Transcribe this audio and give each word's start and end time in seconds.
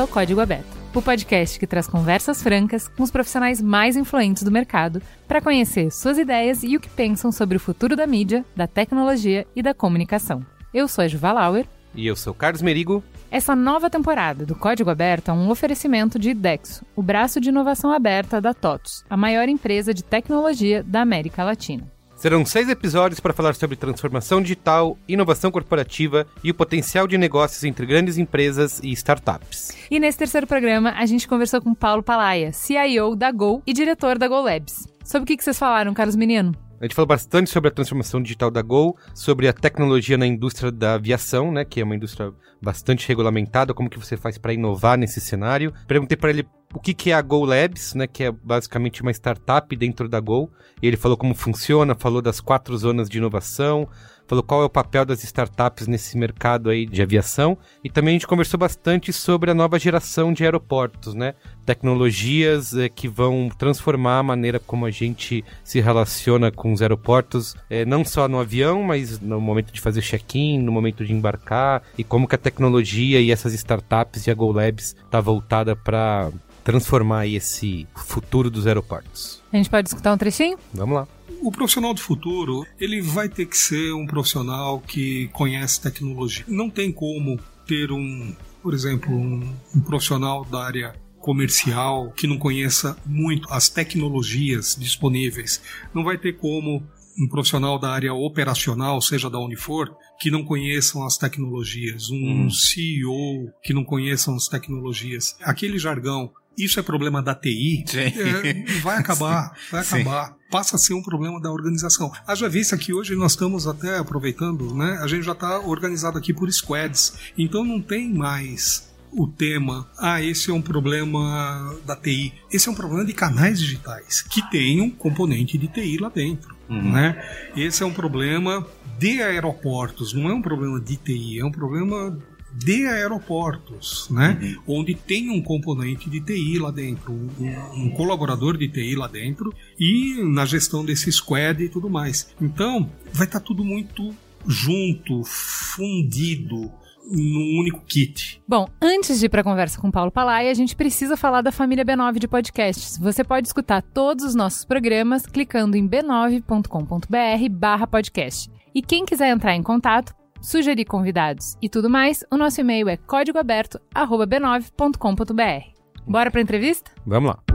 ao 0.00 0.08
Código 0.08 0.40
Aberto, 0.40 0.64
o 0.94 1.02
podcast 1.02 1.58
que 1.58 1.66
traz 1.66 1.86
conversas 1.86 2.42
francas 2.42 2.88
com 2.88 3.02
os 3.02 3.10
profissionais 3.10 3.60
mais 3.60 3.96
influentes 3.96 4.42
do 4.42 4.50
mercado 4.50 5.02
para 5.28 5.42
conhecer 5.42 5.90
suas 5.90 6.16
ideias 6.16 6.62
e 6.62 6.74
o 6.74 6.80
que 6.80 6.88
pensam 6.88 7.30
sobre 7.30 7.58
o 7.58 7.60
futuro 7.60 7.94
da 7.94 8.06
mídia, 8.06 8.44
da 8.56 8.66
tecnologia 8.66 9.46
e 9.54 9.62
da 9.62 9.74
comunicação. 9.74 10.44
Eu 10.72 10.88
sou 10.88 11.04
a 11.04 11.08
Juva 11.08 11.32
Lauer. 11.32 11.66
E 11.94 12.06
eu 12.06 12.16
sou 12.16 12.32
Carlos 12.32 12.62
Merigo. 12.62 13.04
Essa 13.30 13.54
nova 13.54 13.90
temporada 13.90 14.46
do 14.46 14.54
Código 14.54 14.88
Aberto 14.88 15.30
é 15.30 15.34
um 15.34 15.50
oferecimento 15.50 16.18
de 16.18 16.30
Idexo, 16.30 16.84
o 16.96 17.02
braço 17.02 17.38
de 17.38 17.50
inovação 17.50 17.92
aberta 17.92 18.40
da 18.40 18.54
TOTUS, 18.54 19.04
a 19.10 19.16
maior 19.18 19.48
empresa 19.50 19.92
de 19.92 20.02
tecnologia 20.02 20.82
da 20.82 21.02
América 21.02 21.44
Latina. 21.44 21.84
Serão 22.20 22.44
seis 22.44 22.68
episódios 22.68 23.18
para 23.18 23.32
falar 23.32 23.54
sobre 23.54 23.76
transformação 23.76 24.42
digital, 24.42 24.98
inovação 25.08 25.50
corporativa 25.50 26.26
e 26.44 26.50
o 26.50 26.54
potencial 26.54 27.08
de 27.08 27.16
negócios 27.16 27.64
entre 27.64 27.86
grandes 27.86 28.18
empresas 28.18 28.78
e 28.84 28.92
startups. 28.92 29.74
E 29.90 29.98
nesse 29.98 30.18
terceiro 30.18 30.46
programa, 30.46 30.92
a 30.98 31.06
gente 31.06 31.26
conversou 31.26 31.62
com 31.62 31.72
Paulo 31.72 32.02
Palaia, 32.02 32.52
CIO 32.52 33.16
da 33.16 33.32
Gol 33.32 33.62
e 33.66 33.72
diretor 33.72 34.18
da 34.18 34.28
Go 34.28 34.42
Labs. 34.42 34.86
Sobre 35.02 35.32
o 35.32 35.36
que 35.38 35.42
vocês 35.42 35.58
falaram, 35.58 35.94
Carlos 35.94 36.14
Menino? 36.14 36.52
A 36.80 36.84
gente 36.84 36.94
falou 36.94 37.06
bastante 37.06 37.50
sobre 37.50 37.68
a 37.68 37.70
transformação 37.70 38.22
digital 38.22 38.50
da 38.50 38.62
Gol, 38.62 38.96
sobre 39.14 39.46
a 39.46 39.52
tecnologia 39.52 40.16
na 40.16 40.26
indústria 40.26 40.72
da 40.72 40.94
aviação, 40.94 41.52
né, 41.52 41.62
que 41.62 41.78
é 41.78 41.84
uma 41.84 41.94
indústria 41.94 42.32
bastante 42.60 43.06
regulamentada, 43.06 43.74
como 43.74 43.90
que 43.90 43.98
você 43.98 44.16
faz 44.16 44.38
para 44.38 44.54
inovar 44.54 44.96
nesse 44.96 45.20
cenário. 45.20 45.74
Perguntei 45.86 46.16
para 46.16 46.30
ele 46.30 46.48
o 46.72 46.80
que, 46.80 46.94
que 46.94 47.10
é 47.10 47.14
a 47.14 47.20
Go 47.20 47.44
Labs, 47.44 47.94
né, 47.94 48.06
que 48.06 48.24
é 48.24 48.32
basicamente 48.32 49.02
uma 49.02 49.10
startup 49.10 49.76
dentro 49.76 50.08
da 50.08 50.18
Go. 50.20 50.50
E 50.80 50.86
ele 50.86 50.96
falou 50.96 51.18
como 51.18 51.34
funciona, 51.34 51.94
falou 51.94 52.22
das 52.22 52.40
quatro 52.40 52.74
zonas 52.78 53.10
de 53.10 53.18
inovação, 53.18 53.86
falou 54.30 54.44
qual 54.44 54.62
é 54.62 54.64
o 54.64 54.70
papel 54.70 55.04
das 55.04 55.24
startups 55.24 55.88
nesse 55.88 56.16
mercado 56.16 56.70
aí 56.70 56.86
de 56.86 57.02
aviação. 57.02 57.58
E 57.82 57.90
também 57.90 58.12
a 58.12 58.14
gente 58.14 58.28
conversou 58.28 58.58
bastante 58.58 59.12
sobre 59.12 59.50
a 59.50 59.54
nova 59.54 59.76
geração 59.76 60.32
de 60.32 60.44
aeroportos, 60.44 61.14
né? 61.14 61.34
Tecnologias 61.66 62.72
é, 62.74 62.88
que 62.88 63.08
vão 63.08 63.50
transformar 63.58 64.20
a 64.20 64.22
maneira 64.22 64.60
como 64.60 64.86
a 64.86 64.90
gente 64.90 65.44
se 65.64 65.80
relaciona 65.80 66.52
com 66.52 66.72
os 66.72 66.80
aeroportos, 66.80 67.56
é, 67.68 67.84
não 67.84 68.04
só 68.04 68.28
no 68.28 68.38
avião, 68.38 68.84
mas 68.84 69.18
no 69.18 69.40
momento 69.40 69.72
de 69.72 69.80
fazer 69.80 70.00
check-in, 70.00 70.62
no 70.62 70.70
momento 70.70 71.04
de 71.04 71.12
embarcar, 71.12 71.82
e 71.98 72.04
como 72.04 72.28
que 72.28 72.36
a 72.36 72.38
tecnologia 72.38 73.20
e 73.20 73.32
essas 73.32 73.52
startups 73.52 74.28
e 74.28 74.30
a 74.30 74.34
Go 74.34 74.52
Labs 74.52 74.94
tá 75.10 75.20
voltada 75.20 75.74
para 75.74 76.30
transformar 76.62 77.26
esse 77.26 77.84
futuro 77.96 78.48
dos 78.48 78.66
aeroportos. 78.66 79.42
A 79.52 79.56
gente 79.56 79.68
pode 79.68 79.88
escutar 79.88 80.12
um 80.12 80.18
trechinho? 80.18 80.56
Vamos 80.72 80.94
lá. 80.94 81.08
O 81.42 81.50
profissional 81.50 81.94
do 81.94 82.00
futuro, 82.00 82.66
ele 82.78 83.00
vai 83.00 83.28
ter 83.28 83.46
que 83.46 83.56
ser 83.56 83.92
um 83.94 84.06
profissional 84.06 84.80
que 84.80 85.28
conhece 85.28 85.80
tecnologia. 85.80 86.44
Não 86.46 86.68
tem 86.68 86.92
como 86.92 87.40
ter 87.66 87.90
um, 87.90 88.34
por 88.62 88.74
exemplo, 88.74 89.14
um, 89.14 89.54
um 89.74 89.80
profissional 89.80 90.44
da 90.44 90.62
área 90.62 90.94
comercial 91.18 92.10
que 92.12 92.26
não 92.26 92.38
conheça 92.38 92.96
muito 93.06 93.50
as 93.50 93.68
tecnologias 93.68 94.76
disponíveis. 94.78 95.62
Não 95.94 96.04
vai 96.04 96.18
ter 96.18 96.34
como 96.34 96.82
um 97.18 97.28
profissional 97.28 97.78
da 97.78 97.90
área 97.90 98.14
operacional, 98.14 99.00
seja 99.00 99.28
da 99.28 99.38
Unifor, 99.38 99.94
que 100.18 100.30
não 100.30 100.44
conheçam 100.44 101.04
as 101.04 101.16
tecnologias, 101.16 102.10
um 102.10 102.46
hum. 102.46 102.50
CEO 102.50 103.50
que 103.62 103.74
não 103.74 103.84
conheçam 103.84 104.34
as 104.34 104.48
tecnologias. 104.48 105.36
Aquele 105.42 105.78
jargão 105.78 106.32
isso 106.56 106.78
é 106.78 106.82
problema 106.82 107.22
da 107.22 107.34
TI, 107.34 107.84
é, 107.94 108.80
vai 108.80 108.98
acabar, 108.98 109.56
vai 109.70 109.80
acabar. 109.82 110.26
Sim. 110.28 110.34
Passa 110.50 110.76
a 110.76 110.78
ser 110.78 110.94
um 110.94 111.02
problema 111.02 111.40
da 111.40 111.50
organização. 111.50 112.10
Haja 112.26 112.48
vista 112.48 112.76
que 112.76 112.92
hoje 112.92 113.14
nós 113.14 113.32
estamos 113.32 113.66
até 113.66 113.98
aproveitando, 113.98 114.74
né? 114.74 114.98
A 115.00 115.06
gente 115.06 115.22
já 115.22 115.32
está 115.32 115.60
organizado 115.60 116.18
aqui 116.18 116.34
por 116.34 116.52
squads, 116.52 117.14
então 117.38 117.64
não 117.64 117.80
tem 117.80 118.12
mais 118.12 118.90
o 119.12 119.26
tema, 119.26 119.88
ah, 119.98 120.22
esse 120.22 120.50
é 120.50 120.54
um 120.54 120.62
problema 120.62 121.76
da 121.84 121.96
TI. 121.96 122.32
Esse 122.52 122.68
é 122.68 122.72
um 122.72 122.74
problema 122.74 123.04
de 123.04 123.12
canais 123.12 123.58
digitais, 123.58 124.22
que 124.22 124.48
tem 124.50 124.80
um 124.80 124.90
componente 124.90 125.58
de 125.58 125.68
TI 125.68 125.98
lá 125.98 126.08
dentro. 126.08 126.54
Uhum. 126.68 126.92
Né? 126.92 127.50
Esse 127.56 127.82
é 127.82 127.86
um 127.86 127.92
problema 127.92 128.66
de 128.98 129.22
aeroportos, 129.22 130.12
não 130.12 130.28
é 130.28 130.34
um 130.34 130.42
problema 130.42 130.80
de 130.80 130.96
TI, 130.96 131.40
é 131.40 131.44
um 131.44 131.50
problema 131.50 132.16
de 132.52 132.86
aeroportos, 132.86 134.08
né? 134.10 134.58
Uhum. 134.66 134.80
Onde 134.80 134.94
tem 134.94 135.30
um 135.30 135.42
componente 135.42 136.10
de 136.10 136.20
TI 136.20 136.58
lá 136.58 136.70
dentro, 136.70 137.12
um, 137.12 137.84
um, 137.84 137.90
colaborador 137.90 138.56
de 138.56 138.68
TI 138.68 138.94
lá 138.94 139.06
dentro 139.06 139.54
e 139.78 140.16
na 140.34 140.44
gestão 140.44 140.84
desse 140.84 141.10
squad 141.12 141.62
e 141.62 141.68
tudo 141.68 141.88
mais. 141.88 142.34
Então, 142.40 142.90
vai 143.12 143.26
estar 143.26 143.40
tá 143.40 143.46
tudo 143.46 143.64
muito 143.64 144.14
junto, 144.46 145.22
fundido, 145.24 146.72
num 147.10 147.58
único 147.58 147.82
kit. 147.86 148.40
Bom, 148.46 148.68
antes 148.80 149.18
de 149.18 149.26
ir 149.26 149.28
para 149.28 149.40
a 149.40 149.44
conversa 149.44 149.80
com 149.80 149.90
Paulo 149.90 150.12
Palaia, 150.12 150.50
a 150.50 150.54
gente 150.54 150.74
precisa 150.76 151.16
falar 151.16 151.42
da 151.42 151.52
família 151.52 151.84
B9 151.84 152.18
de 152.18 152.28
podcasts. 152.28 152.96
Você 152.98 153.24
pode 153.24 153.48
escutar 153.48 153.82
todos 153.82 154.24
os 154.24 154.34
nossos 154.34 154.64
programas 154.64 155.26
clicando 155.26 155.76
em 155.76 155.86
b9.com.br/podcast. 155.88 158.50
E 158.72 158.80
quem 158.82 159.04
quiser 159.04 159.30
entrar 159.30 159.54
em 159.54 159.62
contato, 159.62 160.14
sugerir 160.40 160.84
convidados 160.84 161.56
e 161.60 161.68
tudo 161.68 161.90
mais, 161.90 162.24
o 162.30 162.36
nosso 162.36 162.60
e-mail 162.60 162.88
é 162.88 162.96
códigoaberto@b9.com.br. 162.96 165.80
Bora 166.06 166.30
para 166.30 166.40
entrevista? 166.40 166.92
Vamos 167.06 167.30
lá. 167.30 167.49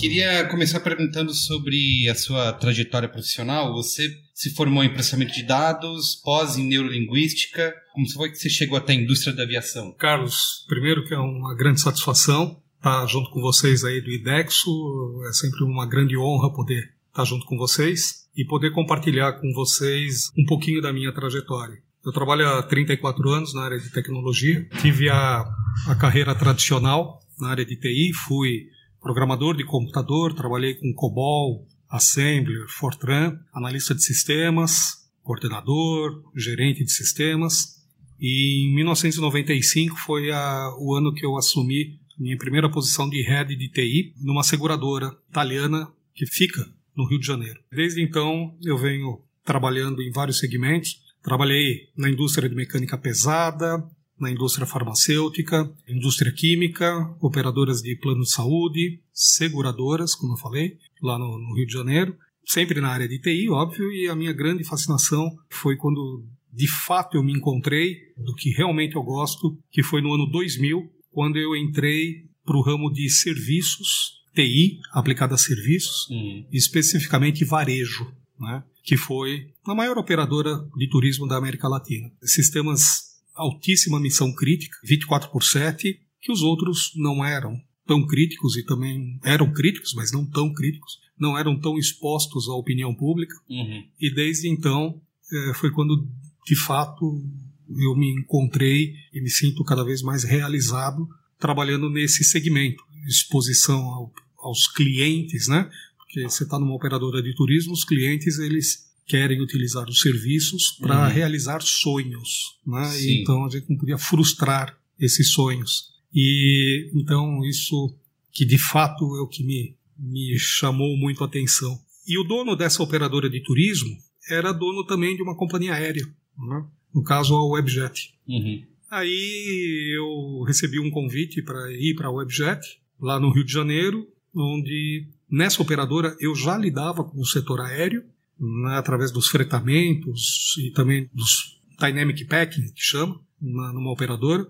Queria 0.00 0.48
começar 0.48 0.80
perguntando 0.80 1.34
sobre 1.34 2.08
a 2.08 2.14
sua 2.14 2.54
trajetória 2.54 3.06
profissional. 3.06 3.74
Você 3.74 4.10
se 4.32 4.54
formou 4.54 4.82
em 4.82 4.88
processamento 4.88 5.34
de 5.34 5.42
dados, 5.42 6.14
pós 6.24 6.56
em 6.56 6.66
neurolinguística. 6.66 7.70
Como 7.92 8.10
foi 8.10 8.30
que 8.30 8.36
você 8.36 8.48
chegou 8.48 8.78
até 8.78 8.94
a 8.94 8.96
indústria 8.96 9.36
da 9.36 9.42
aviação? 9.42 9.92
Carlos, 9.98 10.64
primeiro 10.66 11.04
que 11.04 11.12
é 11.12 11.18
uma 11.18 11.54
grande 11.54 11.82
satisfação 11.82 12.62
estar 12.78 13.06
junto 13.08 13.28
com 13.28 13.42
vocês 13.42 13.84
aí 13.84 14.00
do 14.00 14.10
IDEXO. 14.10 15.22
É 15.28 15.34
sempre 15.34 15.64
uma 15.64 15.86
grande 15.86 16.16
honra 16.16 16.50
poder 16.50 16.94
estar 17.10 17.26
junto 17.26 17.44
com 17.44 17.58
vocês 17.58 18.26
e 18.34 18.42
poder 18.46 18.70
compartilhar 18.72 19.34
com 19.34 19.52
vocês 19.52 20.30
um 20.34 20.46
pouquinho 20.46 20.80
da 20.80 20.94
minha 20.94 21.12
trajetória. 21.12 21.76
Eu 22.02 22.12
trabalho 22.12 22.48
há 22.48 22.62
34 22.62 23.28
anos 23.28 23.52
na 23.52 23.64
área 23.64 23.78
de 23.78 23.92
tecnologia. 23.92 24.66
Tive 24.80 25.10
a, 25.10 25.44
a 25.88 25.94
carreira 25.94 26.34
tradicional 26.34 27.20
na 27.38 27.50
área 27.50 27.66
de 27.66 27.76
TI, 27.76 28.14
fui 28.26 28.70
programador 29.00 29.56
de 29.56 29.64
computador, 29.64 30.34
trabalhei 30.34 30.74
com 30.74 30.92
COBOL, 30.94 31.66
Assembler, 31.88 32.66
Fortran, 32.68 33.38
analista 33.52 33.94
de 33.94 34.02
sistemas, 34.02 35.08
coordenador, 35.22 36.22
gerente 36.36 36.84
de 36.84 36.92
sistemas. 36.92 37.80
E 38.20 38.66
em 38.66 38.74
1995 38.74 39.96
foi 39.96 40.30
a, 40.30 40.74
o 40.78 40.94
ano 40.94 41.12
que 41.12 41.24
eu 41.24 41.36
assumi 41.36 41.98
minha 42.18 42.36
primeira 42.36 42.70
posição 42.70 43.08
de 43.08 43.22
head 43.22 43.56
de 43.56 43.68
TI 43.70 44.14
numa 44.20 44.42
seguradora 44.42 45.10
italiana 45.30 45.90
que 46.14 46.26
fica 46.26 46.62
no 46.94 47.08
Rio 47.08 47.18
de 47.18 47.26
Janeiro. 47.26 47.58
Desde 47.72 48.02
então 48.02 48.54
eu 48.62 48.76
venho 48.76 49.22
trabalhando 49.44 50.02
em 50.02 50.10
vários 50.10 50.38
segmentos. 50.38 51.00
Trabalhei 51.22 51.88
na 51.96 52.10
indústria 52.10 52.48
de 52.48 52.54
mecânica 52.54 52.98
pesada, 52.98 53.82
na 54.20 54.30
indústria 54.30 54.66
farmacêutica, 54.66 55.72
indústria 55.88 56.30
química, 56.32 57.14
operadoras 57.20 57.80
de 57.80 57.96
plano 57.96 58.22
de 58.22 58.30
saúde, 58.30 59.00
seguradoras, 59.12 60.14
como 60.14 60.34
eu 60.34 60.36
falei, 60.38 60.76
lá 61.02 61.18
no, 61.18 61.38
no 61.38 61.54
Rio 61.56 61.66
de 61.66 61.72
Janeiro, 61.72 62.14
sempre 62.44 62.80
na 62.80 62.88
área 62.90 63.08
de 63.08 63.18
TI, 63.18 63.48
óbvio, 63.48 63.90
e 63.92 64.08
a 64.08 64.14
minha 64.14 64.32
grande 64.32 64.64
fascinação 64.64 65.30
foi 65.48 65.76
quando 65.76 66.24
de 66.52 66.68
fato 66.68 67.16
eu 67.16 67.22
me 67.22 67.32
encontrei 67.32 67.96
do 68.16 68.34
que 68.34 68.50
realmente 68.50 68.96
eu 68.96 69.02
gosto, 69.02 69.56
que 69.70 69.82
foi 69.82 70.02
no 70.02 70.12
ano 70.12 70.26
2000, 70.26 70.90
quando 71.10 71.38
eu 71.38 71.56
entrei 71.56 72.26
para 72.44 72.56
o 72.56 72.62
ramo 72.62 72.90
de 72.92 73.08
serviços, 73.08 74.20
TI, 74.34 74.78
aplicada 74.92 75.34
a 75.34 75.38
serviços, 75.38 76.08
Uhum. 76.10 76.46
especificamente 76.52 77.44
varejo, 77.44 78.12
né? 78.38 78.62
que 78.82 78.96
foi 78.96 79.48
a 79.64 79.74
maior 79.74 79.96
operadora 79.98 80.58
de 80.76 80.88
turismo 80.88 81.26
da 81.28 81.36
América 81.36 81.68
Latina. 81.68 82.10
Sistemas 82.22 83.09
altíssima 83.40 83.98
missão 84.00 84.32
crítica, 84.34 84.76
24 84.84 85.30
por 85.30 85.42
7, 85.42 86.00
que 86.20 86.32
os 86.32 86.42
outros 86.42 86.92
não 86.96 87.24
eram 87.24 87.56
tão 87.86 88.06
críticos 88.06 88.56
e 88.56 88.64
também 88.64 89.18
eram 89.24 89.52
críticos, 89.52 89.92
mas 89.94 90.12
não 90.12 90.24
tão 90.24 90.52
críticos, 90.52 90.98
não 91.18 91.36
eram 91.36 91.58
tão 91.58 91.76
expostos 91.78 92.48
à 92.48 92.52
opinião 92.54 92.94
pública. 92.94 93.34
Uhum. 93.48 93.84
E 94.00 94.14
desde 94.14 94.48
então 94.48 95.00
eh, 95.32 95.52
foi 95.54 95.70
quando, 95.70 96.06
de 96.46 96.56
fato, 96.56 97.20
eu 97.68 97.96
me 97.96 98.10
encontrei 98.20 98.94
e 99.12 99.20
me 99.20 99.30
sinto 99.30 99.64
cada 99.64 99.84
vez 99.84 100.02
mais 100.02 100.24
realizado 100.24 101.08
trabalhando 101.38 101.88
nesse 101.88 102.22
segmento, 102.22 102.82
exposição 103.06 103.80
ao- 103.82 104.12
aos 104.38 104.68
clientes, 104.68 105.48
né? 105.48 105.70
Porque 105.96 106.22
você 106.24 106.44
está 106.44 106.58
numa 106.58 106.74
operadora 106.74 107.22
de 107.22 107.34
turismo, 107.34 107.72
os 107.72 107.84
clientes 107.84 108.38
eles 108.38 108.89
querem 109.10 109.40
utilizar 109.42 109.88
os 109.88 110.00
serviços 110.00 110.70
para 110.80 111.06
Uhum. 111.06 111.12
realizar 111.12 111.60
sonhos, 111.62 112.28
né? 112.66 113.00
E 113.00 113.20
então 113.22 113.44
a 113.44 113.48
gente 113.50 113.68
não 113.68 113.76
podia 113.76 113.98
frustrar 113.98 114.78
esses 114.98 115.32
sonhos. 115.32 115.90
E 116.14 116.90
então 116.94 117.44
isso 117.44 117.96
que 118.32 118.44
de 118.44 118.58
fato 118.58 119.04
é 119.16 119.20
o 119.20 119.28
que 119.28 119.42
me 119.44 119.76
me 120.02 120.38
chamou 120.38 120.96
muito 120.96 121.22
a 121.22 121.26
atenção. 121.26 121.78
E 122.06 122.18
o 122.18 122.24
dono 122.24 122.56
dessa 122.56 122.82
operadora 122.82 123.28
de 123.28 123.40
turismo 123.42 123.94
era 124.30 124.50
dono 124.50 124.82
também 124.86 125.14
de 125.14 125.22
uma 125.22 125.36
companhia 125.36 125.74
aérea, 125.74 126.06
né? 126.38 126.64
no 126.94 127.02
caso 127.02 127.34
a 127.34 127.44
Webjet. 127.52 128.14
Uhum. 128.26 128.62
Aí 128.90 129.94
eu 129.94 130.42
recebi 130.46 130.80
um 130.80 130.90
convite 130.90 131.42
para 131.42 131.70
ir 131.72 131.94
para 131.94 132.08
a 132.08 132.10
Webjet, 132.10 132.60
lá 132.98 133.20
no 133.20 133.30
Rio 133.30 133.44
de 133.44 133.52
Janeiro, 133.52 134.06
onde 134.34 135.06
nessa 135.30 135.60
operadora 135.62 136.16
eu 136.18 136.34
já 136.34 136.56
lidava 136.56 137.04
com 137.04 137.20
o 137.20 137.26
setor 137.26 137.60
aéreo, 137.60 138.02
né, 138.40 138.76
através 138.78 139.12
dos 139.12 139.28
fretamentos 139.28 140.56
e 140.58 140.70
também 140.72 141.08
dos 141.14 141.60
dynamic 141.78 142.24
packing, 142.26 142.72
que 142.72 142.80
chama, 142.82 143.20
na- 143.40 143.72
numa 143.72 143.92
operadora. 143.92 144.46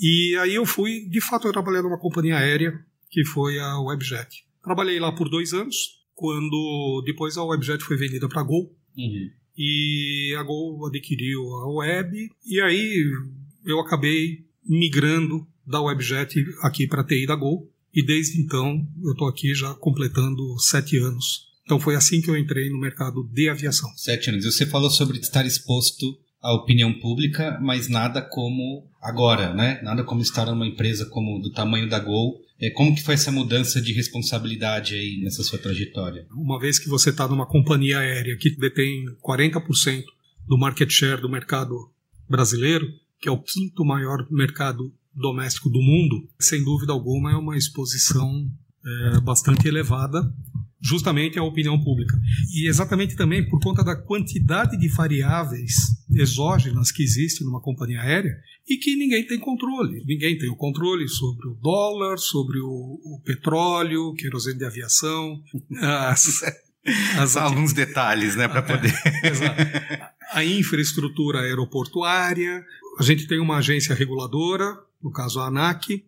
E 0.00 0.36
aí 0.40 0.54
eu 0.54 0.64
fui, 0.66 1.06
de 1.08 1.20
fato, 1.20 1.46
eu 1.48 1.52
trabalhei 1.52 1.82
numa 1.82 1.98
companhia 1.98 2.36
aérea, 2.38 2.72
que 3.10 3.24
foi 3.24 3.58
a 3.58 3.78
Webjet. 3.80 4.44
Trabalhei 4.62 4.98
lá 5.00 5.12
por 5.12 5.28
dois 5.28 5.52
anos, 5.52 5.76
quando 6.14 7.02
depois 7.04 7.36
a 7.36 7.44
Webjet 7.44 7.82
foi 7.82 7.96
vendida 7.96 8.28
para 8.28 8.40
a 8.40 8.44
Gol, 8.44 8.74
Uhum. 8.96 9.30
e 9.56 10.34
a 10.38 10.42
Gol 10.42 10.86
adquiriu 10.86 11.42
a 11.56 11.72
Web, 11.78 12.30
e 12.46 12.60
aí 12.60 13.04
eu 13.64 13.80
acabei 13.80 14.44
migrando 14.66 15.46
da 15.66 15.80
Webjet 15.80 16.34
aqui 16.62 16.86
para 16.86 17.00
a 17.02 17.04
TI 17.04 17.26
da 17.26 17.34
Gol, 17.36 17.70
e 17.94 18.04
desde 18.04 18.40
então 18.40 18.86
eu 19.02 19.12
estou 19.12 19.28
aqui 19.28 19.54
já 19.54 19.74
completando 19.74 20.58
sete 20.60 20.96
anos. 20.98 21.49
Então 21.70 21.78
foi 21.78 21.94
assim 21.94 22.20
que 22.20 22.28
eu 22.28 22.36
entrei 22.36 22.68
no 22.68 22.80
mercado 22.80 23.22
de 23.32 23.48
aviação. 23.48 23.88
Sete 23.96 24.28
anos. 24.28 24.44
Você 24.44 24.66
falou 24.66 24.90
sobre 24.90 25.20
estar 25.20 25.46
exposto 25.46 26.18
à 26.42 26.52
opinião 26.52 26.92
pública, 26.98 27.60
mas 27.62 27.88
nada 27.88 28.20
como 28.20 28.90
agora, 29.00 29.54
né? 29.54 29.80
Nada 29.80 30.02
como 30.02 30.20
estar 30.20 30.46
numa 30.46 30.66
empresa 30.66 31.06
como 31.06 31.38
do 31.38 31.52
tamanho 31.52 31.88
da 31.88 32.00
Gol. 32.00 32.40
É, 32.60 32.70
como 32.70 32.92
que 32.92 33.04
foi 33.04 33.14
essa 33.14 33.30
mudança 33.30 33.80
de 33.80 33.92
responsabilidade 33.92 34.96
aí 34.96 35.20
nessa 35.22 35.44
sua 35.44 35.60
trajetória? 35.60 36.26
Uma 36.32 36.58
vez 36.58 36.76
que 36.76 36.88
você 36.88 37.10
está 37.10 37.28
numa 37.28 37.46
companhia 37.46 38.00
aérea 38.00 38.36
que 38.36 38.50
detém 38.50 39.04
40% 39.24 40.02
do 40.48 40.58
market 40.58 40.90
share 40.90 41.22
do 41.22 41.28
mercado 41.28 41.76
brasileiro, 42.28 42.88
que 43.20 43.28
é 43.28 43.32
o 43.32 43.40
quinto 43.40 43.84
maior 43.84 44.26
mercado 44.28 44.92
doméstico 45.14 45.70
do 45.70 45.80
mundo, 45.80 46.28
sem 46.40 46.64
dúvida 46.64 46.92
alguma 46.92 47.30
é 47.30 47.36
uma 47.36 47.56
exposição 47.56 48.50
é, 48.84 49.20
bastante 49.20 49.68
elevada, 49.68 50.34
justamente 50.80 51.38
à 51.38 51.42
opinião 51.42 51.78
pública. 51.82 52.18
E 52.54 52.68
exatamente 52.68 53.14
também 53.14 53.46
por 53.48 53.60
conta 53.60 53.84
da 53.84 53.94
quantidade 53.94 54.78
de 54.78 54.88
variáveis 54.88 55.74
exógenas 56.14 56.90
que 56.90 57.02
existe 57.02 57.44
numa 57.44 57.60
companhia 57.60 58.00
aérea 58.00 58.36
e 58.68 58.76
que 58.76 58.96
ninguém 58.96 59.26
tem 59.26 59.38
controle. 59.38 60.02
Ninguém 60.06 60.38
tem 60.38 60.48
o 60.48 60.56
controle 60.56 61.08
sobre 61.08 61.48
o 61.48 61.54
dólar, 61.54 62.18
sobre 62.18 62.58
o, 62.60 63.00
o 63.04 63.20
petróleo, 63.24 64.14
querosene 64.14 64.58
de 64.58 64.64
aviação, 64.64 65.42
as, 65.82 66.42
as 67.18 67.36
Alguns 67.36 67.72
detalhes, 67.72 68.36
né, 68.36 68.48
para 68.48 68.62
poder. 68.62 68.94
Exato. 69.22 69.62
A 70.32 70.44
infraestrutura 70.44 71.40
aeroportuária, 71.40 72.64
a 72.98 73.02
gente 73.02 73.26
tem 73.26 73.40
uma 73.40 73.58
agência 73.58 73.94
reguladora, 73.94 74.78
no 75.02 75.10
caso 75.10 75.40
a 75.40 75.48
ANAC, 75.48 76.04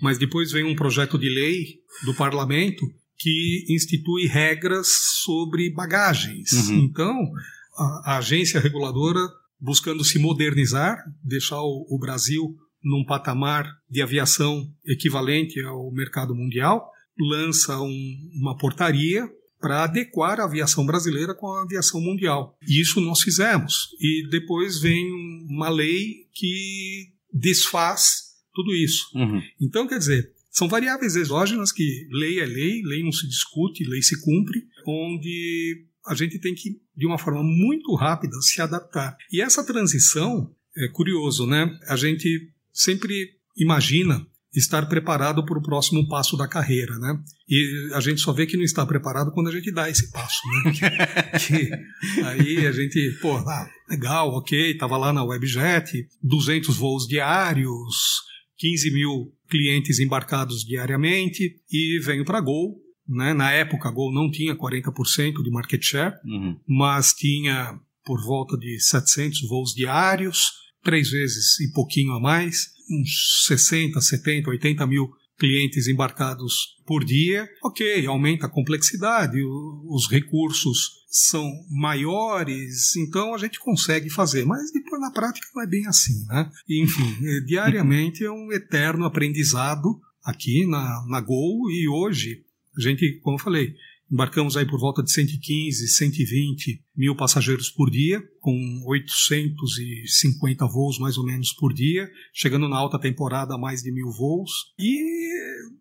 mas 0.00 0.18
depois 0.18 0.52
vem 0.52 0.64
um 0.64 0.76
projeto 0.76 1.18
de 1.18 1.28
lei 1.28 1.80
do 2.04 2.14
parlamento 2.14 2.86
que 3.18 3.64
institui 3.68 4.26
regras 4.26 4.88
sobre 5.24 5.70
bagagens. 5.72 6.52
Uhum. 6.52 6.78
Então, 6.84 7.16
a, 7.76 8.12
a 8.12 8.18
agência 8.18 8.60
reguladora, 8.60 9.20
buscando 9.60 10.04
se 10.04 10.18
modernizar, 10.18 10.98
deixar 11.22 11.60
o, 11.60 11.86
o 11.88 11.98
Brasil 11.98 12.56
num 12.82 13.04
patamar 13.06 13.66
de 13.88 14.02
aviação 14.02 14.62
equivalente 14.86 15.60
ao 15.62 15.90
mercado 15.92 16.34
mundial, 16.34 16.90
lança 17.18 17.80
um- 17.80 18.30
uma 18.40 18.56
portaria 18.58 19.26
para 19.60 19.84
adequar 19.84 20.38
a 20.40 20.44
aviação 20.44 20.84
brasileira 20.84 21.34
com 21.34 21.46
a 21.50 21.62
aviação 21.62 21.98
mundial. 22.00 22.54
Isso 22.68 23.00
nós 23.00 23.22
fizemos. 23.22 23.88
E 23.98 24.28
depois 24.28 24.78
vem 24.78 25.02
uma 25.48 25.70
lei 25.70 26.26
que 26.34 27.06
desfaz 27.32 28.34
tudo 28.54 28.74
isso. 28.74 29.06
Uhum. 29.14 29.40
Então, 29.60 29.86
quer 29.86 29.98
dizer, 29.98 30.30
são 30.54 30.68
variáveis 30.68 31.16
exógenas 31.16 31.72
que 31.72 32.06
lei 32.12 32.38
é 32.40 32.46
lei, 32.46 32.80
lei 32.84 33.02
não 33.02 33.12
se 33.12 33.26
discute, 33.26 33.84
lei 33.84 34.00
se 34.02 34.18
cumpre, 34.22 34.62
onde 34.86 35.84
a 36.06 36.14
gente 36.14 36.38
tem 36.38 36.54
que, 36.54 36.70
de 36.96 37.06
uma 37.06 37.18
forma 37.18 37.42
muito 37.42 37.94
rápida, 37.94 38.40
se 38.40 38.60
adaptar. 38.60 39.16
E 39.32 39.40
essa 39.42 39.64
transição 39.66 40.54
é 40.76 40.88
curioso, 40.88 41.46
né? 41.46 41.68
A 41.88 41.96
gente 41.96 42.28
sempre 42.72 43.30
imagina 43.56 44.26
estar 44.54 44.86
preparado 44.86 45.44
para 45.44 45.58
o 45.58 45.62
próximo 45.62 46.06
passo 46.08 46.36
da 46.36 46.46
carreira, 46.46 46.96
né? 46.98 47.18
E 47.48 47.90
a 47.94 48.00
gente 48.00 48.20
só 48.20 48.32
vê 48.32 48.46
que 48.46 48.56
não 48.56 48.62
está 48.62 48.86
preparado 48.86 49.32
quando 49.32 49.48
a 49.48 49.52
gente 49.52 49.72
dá 49.72 49.90
esse 49.90 50.12
passo, 50.12 50.40
né? 50.48 50.72
Que- 51.48 51.66
que 51.66 52.20
aí 52.22 52.66
a 52.66 52.70
gente, 52.72 53.18
pô, 53.20 53.36
ah, 53.36 53.68
legal, 53.90 54.28
ok, 54.30 54.70
estava 54.72 54.96
lá 54.96 55.12
na 55.12 55.24
Webjet, 55.24 56.06
200 56.22 56.76
voos 56.76 57.08
diários, 57.08 58.22
15 58.58 58.92
mil 58.92 59.32
clientes 59.54 60.00
embarcados 60.00 60.64
diariamente 60.64 61.54
e 61.70 62.00
venho 62.04 62.24
para 62.24 62.38
a 62.38 62.40
Gol. 62.40 62.74
Né? 63.08 63.32
Na 63.32 63.52
época, 63.52 63.88
a 63.88 63.92
Gol 63.92 64.12
não 64.12 64.28
tinha 64.28 64.56
40% 64.56 65.42
de 65.44 65.50
market 65.50 65.80
share, 65.80 66.16
Uhum. 66.24 66.58
mas 66.66 67.12
tinha 67.12 67.78
por 68.04 68.20
volta 68.24 68.56
de 68.58 68.80
700 68.80 69.42
voos 69.48 69.72
diários, 69.72 70.50
três 70.82 71.08
vezes 71.10 71.60
e 71.60 71.70
pouquinho 71.72 72.12
a 72.12 72.20
mais, 72.20 72.66
uns 72.90 73.44
60, 73.46 74.00
70, 74.00 74.50
80 74.50 74.86
mil 74.88 75.08
clientes 75.38 75.88
embarcados 75.88 76.76
por 76.86 77.04
dia. 77.04 77.48
Ok, 77.62 78.06
aumenta 78.06 78.46
a 78.46 78.50
complexidade, 78.50 79.38
os 79.42 80.08
recursos 80.10 81.04
são 81.08 81.48
maiores, 81.70 82.96
então 82.96 83.34
a 83.34 83.38
gente 83.38 83.60
consegue 83.60 84.10
fazer, 84.10 84.44
mas 84.44 84.72
depois 84.72 85.00
na 85.00 85.12
prática 85.12 85.46
não 85.54 85.62
é 85.62 85.66
bem 85.66 85.86
assim, 85.86 86.24
né? 86.26 86.50
Enfim, 86.68 87.16
eh, 87.24 87.40
diariamente 87.46 88.24
é 88.24 88.30
um 88.30 88.50
eterno 88.50 89.04
aprendizado 89.04 90.00
aqui 90.24 90.66
na, 90.66 91.04
na 91.08 91.20
Gol 91.20 91.70
e 91.70 91.88
hoje 91.88 92.42
a 92.76 92.80
gente, 92.80 93.20
como 93.22 93.36
eu 93.36 93.40
falei, 93.42 93.74
embarcamos 94.10 94.56
aí 94.56 94.66
por 94.66 94.78
volta 94.78 95.02
de 95.02 95.10
115, 95.10 95.88
120 95.88 96.82
mil 96.96 97.16
passageiros 97.16 97.70
por 97.70 97.90
dia, 97.90 98.22
com 98.40 98.82
850 98.86 100.66
voos 100.66 100.98
mais 100.98 101.16
ou 101.18 101.24
menos 101.24 101.52
por 101.52 101.72
dia, 101.72 102.08
chegando 102.32 102.68
na 102.68 102.76
alta 102.76 102.98
temporada 102.98 103.54
a 103.54 103.58
mais 103.58 103.82
de 103.82 103.90
mil 103.90 104.10
voos. 104.10 104.50
E 104.78 104.98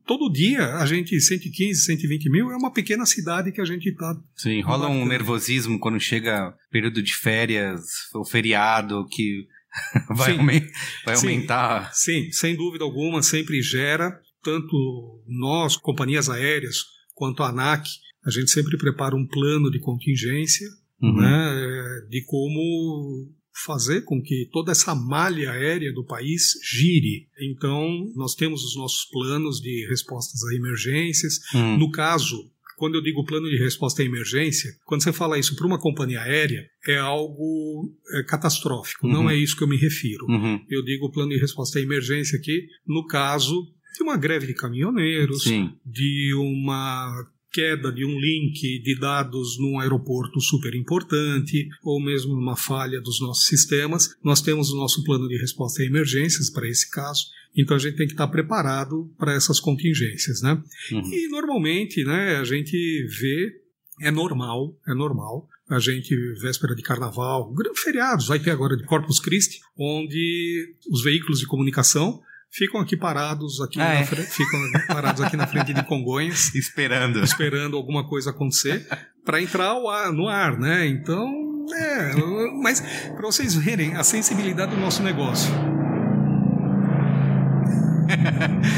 todo 0.06 0.32
dia 0.32 0.76
a 0.78 0.86
gente, 0.86 1.20
115, 1.20 1.82
120 1.82 2.30
mil, 2.30 2.52
é 2.52 2.56
uma 2.56 2.72
pequena 2.72 3.06
cidade 3.06 3.52
que 3.52 3.62
a 3.62 3.66
gente 3.66 3.90
está 3.90 4.16
Sim, 4.36 4.62
rola 4.62 4.88
um 4.88 5.06
nervosismo 5.06 5.80
quando 5.80 6.00
chega 6.00 6.56
período 6.72 7.02
de 7.04 7.16
férias, 7.16 7.82
ou 8.14 8.26
feriado, 8.26 9.06
que 9.10 9.48
vai, 10.10 10.32
Sim. 10.32 10.70
vai 11.06 11.16
Sim. 11.16 11.28
aumentar. 11.28 11.94
Sim, 11.94 12.32
sem 12.32 12.56
dúvida 12.56 12.84
alguma, 12.84 13.22
sempre 13.22 13.62
gera, 13.62 14.20
tanto 14.44 15.24
nós, 15.28 15.76
companhias 15.76 16.30
aéreas, 16.30 16.78
quanto 17.14 17.44
a 17.44 17.50
ANAC, 17.50 17.88
a 18.26 18.30
gente 18.32 18.50
sempre 18.52 18.78
prepara 18.78 19.16
um 19.16 19.26
plano 19.28 19.70
de 19.72 19.80
contingência, 19.80 20.68
Uhum. 21.02 21.18
né, 21.18 22.02
de 22.10 22.22
como 22.24 23.30
fazer 23.66 24.02
com 24.06 24.22
que 24.22 24.48
toda 24.54 24.72
essa 24.72 24.96
malha 24.96 25.52
aérea 25.52 25.92
do 25.94 26.06
país 26.06 26.54
gire. 26.64 27.28
Então, 27.40 28.10
nós 28.16 28.34
temos 28.36 28.64
os 28.64 28.76
nossos 28.78 29.06
planos 29.12 29.60
de 29.60 29.86
respostas 29.90 30.42
a 30.46 30.56
emergências. 30.56 31.40
Hum. 31.54 31.78
No 31.78 31.92
caso, 31.92 32.50
quando 32.78 32.96
eu 32.96 33.02
digo 33.02 33.26
plano 33.26 33.50
de 33.50 33.58
resposta 33.58 34.02
à 34.02 34.06
emergência, 34.06 34.72
quando 34.86 35.04
você 35.04 35.12
fala 35.14 35.38
isso 35.38 35.56
para 35.56 35.68
uma 35.68 35.78
companhia 35.80 36.22
aérea, 36.22 36.66
é 36.88 36.98
algo 36.98 37.94
é, 38.14 38.24
catastrófico, 38.24 39.06
Uhum. 39.06 39.14
não 39.14 39.30
é 39.30 39.36
isso 39.36 39.56
que 39.58 39.64
eu 39.64 39.68
me 39.68 39.78
refiro. 39.78 40.26
Uhum. 40.28 40.60
Eu 40.70 40.84
digo 40.84 41.12
plano 41.12 41.32
de 41.32 41.38
resposta 41.38 41.80
à 41.80 41.82
emergência 41.82 42.38
aqui, 42.40 42.66
no 42.88 43.06
caso, 43.06 43.68
de 43.96 44.02
uma 44.04 44.18
greve 44.18 44.48
de 44.48 44.54
caminhoneiros, 44.56 45.44
Sim. 45.44 45.70
de 45.86 46.34
uma 46.34 47.28
queda 47.54 47.92
de 47.92 48.04
um 48.04 48.20
link 48.20 48.80
de 48.80 48.96
dados 49.00 49.60
num 49.60 49.80
aeroporto 49.80 50.42
super 50.42 50.74
importante, 50.74 51.70
ou 51.84 52.04
mesmo 52.04 52.34
uma 52.34 52.58
falha 52.58 53.00
dos 53.00 53.22
nossos 53.22 53.46
sistemas. 53.46 54.16
Nós 54.24 54.42
temos 54.42 54.72
o 54.72 54.76
nosso 54.76 55.04
plano 55.04 55.28
de 55.28 55.38
resposta 55.38 55.84
a 55.84 55.86
emergências 55.86 56.50
para 56.50 56.68
esse 56.68 56.90
caso, 56.90 57.28
então 57.56 57.78
a 57.78 57.80
gente 57.80 57.96
tem 57.96 58.08
que 58.08 58.14
estar 58.14 58.28
preparado 58.28 59.14
para 59.18 59.34
essas 59.34 59.60
contingências, 59.60 60.42
né? 60.42 60.62
Uhum. 60.92 61.14
E 61.14 61.28
normalmente, 61.28 62.04
né, 62.04 62.38
a 62.38 62.44
gente 62.44 62.76
vê, 63.20 63.62
é 64.02 64.10
normal, 64.10 64.76
é 64.88 64.96
normal, 64.96 65.48
a 65.70 65.80
gente, 65.80 66.16
véspera 66.42 66.76
de 66.76 66.82
carnaval, 66.82 67.54
feriados, 67.76 68.28
vai 68.28 68.40
ter 68.40 68.50
agora 68.50 68.76
de 68.76 68.84
Corpus 68.84 69.20
Christi, 69.20 69.60
onde 69.78 70.76
os 70.90 71.04
veículos 71.04 71.40
de 71.40 71.46
comunicação 71.46 72.20
ficam 72.56 72.80
aqui 72.82 72.96
parados 72.96 73.60
aqui 73.62 73.80
Ah, 73.82 73.86
na 73.86 73.94
é? 73.96 74.06
fre- 74.06 74.24
ficam 74.24 74.60
parados 74.88 75.22
aqui 75.22 75.36
na 75.36 75.48
frente 75.48 75.74
de 75.74 75.84
Congonhas, 75.84 76.54
Esperando. 76.56 77.22
esperando 77.24 77.76
alguma 77.78 78.08
coisa 78.08 78.30
acontecer 78.30 78.88
para 79.26 79.42
entrar 79.42 79.74
no 80.14 80.28
ar, 80.28 80.58
né? 80.60 80.86
Então, 80.88 81.66
é, 81.74 82.14
mas 82.62 82.82
para 82.82 83.22
vocês 83.22 83.56
verem 83.56 83.96
a 83.96 84.04
sensibilidade 84.04 84.72
do 84.76 84.78
nosso 84.82 85.02
negócio. 85.02 85.52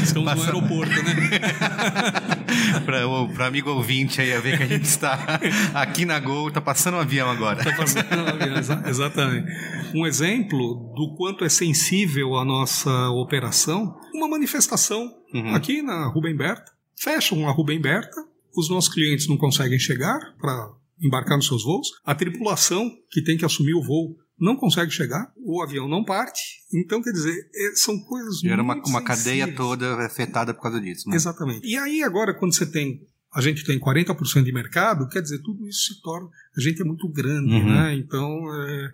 Estamos 0.02 0.28
Passa- 0.32 0.36
no 0.52 0.58
aeroporto, 0.58 0.94
né? 1.02 1.14
para 2.84 3.06
o 3.06 3.42
amigo 3.42 3.70
ouvinte 3.70 4.20
aí, 4.20 4.32
a 4.32 4.40
ver 4.40 4.56
que 4.56 4.62
a 4.62 4.66
gente 4.66 4.84
está 4.84 5.40
aqui 5.74 6.04
na 6.04 6.18
Gol, 6.20 6.50
tá 6.50 6.60
passando 6.60 6.94
um 6.96 7.00
avião 7.00 7.30
agora. 7.30 7.62
Tá 7.62 7.74
passando 7.76 8.08
na 8.10 8.30
avião, 8.30 8.56
exa- 8.58 8.82
Exatamente. 8.86 9.46
Um 9.94 10.06
exemplo 10.06 10.92
do 10.96 11.14
quanto 11.16 11.44
é 11.44 11.48
sensível 11.48 12.36
a 12.36 12.44
nossa 12.44 12.90
operação, 13.10 13.96
uma 14.14 14.28
manifestação 14.28 15.12
Uhum. 15.34 15.54
aqui 15.54 15.82
na 15.82 16.06
Rubem 16.08 16.36
Berta. 16.36 16.72
Fecham 16.98 17.48
a 17.48 17.52
Rubem 17.52 17.80
Berta, 17.80 18.16
os 18.56 18.70
nossos 18.70 18.92
clientes 18.92 19.28
não 19.28 19.36
conseguem 19.36 19.78
chegar 19.78 20.18
para 20.40 20.70
embarcar 21.02 21.36
nos 21.36 21.46
seus 21.46 21.62
voos, 21.62 21.88
a 22.04 22.14
tripulação 22.14 22.90
que 23.10 23.22
tem 23.22 23.36
que 23.36 23.44
assumir 23.44 23.74
o 23.74 23.82
voo 23.82 24.16
não 24.38 24.56
consegue 24.56 24.90
chegar, 24.90 25.32
o 25.36 25.62
avião 25.62 25.88
não 25.88 26.04
parte. 26.04 26.40
Então, 26.72 27.02
quer 27.02 27.12
dizer, 27.12 27.34
é- 27.54 27.74
são 27.74 27.98
coisas 28.00 28.42
Era 28.44 28.62
uma, 28.62 28.74
muito 28.74 28.88
uma 28.88 29.02
cadeia 29.02 29.44
sensíveis. 29.46 29.56
toda 29.56 30.06
afetada 30.06 30.52
por 30.52 30.62
causa 30.62 30.80
disso. 30.80 31.08
Né? 31.08 31.16
Exatamente. 31.16 31.66
E 31.66 31.76
aí, 31.76 32.02
agora, 32.02 32.34
quando 32.34 32.54
você 32.54 32.66
tem. 32.66 33.00
A 33.34 33.40
gente 33.42 33.64
tem 33.64 33.78
40% 33.78 34.44
de 34.44 34.52
mercado, 34.52 35.08
quer 35.08 35.20
dizer, 35.20 35.40
tudo 35.42 35.66
isso 35.68 35.92
se 35.94 36.00
torna. 36.00 36.28
A 36.56 36.60
gente 36.60 36.80
é 36.80 36.84
muito 36.84 37.06
grande, 37.08 37.52
Uhum. 37.52 37.64
né? 37.74 37.94
Então, 37.94 38.30
é, 38.54 38.90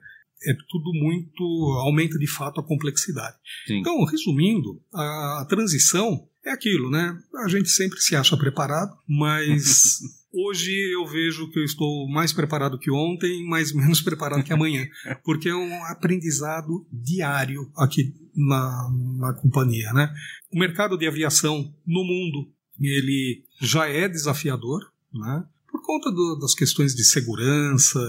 é 0.51 0.55
tudo 0.69 0.91
muito. 0.95 1.45
aumenta 1.85 2.19
de 2.19 2.27
fato 2.27 2.61
a 2.61 2.65
complexidade. 2.67 3.37
Sim. 3.67 3.79
Então, 3.81 4.05
resumindo, 4.05 4.81
a, 4.93 5.43
a 5.43 5.47
transição 5.49 6.29
é 6.45 6.51
aquilo, 6.51 6.91
né? 6.91 7.17
A 7.45 7.49
gente 7.49 7.69
sempre 7.69 8.01
se 8.01 8.17
acha 8.17 8.37
preparado, 8.37 8.97
mas. 9.09 9.99
Hoje 10.33 10.73
eu 10.95 11.07
vejo 11.07 11.51
que 11.51 11.59
eu 11.59 11.65
estou 11.65 12.09
mais 12.09 12.33
preparado 12.33 12.79
que 12.79 12.91
ontem, 12.91 13.45
mas 13.47 13.73
menos 13.75 14.01
preparado 14.01 14.43
que 14.43 14.53
amanhã, 14.53 14.87
porque 15.25 15.49
é 15.49 15.55
um 15.55 15.85
aprendizado 15.85 16.87
diário 16.91 17.71
aqui 17.77 18.15
na, 18.35 18.91
na 19.19 19.33
companhia, 19.35 19.93
né? 19.93 20.13
O 20.51 20.59
mercado 20.59 20.97
de 20.97 21.07
aviação 21.07 21.73
no 21.87 22.03
mundo 22.05 22.51
ele 22.81 23.45
já 23.61 23.87
é 23.87 24.09
desafiador, 24.09 24.81
né? 25.13 25.45
Por 25.71 25.83
conta 25.85 26.11
do- 26.11 26.37
das 26.41 26.55
questões 26.55 26.95
de 26.95 27.05
segurança, 27.05 28.01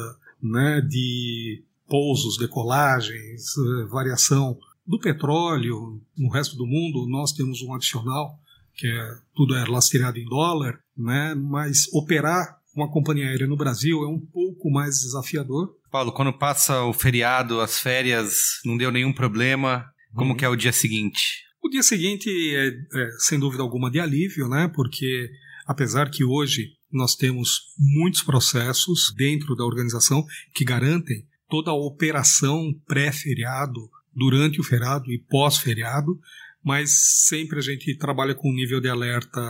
né? 0.42 0.80
De 0.82 1.62
pousos, 1.88 2.38
decolagens, 2.38 3.44
eh, 3.58 3.86
variação 3.90 4.58
do 4.88 5.00
petróleo 5.00 6.02
no 6.18 6.30
resto 6.30 6.56
do 6.56 6.66
mundo. 6.66 7.06
Nós 7.08 7.34
temos 7.34 7.62
um 7.62 7.74
adicional 7.74 8.40
que 8.76 8.88
é 8.88 9.16
tudo 9.36 9.56
é 9.56 9.66
lastreado 9.66 10.18
em 10.18 10.26
dólar, 10.26 10.80
né? 10.98 11.36
Mas 11.36 11.88
operar 11.94 12.58
uma 12.76 12.92
companhia 12.92 13.28
aérea 13.28 13.48
no 13.48 13.56
Brasil 13.58 14.04
é 14.04 14.08
um 14.08 14.20
pouco 14.20 14.72
mais 14.72 15.00
desafiador. 15.00 15.70
Paulo, 15.92 16.12
quando 16.12 16.34
passa 16.34 16.84
o 16.84 16.94
feriado, 16.94 17.62
as 17.62 17.80
férias, 17.80 18.60
não 18.66 18.76
deu 18.78 18.92
nenhum 18.92 19.14
problema, 19.14 19.86
como 20.16 20.32
Uhum. 20.32 20.38
que 20.38 20.46
é 20.46 20.50
o 20.50 20.56
dia 20.56 20.72
seguinte? 20.74 21.44
O 21.64 21.70
dia 21.70 21.84
seguinte 21.84 22.30
é, 22.30 22.68
é, 22.68 23.10
sem 23.20 23.40
dúvida 23.40 23.62
alguma, 23.64 23.90
de 23.92 24.00
alívio, 24.00 24.48
né? 24.50 24.70
Porque 24.74 25.30
apesar 25.68 26.10
que 26.10 26.24
hoje 26.24 26.70
nós 26.92 27.16
temos 27.16 27.74
muitos 27.78 28.22
processos 28.22 29.14
dentro 29.16 29.56
da 29.56 29.64
organização 29.64 30.26
que 30.54 30.66
garantem 30.66 31.26
toda 31.50 31.72
a 31.72 31.76
operação 31.76 32.74
pré-feriado, 32.88 33.80
durante 34.16 34.60
o 34.60 34.64
feriado 34.64 35.12
e 35.12 35.18
pós-feriado, 35.18 36.20
mas 36.64 36.92
sempre 37.28 37.60
a 37.60 37.62
gente 37.62 37.98
trabalha 37.98 38.36
com 38.36 38.50
um 38.50 38.54
nível 38.54 38.80
de 38.80 38.88
alerta 38.88 39.42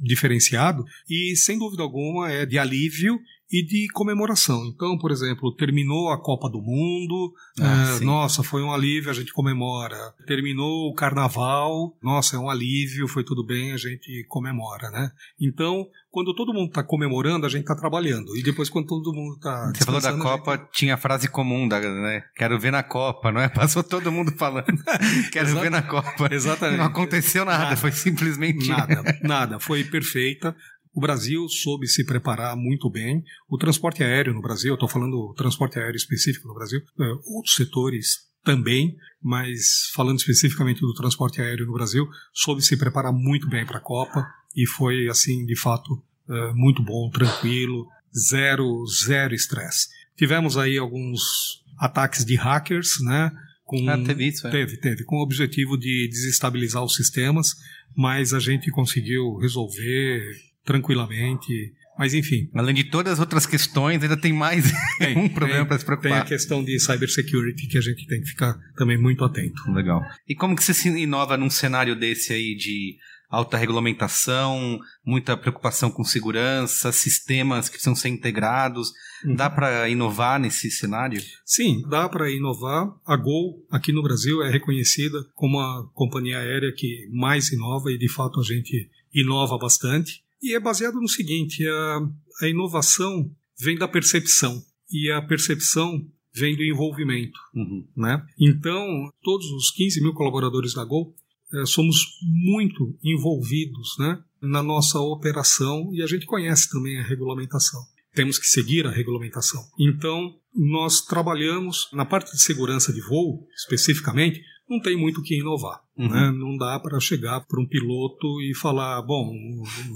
diferenciado 0.00 0.84
e, 1.08 1.36
sem 1.36 1.58
dúvida 1.58 1.82
alguma, 1.82 2.30
é 2.30 2.46
de 2.46 2.58
alívio 2.58 3.18
e 3.50 3.64
de 3.64 3.88
comemoração. 3.92 4.64
Então, 4.66 4.96
por 4.98 5.10
exemplo, 5.10 5.54
terminou 5.54 6.10
a 6.10 6.20
Copa 6.20 6.48
do 6.48 6.60
Mundo, 6.60 7.32
Ah, 7.60 7.98
é, 8.00 8.04
nossa, 8.04 8.42
foi 8.42 8.62
um 8.62 8.72
alívio, 8.72 9.10
a 9.10 9.14
gente 9.14 9.32
comemora. 9.32 9.96
Terminou 10.26 10.88
o 10.88 10.94
carnaval, 10.94 11.96
nossa, 12.02 12.36
é 12.36 12.38
um 12.38 12.48
alívio, 12.48 13.08
foi 13.08 13.24
tudo 13.24 13.44
bem, 13.44 13.72
a 13.72 13.76
gente 13.76 14.24
comemora, 14.28 14.90
né? 14.90 15.10
Então, 15.40 15.86
quando 16.10 16.34
todo 16.34 16.52
mundo 16.52 16.68
está 16.68 16.82
comemorando, 16.82 17.46
a 17.46 17.48
gente 17.48 17.62
está 17.62 17.74
trabalhando. 17.74 18.36
E 18.36 18.42
depois, 18.42 18.68
quando 18.68 18.86
todo 18.86 19.12
mundo 19.12 19.34
está. 19.36 19.72
Você 19.74 19.84
falou 19.84 20.00
da 20.00 20.16
Copa, 20.16 20.58
tinha 20.72 20.94
a 20.94 20.96
frase 20.96 21.28
comum, 21.28 21.68
da, 21.68 21.80
né? 21.80 22.22
Quero 22.36 22.58
ver 22.58 22.72
na 22.72 22.82
Copa, 22.82 23.30
não 23.30 23.40
é? 23.40 23.48
Passou 23.50 23.82
todo 23.82 24.10
mundo 24.10 24.32
falando. 24.36 24.66
Quero 25.32 25.46
Exato. 25.48 25.60
ver 25.60 25.70
na 25.70 25.82
Copa. 25.82 26.28
Exatamente. 26.32 26.78
Não 26.78 26.86
aconteceu 26.86 27.44
nada, 27.44 27.64
Nada. 27.64 27.76
foi 27.76 27.92
simplesmente. 27.92 28.68
Nada, 28.68 29.02
nada. 29.22 29.60
Foi 29.60 29.84
perfeita. 29.84 30.54
O 30.92 31.00
Brasil 31.00 31.48
soube 31.48 31.86
se 31.86 32.04
preparar 32.04 32.56
muito 32.56 32.90
bem. 32.90 33.22
O 33.48 33.56
transporte 33.56 34.02
aéreo 34.02 34.34
no 34.34 34.42
Brasil, 34.42 34.74
estou 34.74 34.88
falando 34.88 35.32
transporte 35.34 35.78
aéreo 35.78 35.96
específico 35.96 36.48
no 36.48 36.54
Brasil, 36.54 36.80
é, 36.98 37.04
outros 37.26 37.54
setores 37.54 38.28
também, 38.44 38.96
mas 39.22 39.90
falando 39.94 40.18
especificamente 40.18 40.80
do 40.80 40.94
transporte 40.94 41.40
aéreo 41.40 41.66
no 41.66 41.72
Brasil, 41.72 42.08
soube 42.32 42.62
se 42.62 42.76
preparar 42.76 43.12
muito 43.12 43.48
bem 43.48 43.64
para 43.64 43.78
a 43.78 43.82
Copa 43.82 44.26
e 44.56 44.66
foi, 44.66 45.08
assim, 45.08 45.44
de 45.44 45.56
fato, 45.56 46.02
é, 46.28 46.52
muito 46.54 46.82
bom, 46.82 47.10
tranquilo, 47.10 47.86
zero, 48.16 48.84
zero 48.86 49.34
estresse. 49.34 49.88
Tivemos 50.16 50.56
aí 50.56 50.76
alguns 50.76 51.62
ataques 51.78 52.24
de 52.24 52.34
hackers, 52.34 53.00
né? 53.00 53.30
Com, 53.64 53.88
Ah, 53.88 53.96
teve 53.96 54.26
isso, 54.26 54.46
é? 54.46 54.50
Teve, 54.50 54.76
teve, 54.78 55.04
com 55.04 55.16
o 55.16 55.22
objetivo 55.22 55.78
de 55.78 56.08
desestabilizar 56.08 56.82
os 56.82 56.94
sistemas, 56.94 57.54
mas 57.96 58.34
a 58.34 58.40
gente 58.40 58.70
conseguiu 58.70 59.36
resolver 59.36 60.49
tranquilamente. 60.64 61.72
Mas 61.98 62.14
enfim, 62.14 62.48
Além 62.54 62.74
de 62.74 62.84
todas 62.84 63.14
as 63.14 63.18
outras 63.20 63.44
questões, 63.44 64.02
ainda 64.02 64.16
tem 64.16 64.32
mais 64.32 64.72
tem, 64.98 65.18
um 65.18 65.28
problema 65.28 65.66
para 65.66 65.78
se 65.78 65.84
Tem 65.84 65.94
a 65.94 65.98
preocupar. 65.98 66.26
questão 66.26 66.64
de 66.64 66.78
cybersecurity 66.80 67.66
que 67.68 67.76
a 67.76 67.82
gente 67.82 68.06
tem 68.06 68.20
que 68.20 68.28
ficar 68.28 68.58
também 68.74 68.96
muito 68.96 69.22
atento. 69.22 69.70
Legal. 69.70 70.00
E 70.26 70.34
como 70.34 70.56
que 70.56 70.64
você 70.64 70.72
se 70.72 70.88
inova 70.88 71.36
num 71.36 71.50
cenário 71.50 71.94
desse 71.94 72.32
aí 72.32 72.54
de 72.56 72.96
alta 73.30 73.56
regulamentação, 73.56 74.80
muita 75.04 75.36
preocupação 75.36 75.90
com 75.90 76.02
segurança, 76.02 76.90
sistemas 76.90 77.66
que 77.66 77.72
precisam 77.72 77.94
ser 77.94 78.08
integrados? 78.08 78.90
Uhum. 79.24 79.34
Dá 79.36 79.48
para 79.48 79.88
inovar 79.88 80.40
nesse 80.40 80.70
cenário? 80.70 81.22
Sim, 81.44 81.82
dá 81.88 82.08
para 82.08 82.30
inovar. 82.30 82.88
A 83.06 83.16
Gol, 83.16 83.64
aqui 83.70 83.92
no 83.92 84.02
Brasil, 84.02 84.42
é 84.42 84.50
reconhecida 84.50 85.18
como 85.34 85.60
a 85.60 85.86
companhia 85.92 86.38
aérea 86.38 86.72
que 86.74 87.06
mais 87.12 87.52
inova 87.52 87.92
e, 87.92 87.98
de 87.98 88.08
fato, 88.08 88.40
a 88.40 88.42
gente 88.42 88.88
inova 89.12 89.58
bastante. 89.58 90.22
E 90.42 90.54
é 90.54 90.60
baseado 90.60 91.00
no 91.00 91.08
seguinte: 91.08 91.66
a, 91.66 92.00
a 92.42 92.48
inovação 92.48 93.30
vem 93.58 93.76
da 93.76 93.88
percepção 93.88 94.62
e 94.90 95.10
a 95.10 95.22
percepção 95.22 96.06
vem 96.34 96.56
do 96.56 96.62
envolvimento. 96.62 97.38
Uhum. 97.54 97.86
né? 97.96 98.24
Então, 98.38 99.10
todos 99.22 99.46
os 99.52 99.70
15 99.70 100.00
mil 100.00 100.12
colaboradores 100.14 100.74
da 100.74 100.84
Gol 100.84 101.14
eh, 101.52 101.66
somos 101.66 101.96
muito 102.22 102.96
envolvidos 103.02 103.96
né, 103.98 104.22
na 104.40 104.62
nossa 104.62 105.00
operação 105.00 105.90
e 105.92 106.02
a 106.02 106.06
gente 106.06 106.26
conhece 106.26 106.70
também 106.70 106.98
a 106.98 107.02
regulamentação. 107.02 107.80
Temos 108.14 108.38
que 108.38 108.46
seguir 108.46 108.86
a 108.86 108.90
regulamentação. 108.90 109.62
Então, 109.78 110.36
nós 110.54 111.00
trabalhamos 111.02 111.88
na 111.92 112.04
parte 112.04 112.32
de 112.32 112.42
segurança 112.42 112.92
de 112.92 113.00
voo, 113.00 113.46
especificamente, 113.54 114.42
não 114.68 114.80
tem 114.80 114.96
muito 114.96 115.20
o 115.20 115.22
que 115.22 115.38
inovar. 115.38 115.80
Uhum. 116.00 116.08
né? 116.08 116.30
Não 116.30 116.56
dá 116.56 116.80
para 116.80 116.98
chegar 116.98 117.42
para 117.42 117.60
um 117.60 117.66
piloto 117.66 118.40
e 118.40 118.54
falar: 118.54 119.02
bom, 119.02 119.30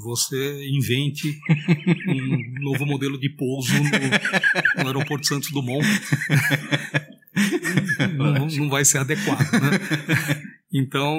você 0.02 0.68
invente 0.68 1.34
um 2.06 2.60
novo 2.60 2.84
modelo 2.84 3.18
de 3.18 3.30
pouso 3.30 3.72
no, 3.72 4.82
no 4.82 4.86
aeroporto 4.86 5.26
Santos 5.26 5.50
Dumont 5.50 5.82
não, 8.18 8.46
não 8.46 8.68
vai 8.68 8.84
ser 8.84 8.98
adequado, 8.98 9.50
né? 9.52 10.42
Então, 10.70 11.18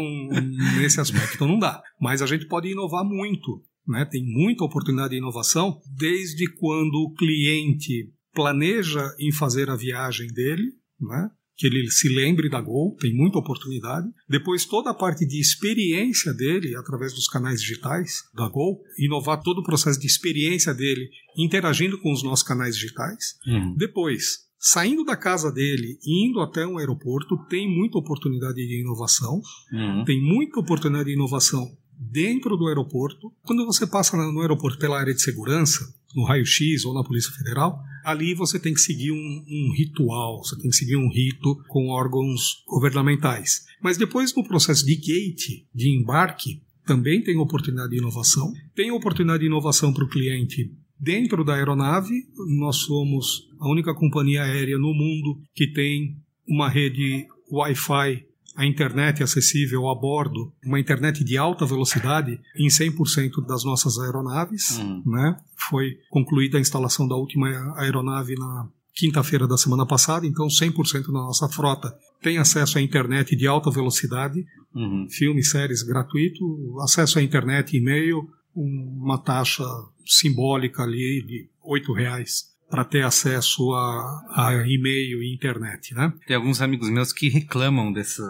nesse 0.78 1.00
aspecto 1.00 1.48
não 1.48 1.58
dá. 1.58 1.82
Mas 2.00 2.22
a 2.22 2.28
gente 2.28 2.46
pode 2.46 2.70
inovar 2.70 3.04
muito, 3.04 3.64
né? 3.88 4.06
Tem 4.06 4.24
muita 4.24 4.66
oportunidade 4.66 5.12
de 5.12 5.18
inovação 5.18 5.82
desde 5.98 6.48
quando 6.60 6.96
o 6.96 7.14
cliente 7.16 8.12
planeja 8.34 9.16
em 9.20 9.32
fazer 9.32 9.70
a 9.70 9.76
viagem 9.76 10.28
dele, 10.28 10.74
né? 11.00 11.30
Que 11.58 11.66
ele 11.66 11.90
se 11.90 12.10
lembre 12.10 12.50
da 12.50 12.60
Gol, 12.60 12.96
tem 13.00 13.14
muita 13.14 13.40
oportunidade. 13.40 14.08
Depois, 14.30 14.66
toda 14.66 14.92
a 14.92 14.94
parte 14.94 15.26
de 15.26 15.40
experiência 15.40 16.34
dele, 16.34 16.76
através 16.76 17.14
dos 17.14 17.28
canais 17.28 17.62
digitais 17.62 18.24
da 18.34 18.48
Gol, 18.50 18.82
inovar 19.00 19.42
todo 19.42 19.60
o 19.60 19.64
processo 19.64 20.00
de 20.00 20.06
experiência 20.06 20.74
dele, 20.74 21.10
interagindo 21.38 22.00
com 22.02 22.12
os 22.12 22.24
nossos 22.24 22.46
canais 22.46 22.76
digitais. 22.76 23.36
Uhum. 23.48 23.76
Depois, 23.78 24.46
saindo 24.60 25.06
da 25.06 25.16
casa 25.16 25.52
dele 25.52 25.98
e 26.04 26.28
indo 26.28 26.42
até 26.42 26.68
um 26.68 26.78
aeroporto, 26.78 27.38
tem 27.50 27.70
muita 27.70 27.98
oportunidade 27.98 28.56
de 28.56 28.82
inovação. 28.82 29.42
Uhum. 29.72 30.04
Tem 30.04 30.22
muita 30.22 30.60
oportunidade 30.60 31.06
de 31.06 31.16
inovação 31.16 31.66
dentro 31.98 32.58
do 32.58 32.68
aeroporto. 32.68 33.32
Quando 33.44 33.66
você 33.66 33.88
passa 33.88 34.18
no 34.18 34.42
aeroporto 34.42 34.78
pela 34.78 35.00
área 35.00 35.14
de 35.14 35.22
segurança, 35.22 35.86
no 36.16 36.26
raio-x 36.26 36.84
ou 36.86 36.94
na 36.94 37.04
Polícia 37.04 37.32
Federal, 37.32 37.82
ali 38.06 38.36
você 38.36 38.60
tem 38.60 38.74
que 38.74 38.80
seguir 38.80 39.12
um, 39.12 39.16
um, 39.16 39.74
ritual, 39.76 40.38
você 40.44 40.56
tem 40.56 40.70
que 40.70 40.76
seguir 40.76 40.96
um 40.96 41.10
rito 41.10 41.58
com 41.68 41.90
órgãos 41.90 42.64
governamentais. 42.68 43.66
Mas 43.82 43.98
depois, 43.98 44.34
no 44.36 44.48
processo 44.48 44.86
de 44.86 44.96
gate, 44.96 45.66
de 45.74 45.90
embarque, 45.90 46.62
também 46.86 47.24
tem 47.24 47.36
oportunidade 47.38 47.90
de 47.90 47.98
inovação. 47.98 48.54
Tem 48.76 48.92
oportunidade 48.92 49.40
de 49.40 49.48
inovação 49.48 49.92
para 49.92 50.06
o 50.06 50.10
cliente 50.10 50.72
dentro 51.00 51.44
da 51.44 51.56
aeronave. 51.56 52.14
Nós 52.60 52.78
somos 52.78 53.50
a 53.60 53.68
única 53.70 53.94
companhia 53.96 54.44
aérea 54.44 54.78
no 54.78 54.94
mundo 54.94 55.42
que 55.54 55.72
tem 55.72 56.16
uma 56.48 56.70
rede 56.70 57.26
Wi-Fi 57.52 58.24
a 58.56 58.66
internet 58.66 59.22
acessível 59.22 59.88
a 59.90 59.96
bordo, 59.96 60.52
uma 60.64 60.80
internet 60.80 61.24
de 61.24 61.38
alta 61.38 61.66
velocidade 61.66 62.40
em 62.56 62.68
100% 62.68 63.46
das 63.46 63.64
nossas 63.64 63.98
aeronaves. 64.00 64.80
Hum. 64.80 65.04
Né? 65.06 65.38
Foi 65.70 65.98
concluída 66.10 66.58
a 66.58 66.62
instalação 66.62 67.08
da 67.08 67.16
última 67.16 67.48
aeronave 67.78 68.36
na 68.36 68.68
quinta-feira 68.94 69.46
da 69.46 69.58
semana 69.58 69.86
passada, 69.86 70.26
então 70.26 70.48
100% 70.48 71.08
da 71.08 71.12
nossa 71.12 71.50
frota 71.50 71.94
tem 72.22 72.38
acesso 72.38 72.78
à 72.78 72.82
internet 72.82 73.36
de 73.36 73.46
alta 73.46 73.70
velocidade, 73.70 74.46
Uhum. 74.74 75.08
filmes, 75.10 75.52
séries 75.52 75.84
gratuito, 75.84 76.44
acesso 76.82 77.20
à 77.20 77.22
internet, 77.22 77.78
e-mail, 77.78 78.30
uma 78.54 79.18
taxa 79.18 79.64
simbólica 80.06 80.84
ali 80.84 81.24
de 81.26 81.50
R$ 81.64 81.94
reais 81.94 82.55
para 82.70 82.84
ter 82.84 83.04
acesso 83.04 83.74
a, 83.74 84.22
a 84.36 84.68
e-mail 84.68 85.22
e 85.22 85.34
internet, 85.34 85.94
né? 85.94 86.14
Tem 86.28 86.36
alguns 86.36 86.62
amigos 86.62 86.90
meus 86.90 87.14
que 87.14 87.30
reclamam 87.30 87.92
dessa 87.92 88.24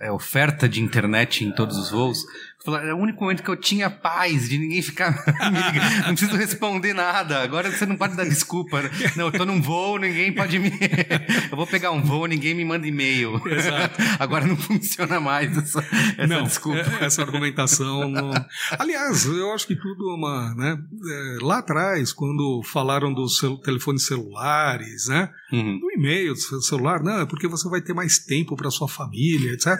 é, 0.00 0.10
oferta 0.10 0.68
de 0.68 0.80
internet 0.80 1.44
em 1.44 1.52
todos 1.52 1.76
os 1.76 1.90
voos. 1.90 2.24
Falaram, 2.62 2.88
é 2.88 2.94
o 2.94 2.98
único 2.98 3.22
momento 3.22 3.42
que 3.42 3.48
eu 3.48 3.56
tinha 3.56 3.88
paz 3.88 4.48
de 4.48 4.58
ninguém 4.58 4.82
ficar. 4.82 5.24
Não 6.06 6.14
preciso 6.14 6.36
responder 6.36 6.92
nada. 6.92 7.42
Agora 7.42 7.70
você 7.70 7.86
não 7.86 7.96
pode 7.96 8.14
dar 8.16 8.24
desculpa. 8.24 8.82
Não, 9.16 9.26
eu 9.26 9.32
tô 9.32 9.46
num 9.46 9.62
voo, 9.62 9.98
ninguém 9.98 10.32
pode 10.34 10.58
me. 10.58 10.70
Eu 11.50 11.56
vou 11.56 11.66
pegar 11.66 11.90
um 11.90 12.02
voo, 12.02 12.26
ninguém 12.26 12.54
me 12.54 12.64
manda 12.64 12.86
e-mail. 12.86 13.40
Exato. 13.48 13.98
Agora 14.20 14.46
não 14.46 14.56
funciona 14.56 15.18
mais 15.18 15.56
essa, 15.56 15.80
essa 16.18 16.26
não, 16.26 16.44
desculpa. 16.44 16.78
é- 16.80 17.04
essa 17.04 17.22
argumentação. 17.22 18.08
Não... 18.10 18.30
Aliás, 18.78 19.24
eu 19.24 19.52
acho 19.52 19.66
que 19.66 19.74
tudo 19.74 20.10
é 20.10 20.14
uma. 20.14 20.54
Né, 20.54 20.78
é, 20.78 21.38
lá 21.44 21.58
atrás, 21.58 22.12
quando 22.12 22.62
falaram 22.64 23.12
dos 23.12 23.38
cel 23.38 23.56
telefones 23.58 24.04
celulares, 24.06 25.06
né, 25.08 25.30
Uhum. 25.52 25.80
do 25.80 25.90
e-mail, 25.90 26.32
do 26.34 26.62
celular, 26.62 27.02
não, 27.02 27.20
é 27.22 27.26
porque 27.26 27.48
você 27.48 27.68
vai 27.68 27.80
ter 27.80 27.92
mais 27.92 28.18
tempo 28.20 28.54
para 28.54 28.70
sua 28.70 28.86
família, 28.88 29.52
etc. 29.52 29.76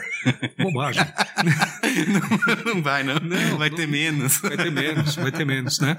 Bobagem. 0.58 1.04
Não, 2.64 2.69
não 2.74 2.82
vai, 2.82 3.02
não. 3.02 3.14
Não, 3.20 3.58
vai 3.58 3.70
não- 3.70 3.76
ter 3.76 3.86
menos. 3.86 4.38
Vai 4.38 4.56
ter 4.56 4.70
menos, 4.70 5.14
vai 5.16 5.32
ter 5.32 5.44
menos, 5.44 5.78
né? 5.80 5.96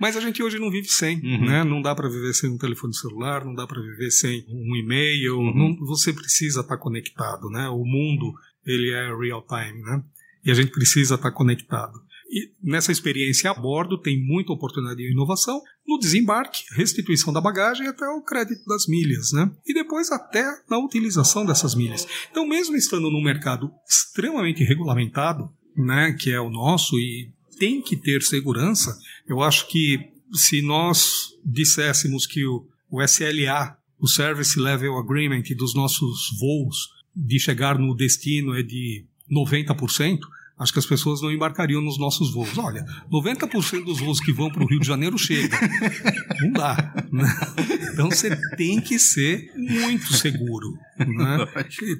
Mas 0.00 0.16
a 0.16 0.20
gente 0.20 0.42
hoje 0.42 0.58
não 0.58 0.70
vive 0.70 0.88
sem, 0.88 1.16
Uhum. 1.20 1.44
né? 1.46 1.64
Não 1.64 1.80
dá 1.82 1.94
para 1.94 2.08
viver 2.08 2.32
sem 2.32 2.50
um 2.50 2.58
telefone 2.58 2.94
celular, 2.94 3.44
não 3.44 3.54
dá 3.54 3.66
para 3.66 3.80
viver 3.80 4.10
sem 4.10 4.44
um 4.48 4.76
e-mail, 4.76 5.38
Uhum. 5.38 5.54
não- 5.78 5.86
você 5.86 6.12
precisa 6.12 6.60
estar 6.60 6.76
conectado, 6.78 7.48
né? 7.50 7.68
O 7.68 7.84
mundo, 7.84 8.32
ele 8.66 8.90
é 8.92 9.14
real 9.16 9.44
time, 9.46 9.80
né? 9.82 10.02
E 10.44 10.50
a 10.50 10.54
gente 10.54 10.70
precisa 10.70 11.16
estar 11.16 11.30
conectado. 11.32 11.98
E 12.32 12.52
nessa 12.62 12.92
experiência 12.92 13.50
a 13.50 13.54
bordo 13.54 13.98
tem 14.00 14.24
muita 14.24 14.52
oportunidade 14.52 14.98
de 15.02 15.10
inovação 15.10 15.60
no 15.86 15.98
desembarque, 15.98 16.62
restituição 16.76 17.32
da 17.32 17.40
bagagem 17.40 17.88
até 17.88 18.06
o 18.06 18.22
crédito 18.22 18.64
das 18.66 18.86
milhas, 18.86 19.32
né? 19.32 19.50
E 19.66 19.74
depois 19.74 20.12
até 20.12 20.44
na 20.70 20.78
utilização 20.78 21.44
dessas 21.44 21.74
milhas. 21.74 22.06
Então, 22.30 22.46
mesmo 22.46 22.76
estando 22.76 23.10
num 23.10 23.20
mercado 23.22 23.68
extremamente 23.88 24.62
regulamentado, 24.62 25.50
né, 25.76 26.12
que 26.12 26.30
é 26.30 26.40
o 26.40 26.50
nosso 26.50 26.98
e 26.98 27.30
tem 27.58 27.82
que 27.82 27.96
ter 27.96 28.22
segurança, 28.22 28.98
eu 29.28 29.42
acho 29.42 29.68
que 29.68 30.08
se 30.32 30.62
nós 30.62 31.28
disséssemos 31.44 32.26
que 32.26 32.44
o, 32.46 32.66
o 32.90 33.02
SLA, 33.02 33.76
o 33.98 34.08
Service 34.08 34.58
Level 34.58 34.96
Agreement 34.96 35.42
dos 35.56 35.74
nossos 35.74 36.30
voos 36.38 36.88
de 37.14 37.38
chegar 37.38 37.78
no 37.78 37.94
destino 37.94 38.54
é 38.54 38.62
de 38.62 39.04
90%, 39.30 40.20
acho 40.60 40.72
que 40.74 40.78
as 40.78 40.86
pessoas 40.86 41.22
não 41.22 41.32
embarcariam 41.32 41.80
nos 41.80 41.98
nossos 41.98 42.30
voos. 42.32 42.56
Olha, 42.58 42.84
90% 43.10 43.82
dos 43.82 43.98
voos 43.98 44.20
que 44.20 44.30
vão 44.30 44.50
para 44.50 44.62
o 44.62 44.66
Rio 44.66 44.78
de 44.78 44.86
Janeiro 44.86 45.16
chegam. 45.16 45.58
Não 46.42 46.52
dá. 46.52 46.94
né? 47.10 47.24
Então 47.92 48.10
você 48.10 48.36
tem 48.56 48.78
que 48.78 48.98
ser 48.98 49.50
muito 49.56 50.12
seguro. 50.12 50.74
Né? 50.98 51.46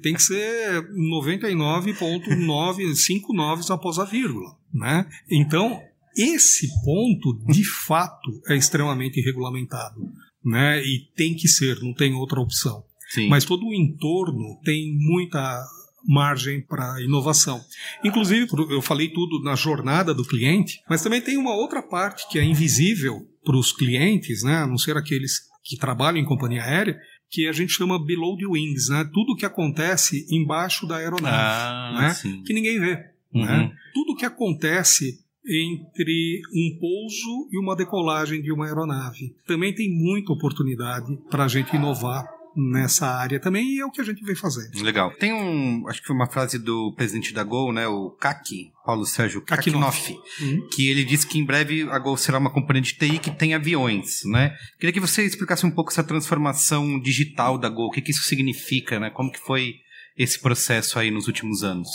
Tem 0.02 0.12
que 0.12 0.22
ser 0.22 0.86
99,959 0.92 3.72
após 3.72 3.98
a 3.98 4.04
vírgula. 4.04 4.58
Né? 4.72 5.04
Então, 5.30 5.80
esse 6.16 6.68
ponto, 6.84 7.38
de 7.48 7.64
fato, 7.64 8.30
é 8.48 8.56
extremamente 8.56 9.20
regulamentado. 9.22 10.00
Né? 10.44 10.80
E 10.84 11.08
tem 11.16 11.34
que 11.34 11.48
ser, 11.48 11.80
não 11.80 11.92
tem 11.94 12.14
outra 12.14 12.40
opção. 12.40 12.84
Sim. 13.08 13.28
Mas 13.28 13.44
todo 13.44 13.66
o 13.66 13.74
entorno 13.74 14.60
tem 14.62 14.94
muita 14.96 15.60
margem 16.06 16.60
para 16.60 17.00
inovação. 17.02 17.60
Inclusive, 18.04 18.46
eu 18.70 18.82
falei 18.82 19.08
tudo 19.08 19.42
na 19.42 19.54
jornada 19.54 20.14
do 20.14 20.24
cliente, 20.24 20.80
mas 20.88 21.02
também 21.02 21.20
tem 21.20 21.36
uma 21.36 21.54
outra 21.54 21.82
parte 21.82 22.28
que 22.28 22.38
é 22.38 22.44
invisível 22.44 23.20
para 23.44 23.56
os 23.56 23.72
clientes, 23.72 24.42
né, 24.42 24.56
a 24.58 24.66
não 24.66 24.78
ser 24.78 24.96
aqueles 24.96 25.40
que 25.64 25.76
trabalham 25.76 26.18
em 26.20 26.24
companhia 26.24 26.62
aérea, 26.62 26.98
que 27.30 27.46
a 27.46 27.52
gente 27.52 27.72
chama 27.72 28.04
below 28.04 28.36
the 28.36 28.46
wings, 28.46 28.88
né, 28.88 29.08
tudo 29.12 29.36
que 29.36 29.46
acontece 29.46 30.26
embaixo 30.30 30.86
da 30.86 30.96
aeronave, 30.96 31.36
Ah, 31.36 31.98
né, 32.00 32.14
sim. 32.14 32.42
que 32.42 32.52
ninguém 32.52 32.80
vê. 32.80 32.98
Uhum. 33.32 33.44
né? 33.44 33.72
Tudo 33.94 34.16
que 34.16 34.24
acontece 34.24 35.20
entre 35.46 36.40
um 36.52 36.78
pouso 36.78 37.48
e 37.52 37.58
uma 37.58 37.76
decolagem 37.76 38.42
de 38.42 38.52
uma 38.52 38.66
aeronave. 38.66 39.34
Também 39.46 39.74
tem 39.74 39.88
muita 39.88 40.32
oportunidade 40.32 41.16
para 41.30 41.44
a 41.44 41.48
gente 41.48 41.74
inovar 41.74 42.24
nessa 42.56 43.06
área 43.06 43.40
também 43.40 43.76
e 43.76 43.80
é 43.80 43.84
o 43.84 43.90
que 43.90 44.00
a 44.00 44.04
gente 44.04 44.24
vem 44.24 44.34
fazendo. 44.34 44.82
Legal. 44.82 45.12
Tem 45.16 45.32
um, 45.32 45.86
acho 45.88 46.00
que 46.00 46.06
foi 46.06 46.16
uma 46.16 46.30
frase 46.30 46.58
do 46.58 46.92
presidente 46.94 47.32
da 47.32 47.42
Gol, 47.42 47.72
né, 47.72 47.86
o 47.86 48.10
Kaki, 48.10 48.72
Paulo 48.84 49.04
Sérgio 49.06 49.42
Kakinoff. 49.42 50.14
Uhum. 50.40 50.68
que 50.72 50.88
ele 50.88 51.04
disse 51.04 51.26
que 51.26 51.38
em 51.38 51.44
breve 51.44 51.82
a 51.90 51.98
Gol 51.98 52.16
será 52.16 52.38
uma 52.38 52.52
companhia 52.52 52.82
de 52.82 52.94
TI 52.94 53.18
que 53.18 53.30
tem 53.30 53.54
aviões, 53.54 54.20
né? 54.24 54.54
Queria 54.78 54.92
que 54.92 55.00
você 55.00 55.24
explicasse 55.24 55.64
um 55.64 55.70
pouco 55.70 55.90
essa 55.90 56.02
transformação 56.02 57.00
digital 57.00 57.58
da 57.58 57.68
Gol, 57.68 57.88
o 57.88 57.90
que, 57.90 58.02
que 58.02 58.10
isso 58.10 58.22
significa, 58.22 58.98
né? 58.98 59.10
Como 59.10 59.30
que 59.30 59.38
foi 59.38 59.74
esse 60.16 60.38
processo 60.38 60.98
aí 60.98 61.10
nos 61.10 61.26
últimos 61.28 61.62
anos? 61.62 61.88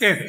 É, 0.00 0.10
é, 0.10 0.24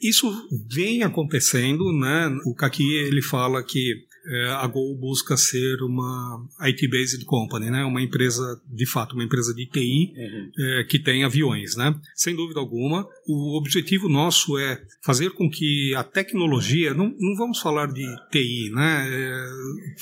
isso 0.00 0.32
vem 0.72 1.02
acontecendo, 1.02 1.92
né? 1.98 2.30
O 2.46 2.54
Kaki 2.54 2.82
ele 2.82 3.22
fala 3.22 3.62
que 3.62 4.06
é, 4.26 4.46
a 4.48 4.66
Gol 4.66 4.96
busca 4.96 5.36
ser 5.36 5.82
uma 5.82 6.46
IT-based 6.62 7.24
company, 7.24 7.70
né? 7.70 7.84
Uma 7.84 8.02
empresa, 8.02 8.60
de 8.66 8.86
fato, 8.86 9.14
uma 9.14 9.24
empresa 9.24 9.54
de 9.54 9.66
TI 9.66 10.12
é, 10.58 10.84
que 10.84 10.98
tem 10.98 11.24
aviões, 11.24 11.76
né? 11.76 11.94
Sem 12.14 12.34
dúvida 12.34 12.60
alguma. 12.60 13.06
O 13.26 13.56
objetivo 13.58 14.08
nosso 14.08 14.58
é 14.58 14.82
fazer 15.02 15.30
com 15.30 15.50
que 15.50 15.94
a 15.94 16.02
tecnologia, 16.02 16.94
não, 16.94 17.14
não 17.18 17.34
vamos 17.36 17.60
falar 17.60 17.92
de 17.92 18.04
TI, 18.30 18.70
né? 18.70 19.06
É, 19.08 19.46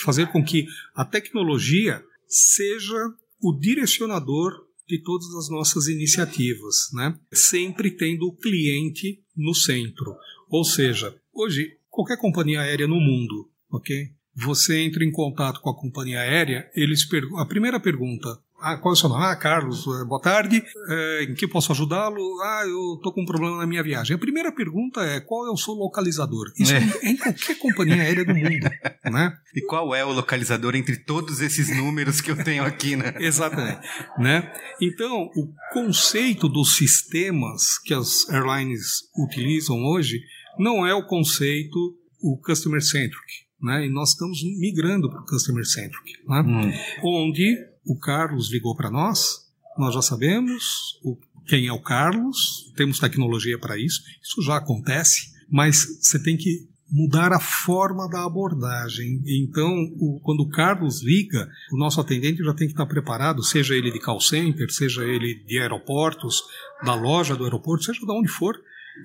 fazer 0.03 0.27
com 0.29 0.45
que 0.45 0.67
a 0.95 1.05
tecnologia 1.05 2.03
seja 2.27 2.97
o 3.41 3.53
direcionador 3.59 4.53
de 4.89 5.03
todas 5.03 5.35
as 5.35 5.49
nossas 5.49 5.89
iniciativas, 5.89 6.91
né? 6.93 7.19
Sempre 7.33 7.91
tendo 7.91 8.27
o 8.27 8.37
cliente 8.37 9.21
no 9.37 9.55
centro. 9.55 10.15
Ou 10.49 10.65
seja, 10.65 11.15
hoje 11.33 11.77
qualquer 11.91 12.17
companhia 12.17 12.61
aérea 12.63 12.87
no 12.87 13.01
mundo, 13.01 13.51
ok? 13.73 14.11
Você 14.35 14.81
entra 14.81 15.05
em 15.05 15.11
contato 15.11 15.61
com 15.61 15.71
a 15.71 15.77
companhia 15.77 16.21
aérea, 16.21 16.71
eles 16.75 17.07
a 17.39 17.45
primeira 17.47 17.81
pergunta 17.81 18.39
ah, 18.63 18.77
qual 18.77 18.95
é 18.95 18.97
o 18.97 18.97
seu 18.97 19.09
nome? 19.09 19.25
Ah, 19.25 19.35
Carlos, 19.35 19.85
eh, 19.89 20.05
boa 20.05 20.21
tarde. 20.23 20.63
Eh, 20.89 21.27
em 21.29 21.35
que 21.35 21.49
posso 21.49 21.73
ajudá-lo? 21.73 22.21
Ah, 22.43 22.63
eu 22.65 22.95
estou 22.95 23.13
com 23.13 23.23
um 23.23 23.27
problema 23.27 23.57
na 23.59 23.67
minha 23.67 23.83
viagem. 23.83 24.15
A 24.15 24.19
primeira 24.19 24.53
pergunta 24.53 25.01
é 25.01 25.19
qual 25.21 25.49
é 25.49 25.51
o 25.51 25.57
seu 25.57 25.75
localizador? 25.75 26.47
Isso 26.57 26.73
É. 26.73 26.79
é 26.79 27.11
em 27.11 27.17
qualquer 27.17 27.59
companhia 27.59 28.01
aérea 28.01 28.25
do 28.25 28.33
mundo, 28.33 28.71
né? 29.11 29.37
E 29.53 29.63
qual 29.63 29.93
é 29.97 30.05
o 30.05 30.13
localizador 30.13 30.77
entre 30.77 30.97
todos 30.97 31.41
esses 31.41 31.77
números 31.77 32.21
que 32.21 32.31
eu 32.31 32.37
tenho 32.45 32.65
aqui, 32.65 32.95
né? 32.95 33.13
Exatamente. 33.19 33.81
né? 34.17 34.53
Então, 34.81 35.29
o 35.35 35.53
conceito 35.73 36.49
dos 36.49 36.77
sistemas 36.77 37.79
que 37.85 37.93
as 37.93 38.29
airlines 38.29 39.09
utilizam 39.19 39.83
hoje 39.87 40.21
não 40.57 40.87
é 40.87 40.95
o 40.95 41.05
conceito 41.05 41.99
o 42.23 42.41
customer 42.41 42.81
centric. 42.81 43.42
Né? 43.63 43.87
E 43.87 43.91
nós 43.91 44.11
estamos 44.11 44.43
migrando 44.59 45.09
para 45.09 45.21
o 45.21 45.27
customer 45.27 45.65
centric. 45.65 46.13
Né? 46.27 46.41
Hum. 46.41 46.73
Onde 47.05 47.57
o 47.85 47.97
Carlos 47.99 48.51
ligou 48.51 48.75
para 48.75 48.91
nós 48.91 49.43
nós 49.77 49.95
já 49.95 50.03
sabemos 50.03 50.99
o, 51.03 51.17
quem 51.47 51.67
é 51.67 51.73
o 51.73 51.83
Carlos, 51.83 52.73
temos 52.77 52.99
tecnologia 52.99 53.59
para 53.59 53.79
isso, 53.79 54.03
isso 54.23 54.43
já 54.43 54.57
acontece, 54.57 55.33
mas 55.51 55.99
você 56.01 56.23
tem 56.23 56.37
que 56.37 56.69
mudar 56.91 57.33
a 57.33 57.41
forma 57.41 58.07
da 58.09 58.25
abordagem. 58.25 59.23
Então, 59.27 59.73
o, 59.99 60.21
quando 60.23 60.41
o 60.41 60.49
Carlos 60.51 61.03
liga, 61.03 61.49
o 61.73 61.79
nosso 61.79 62.01
atendente 62.01 62.45
já 62.45 62.53
tem 62.53 62.67
que 62.67 62.75
estar 62.75 62.87
preparado, 62.87 63.43
seja 63.43 63.75
ele 63.75 63.91
de 63.91 63.99
call 63.99 64.21
center, 64.21 64.71
seja 64.71 65.03
ele 65.03 65.43
de 65.47 65.59
aeroportos, 65.59 66.43
da 66.85 66.95
loja 66.95 67.35
do 67.35 67.45
aeroporto, 67.45 67.85
seja 67.85 68.01
de 68.01 68.13
onde 68.13 68.29
for, 68.29 68.55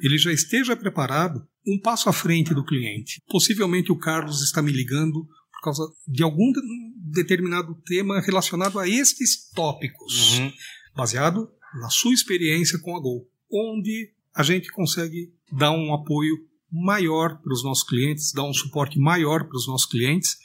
ele 0.01 0.17
já 0.17 0.33
esteja 0.33 0.75
preparado 0.75 1.47
um 1.67 1.79
passo 1.79 2.09
à 2.09 2.13
frente 2.13 2.53
do 2.53 2.65
cliente. 2.65 3.21
Possivelmente 3.29 3.91
o 3.91 3.97
Carlos 3.97 4.41
está 4.41 4.61
me 4.61 4.71
ligando 4.71 5.27
por 5.51 5.61
causa 5.61 5.83
de 6.07 6.23
algum 6.23 6.51
determinado 6.95 7.75
tema 7.85 8.21
relacionado 8.21 8.79
a 8.79 8.87
estes 8.87 9.49
tópicos, 9.51 10.39
uhum. 10.39 10.51
baseado 10.95 11.49
na 11.81 11.89
sua 11.89 12.13
experiência 12.13 12.79
com 12.79 12.95
a 12.95 12.99
Gol, 12.99 13.27
onde 13.51 14.13
a 14.33 14.43
gente 14.43 14.71
consegue 14.71 15.33
dar 15.51 15.71
um 15.71 15.93
apoio 15.93 16.35
maior 16.71 17.39
para 17.41 17.53
os 17.53 17.63
nossos 17.63 17.87
clientes, 17.87 18.31
dar 18.33 18.43
um 18.43 18.53
suporte 18.53 18.99
maior 18.99 19.47
para 19.47 19.57
os 19.57 19.67
nossos 19.67 19.89
clientes 19.89 20.37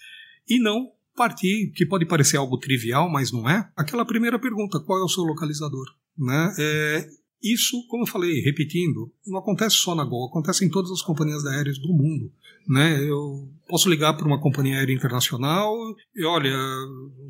e 0.48 0.58
não 0.58 0.92
partir, 1.14 1.72
que 1.74 1.86
pode 1.86 2.06
parecer 2.06 2.36
algo 2.36 2.58
trivial, 2.58 3.10
mas 3.10 3.30
não 3.30 3.48
é, 3.48 3.70
aquela 3.76 4.04
primeira 4.04 4.38
pergunta, 4.38 4.80
qual 4.80 4.98
é 4.98 5.04
o 5.04 5.08
seu 5.08 5.24
localizador? 5.24 5.86
Né? 6.16 6.54
É, 6.58 7.08
isso, 7.42 7.84
como 7.88 8.04
eu 8.04 8.06
falei, 8.06 8.40
repetindo, 8.40 9.10
não 9.26 9.38
acontece 9.38 9.76
só 9.76 9.94
na 9.94 10.04
Gol, 10.04 10.28
acontece 10.28 10.64
em 10.64 10.70
todas 10.70 10.90
as 10.90 11.02
companhias 11.02 11.44
aéreas 11.44 11.78
do 11.78 11.88
mundo. 11.88 12.32
Né? 12.68 13.02
Eu 13.08 13.50
posso 13.66 13.88
ligar 13.90 14.14
para 14.14 14.26
uma 14.26 14.40
companhia 14.40 14.76
aérea 14.76 14.94
internacional 14.94 15.74
e, 16.14 16.24
olha, 16.24 16.56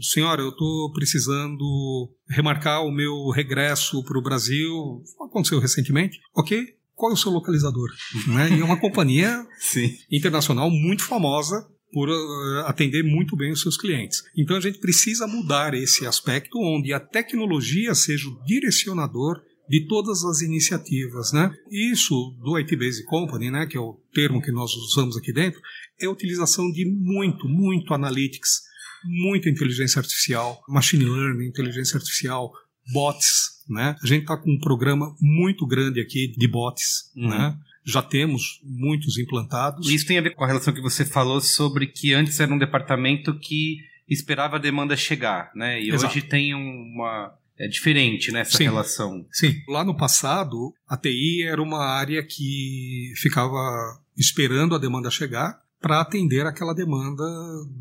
senhora, 0.01 0.43
eu 0.43 0.51
estou 0.51 0.93
precisando 0.93 2.11
remarcar 2.29 2.85
o 2.85 2.93
meu 2.93 3.31
regresso 3.31 4.05
para 4.05 4.19
o 4.19 4.23
Brasil. 4.23 5.03
Aconteceu 5.21 5.59
recentemente. 5.59 6.21
Ok, 6.35 6.77
qual 6.95 7.13
é 7.13 7.15
o 7.15 7.19
seu 7.19 7.33
localizador? 7.33 7.89
né? 8.29 8.51
E 8.51 8.61
é 8.61 8.65
uma 8.65 8.79
companhia 8.79 9.47
internacional 10.13 10.71
muito 10.71 11.03
famosa 11.03 11.67
por 11.93 12.09
uh, 12.09 12.67
atender 12.67 13.03
muito 13.03 13.37
bem 13.37 13.53
os 13.53 13.61
seus 13.61 13.77
clientes. 13.77 14.23
Então 14.37 14.57
a 14.57 14.61
gente 14.61 14.79
precisa 14.79 15.27
mudar 15.27 15.75
esse 15.75 16.07
aspecto 16.07 16.59
onde 16.59 16.93
a 16.93 16.99
tecnologia 16.99 17.95
seja 17.95 18.29
o 18.29 18.43
direcionador 18.45 19.43
de 19.69 19.87
todas 19.87 20.25
as 20.25 20.41
iniciativas, 20.41 21.33
né? 21.33 21.53
Isso 21.71 22.37
do 22.43 22.57
IT 22.57 22.77
Base 22.77 23.05
Company, 23.05 23.51
né, 23.51 23.67
que 23.67 23.77
é 23.77 23.81
o 23.81 23.99
termo 24.13 24.43
que 24.43 24.53
nós 24.53 24.75
usamos 24.75 25.17
aqui 25.17 25.33
dentro, 25.33 25.61
é 26.01 26.07
a 26.07 26.11
utilização 26.11 26.71
de 26.71 26.85
muito, 26.85 27.49
muito 27.49 27.95
analytics, 27.95 28.63
muita 29.05 29.49
inteligência 29.49 29.99
artificial, 29.99 30.61
machine 30.69 31.05
learning, 31.05 31.47
inteligência 31.47 31.97
artificial, 31.97 32.53
bots, 32.93 33.63
né? 33.69 33.97
A 34.03 34.07
gente 34.07 34.23
está 34.23 34.37
com 34.37 34.51
um 34.51 34.59
programa 34.59 35.15
muito 35.21 35.67
grande 35.67 36.01
aqui 36.01 36.33
de 36.37 36.49
bots, 36.49 37.13
uhum. 37.17 37.29
né? 37.29 37.57
Já 37.85 38.03
temos 38.03 38.61
muitos 38.63 39.19
implantados. 39.19 39.89
Isso 39.89 40.07
tem 40.07 40.19
a 40.19 40.23
ver 40.23 40.35
com 40.35 40.45
a 40.45 40.47
relação 40.47 40.73
que 40.73 40.81
você 40.81 41.05
falou 41.05 41.41
sobre 41.41 41.87
que 41.87 42.13
antes 42.13 42.39
era 42.39 42.53
um 42.53 42.59
departamento 42.59 43.37
que 43.39 43.79
esperava 44.09 44.57
a 44.57 44.61
demanda 44.61 44.97
chegar, 44.97 45.51
né? 45.55 45.81
E 45.81 45.91
Exato. 45.91 46.07
hoje 46.07 46.23
tem 46.23 46.55
uma 46.55 47.33
é 47.59 47.69
diferente 47.69 48.33
nessa 48.33 48.57
sim, 48.57 48.65
relação. 48.65 49.27
Sim. 49.31 49.55
Lá 49.69 49.85
no 49.85 49.97
passado, 49.97 50.73
a 50.89 50.97
TI 50.97 51.45
era 51.45 51.63
uma 51.63 51.85
área 51.85 52.23
que 52.23 53.13
ficava 53.17 54.01
esperando 54.17 54.75
a 54.75 54.79
demanda 54.79 55.11
chegar 55.11 55.61
para 55.81 56.01
atender 56.01 56.47
aquela 56.47 56.75
demanda 56.75 57.25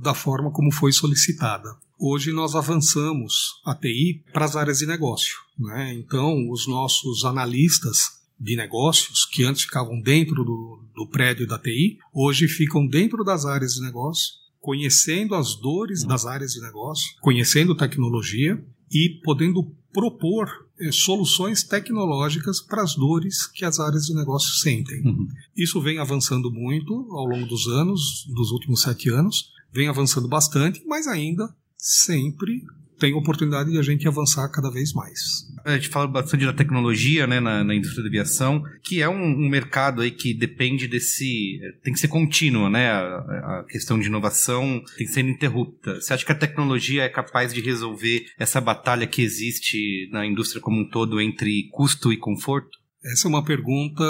da 0.02 0.14
forma 0.14 0.52
como 0.52 0.72
foi 0.72 0.92
solicitada. 0.92 1.70
Hoje 2.00 2.32
nós 2.32 2.56
avançamos 2.56 3.62
a 3.64 3.76
TI 3.76 4.24
para 4.34 4.46
as 4.46 4.56
áreas 4.56 4.80
de 4.80 4.88
negócio. 4.88 5.36
Né? 5.58 5.94
Então, 5.94 6.50
os 6.50 6.68
nossos 6.68 7.24
analistas 7.24 8.22
de 8.40 8.56
negócios, 8.56 9.24
que 9.26 9.44
antes 9.44 9.62
ficavam 9.62 10.02
dentro 10.02 10.44
do, 10.44 10.84
do 10.96 11.08
prédio 11.08 11.46
da 11.46 11.60
TI, 11.60 12.00
hoje 12.12 12.48
ficam 12.48 12.88
dentro 12.88 13.24
das 13.24 13.46
áreas 13.46 13.74
de 13.74 13.82
negócio, 13.82 14.34
conhecendo 14.60 15.36
as 15.36 15.54
dores 15.56 16.04
das 16.04 16.26
áreas 16.26 16.54
de 16.54 16.62
negócio, 16.62 17.12
conhecendo 17.22 17.78
tecnologia 17.78 18.60
e 18.92 19.22
podendo 19.24 19.64
propor 19.94 20.48
eh, 20.80 20.92
soluções 20.92 21.64
tecnológicas 21.64 22.62
para 22.62 22.82
as 22.82 22.96
dores 22.96 23.46
que 23.48 23.66
as 23.66 23.80
áreas 23.80 24.06
de 24.06 24.16
negócio 24.16 24.52
sentem. 24.60 25.02
Uhum. 25.06 25.28
Isso 25.56 25.82
vem 25.82 26.00
avançando 26.00 26.52
muito 26.52 26.94
ao 27.12 27.26
longo 27.26 27.46
dos 27.46 27.68
anos, 27.68 28.26
dos 28.34 28.52
últimos 28.52 28.82
sete 28.82 29.10
anos, 29.10 29.52
vem 29.72 29.88
avançando 29.88 30.28
bastante, 30.28 30.84
mas 30.86 31.08
ainda 31.08 31.54
sempre 31.78 32.64
tem 33.02 33.16
oportunidade 33.16 33.72
de 33.72 33.80
a 33.80 33.82
gente 33.82 34.08
avançar 34.08 34.48
cada 34.50 34.70
vez 34.70 34.94
mais. 34.94 35.50
A 35.66 35.74
gente 35.74 35.90
fala 35.90 36.08
bastante 36.08 36.46
da 36.46 36.54
tecnologia 36.54 37.26
né, 37.26 37.40
na, 37.40 37.64
na 37.64 37.74
indústria 37.74 38.04
da 38.04 38.10
aviação, 38.10 38.64
que 38.84 39.02
é 39.02 39.10
um, 39.10 39.24
um, 39.24 39.50
mercado 39.50 40.04
aí 40.04 40.12
que 40.12 40.36
depende 40.36 40.88
desse. 40.88 41.60
tem 41.84 41.92
que 41.92 42.00
ser 42.00 42.08
contínuo, 42.08 42.70
né? 42.70 42.92
A, 42.92 43.60
a, 43.60 43.66
questão 43.68 44.00
de 44.00 44.06
inovação 44.06 44.84
tem 44.96 45.08
que 45.08 45.14
ser 45.14 45.22
ininterrupta. 45.22 46.00
Você 46.00 46.14
acha 46.14 46.24
que 46.24 46.32
a 46.32 46.36
tecnologia 46.36 47.04
é 47.04 47.10
capaz 47.10 47.52
de 47.52 47.60
resolver 47.60 48.28
essa 48.38 48.62
batalha 48.62 49.08
que 49.08 49.24
existe 49.24 50.08
na 50.12 50.24
indústria 50.24 50.62
como 50.62 50.80
um 50.80 50.88
todo 50.88 51.20
entre 51.20 51.70
custo 51.72 52.14
e 52.14 52.18
conforto? 52.18 52.78
Essa 53.04 53.28
é 53.28 53.30
uma 53.30 53.44
pergunta 53.44 54.04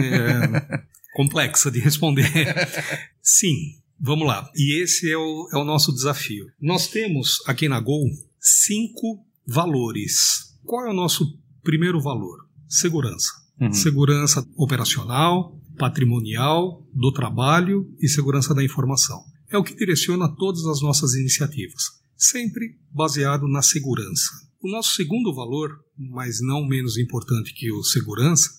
é, 0.00 0.82
complexa 1.14 1.70
de 1.70 1.78
responder. 1.78 2.28
Sim, 3.22 3.75
Vamos 3.98 4.26
lá. 4.26 4.50
E 4.54 4.80
esse 4.82 5.10
é 5.10 5.16
o, 5.16 5.48
é 5.52 5.56
o 5.56 5.64
nosso 5.64 5.92
desafio. 5.92 6.46
Nós 6.60 6.86
temos 6.86 7.42
aqui 7.46 7.68
na 7.68 7.80
Gol 7.80 8.04
cinco 8.38 9.24
valores. 9.46 10.54
Qual 10.64 10.86
é 10.86 10.90
o 10.90 10.94
nosso 10.94 11.38
primeiro 11.62 12.00
valor? 12.00 12.46
Segurança. 12.68 13.32
Uhum. 13.60 13.72
Segurança 13.72 14.46
operacional, 14.56 15.58
patrimonial, 15.78 16.86
do 16.92 17.12
trabalho 17.12 17.90
e 18.00 18.08
segurança 18.08 18.54
da 18.54 18.64
informação. 18.64 19.22
É 19.50 19.56
o 19.56 19.64
que 19.64 19.74
direciona 19.74 20.28
todas 20.28 20.66
as 20.66 20.80
nossas 20.82 21.14
iniciativas, 21.14 21.84
sempre 22.16 22.78
baseado 22.90 23.46
na 23.46 23.62
segurança. 23.62 24.30
O 24.60 24.70
nosso 24.70 24.94
segundo 24.94 25.34
valor, 25.34 25.78
mas 25.96 26.40
não 26.40 26.66
menos 26.66 26.98
importante 26.98 27.54
que 27.54 27.70
o 27.70 27.82
segurança, 27.82 28.50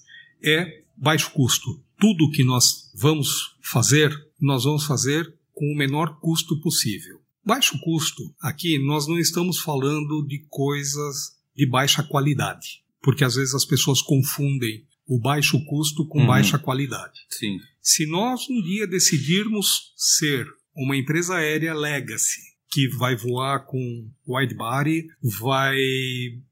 é 0.44 0.84
baixo 0.96 1.32
custo. 1.32 1.84
Tudo 2.00 2.32
que 2.32 2.44
nós 2.44 2.92
vamos 2.96 3.58
fazer 3.62 4.27
nós 4.40 4.64
vamos 4.64 4.86
fazer 4.86 5.34
com 5.54 5.66
o 5.66 5.78
menor 5.78 6.20
custo 6.20 6.60
possível. 6.62 7.20
Baixo 7.44 7.80
custo, 7.80 8.24
aqui 8.42 8.78
nós 8.78 9.08
não 9.08 9.18
estamos 9.18 9.60
falando 9.60 10.26
de 10.28 10.46
coisas 10.50 11.38
de 11.56 11.66
baixa 11.66 12.04
qualidade, 12.04 12.84
porque 13.02 13.24
às 13.24 13.36
vezes 13.36 13.56
as 13.56 13.66
pessoas 13.66 14.02
confundem 14.02 14.86
o 15.08 15.20
baixo 15.20 15.64
custo 15.66 16.06
com 16.06 16.20
uhum. 16.20 16.28
baixa 16.28 16.60
qualidade. 16.60 17.20
Sim. 17.30 17.58
Se 17.82 18.06
nós 18.06 18.50
um 18.50 18.62
dia 18.62 18.86
decidirmos 18.86 19.94
ser 19.96 20.46
uma 20.76 20.98
empresa 20.98 21.36
aérea 21.36 21.74
legacy, 21.74 22.42
que 22.70 22.90
vai 22.90 23.16
voar 23.16 23.66
com 23.66 24.12
wide 24.28 24.54
body, 24.54 25.08
vai 25.40 25.78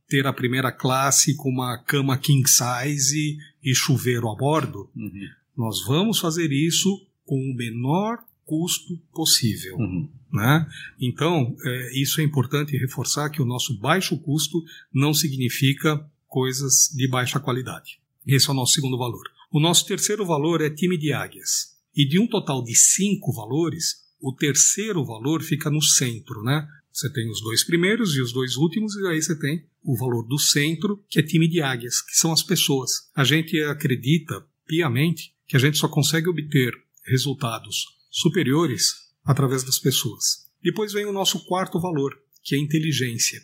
ter 0.08 0.26
a 0.26 0.34
primeira 0.34 0.72
classe 0.72 1.36
com 1.36 1.50
uma 1.50 1.78
cama 1.78 2.18
king 2.18 2.50
size 2.50 3.38
e 3.62 3.76
chuveiro 3.76 4.30
a 4.30 4.36
bordo, 4.36 4.90
uhum. 4.96 5.28
nós 5.58 5.86
vamos 5.86 6.20
fazer 6.20 6.52
isso 6.52 7.05
com 7.26 7.38
o 7.38 7.56
menor 7.56 8.20
custo 8.46 8.98
possível. 9.14 9.76
Uhum. 9.78 10.10
Né? 10.32 10.68
Então, 11.00 11.56
é, 11.64 12.00
isso 12.00 12.22
é 12.22 12.24
importante 12.24 12.78
reforçar 12.78 13.30
que 13.30 13.42
o 13.42 13.46
nosso 13.46 13.78
baixo 13.80 14.18
custo 14.18 14.64
não 14.94 15.14
significa 15.14 16.06
coisas 16.28 16.90
de 16.96 17.08
baixa 17.08 17.40
qualidade. 17.40 18.00
Esse 18.26 18.50
é 18.50 18.52
o 18.52 18.56
nosso 18.56 18.74
segundo 18.74 18.98
valor. 18.98 19.24
O 19.52 19.60
nosso 19.60 19.86
terceiro 19.86 20.26
valor 20.26 20.62
é 20.62 20.70
time 20.70 20.98
de 20.98 21.14
águias. 21.14 21.76
E 21.96 22.08
de 22.08 22.20
um 22.20 22.28
total 22.28 22.64
de 22.64 22.76
cinco 22.76 23.32
valores, 23.32 24.04
o 24.20 24.34
terceiro 24.34 25.06
valor 25.06 25.42
fica 25.42 25.70
no 25.70 25.82
centro, 25.82 26.44
né? 26.44 26.68
Você 26.92 27.12
tem 27.12 27.30
os 27.30 27.42
dois 27.42 27.64
primeiros 27.64 28.16
e 28.16 28.22
os 28.22 28.32
dois 28.32 28.56
últimos, 28.56 28.96
e 28.96 29.08
aí 29.08 29.22
você 29.22 29.38
tem 29.38 29.66
o 29.84 29.98
valor 29.98 30.24
do 30.24 30.40
centro, 30.40 31.04
que 31.10 31.20
é 31.20 31.24
time 31.24 31.48
de 31.48 31.62
águias, 31.62 32.02
que 32.02 32.16
são 32.16 32.32
as 32.32 32.42
pessoas. 32.42 33.10
A 33.16 33.24
gente 33.24 33.62
acredita 33.64 34.46
piamente 34.66 35.34
que 35.48 35.56
a 35.56 35.60
gente 35.60 35.78
só 35.78 35.88
consegue 35.88 36.30
obter 36.30 36.74
resultados 37.06 37.86
superiores 38.10 38.94
através 39.24 39.64
das 39.64 39.80
pessoas. 39.80 40.46
Depois 40.62 40.94
vem 40.94 41.06
o 41.06 41.14
nosso 41.14 41.46
quarto 41.46 41.80
valor, 41.80 42.18
que 42.44 42.56
é 42.56 42.58
a 42.58 42.62
inteligência. 42.62 43.42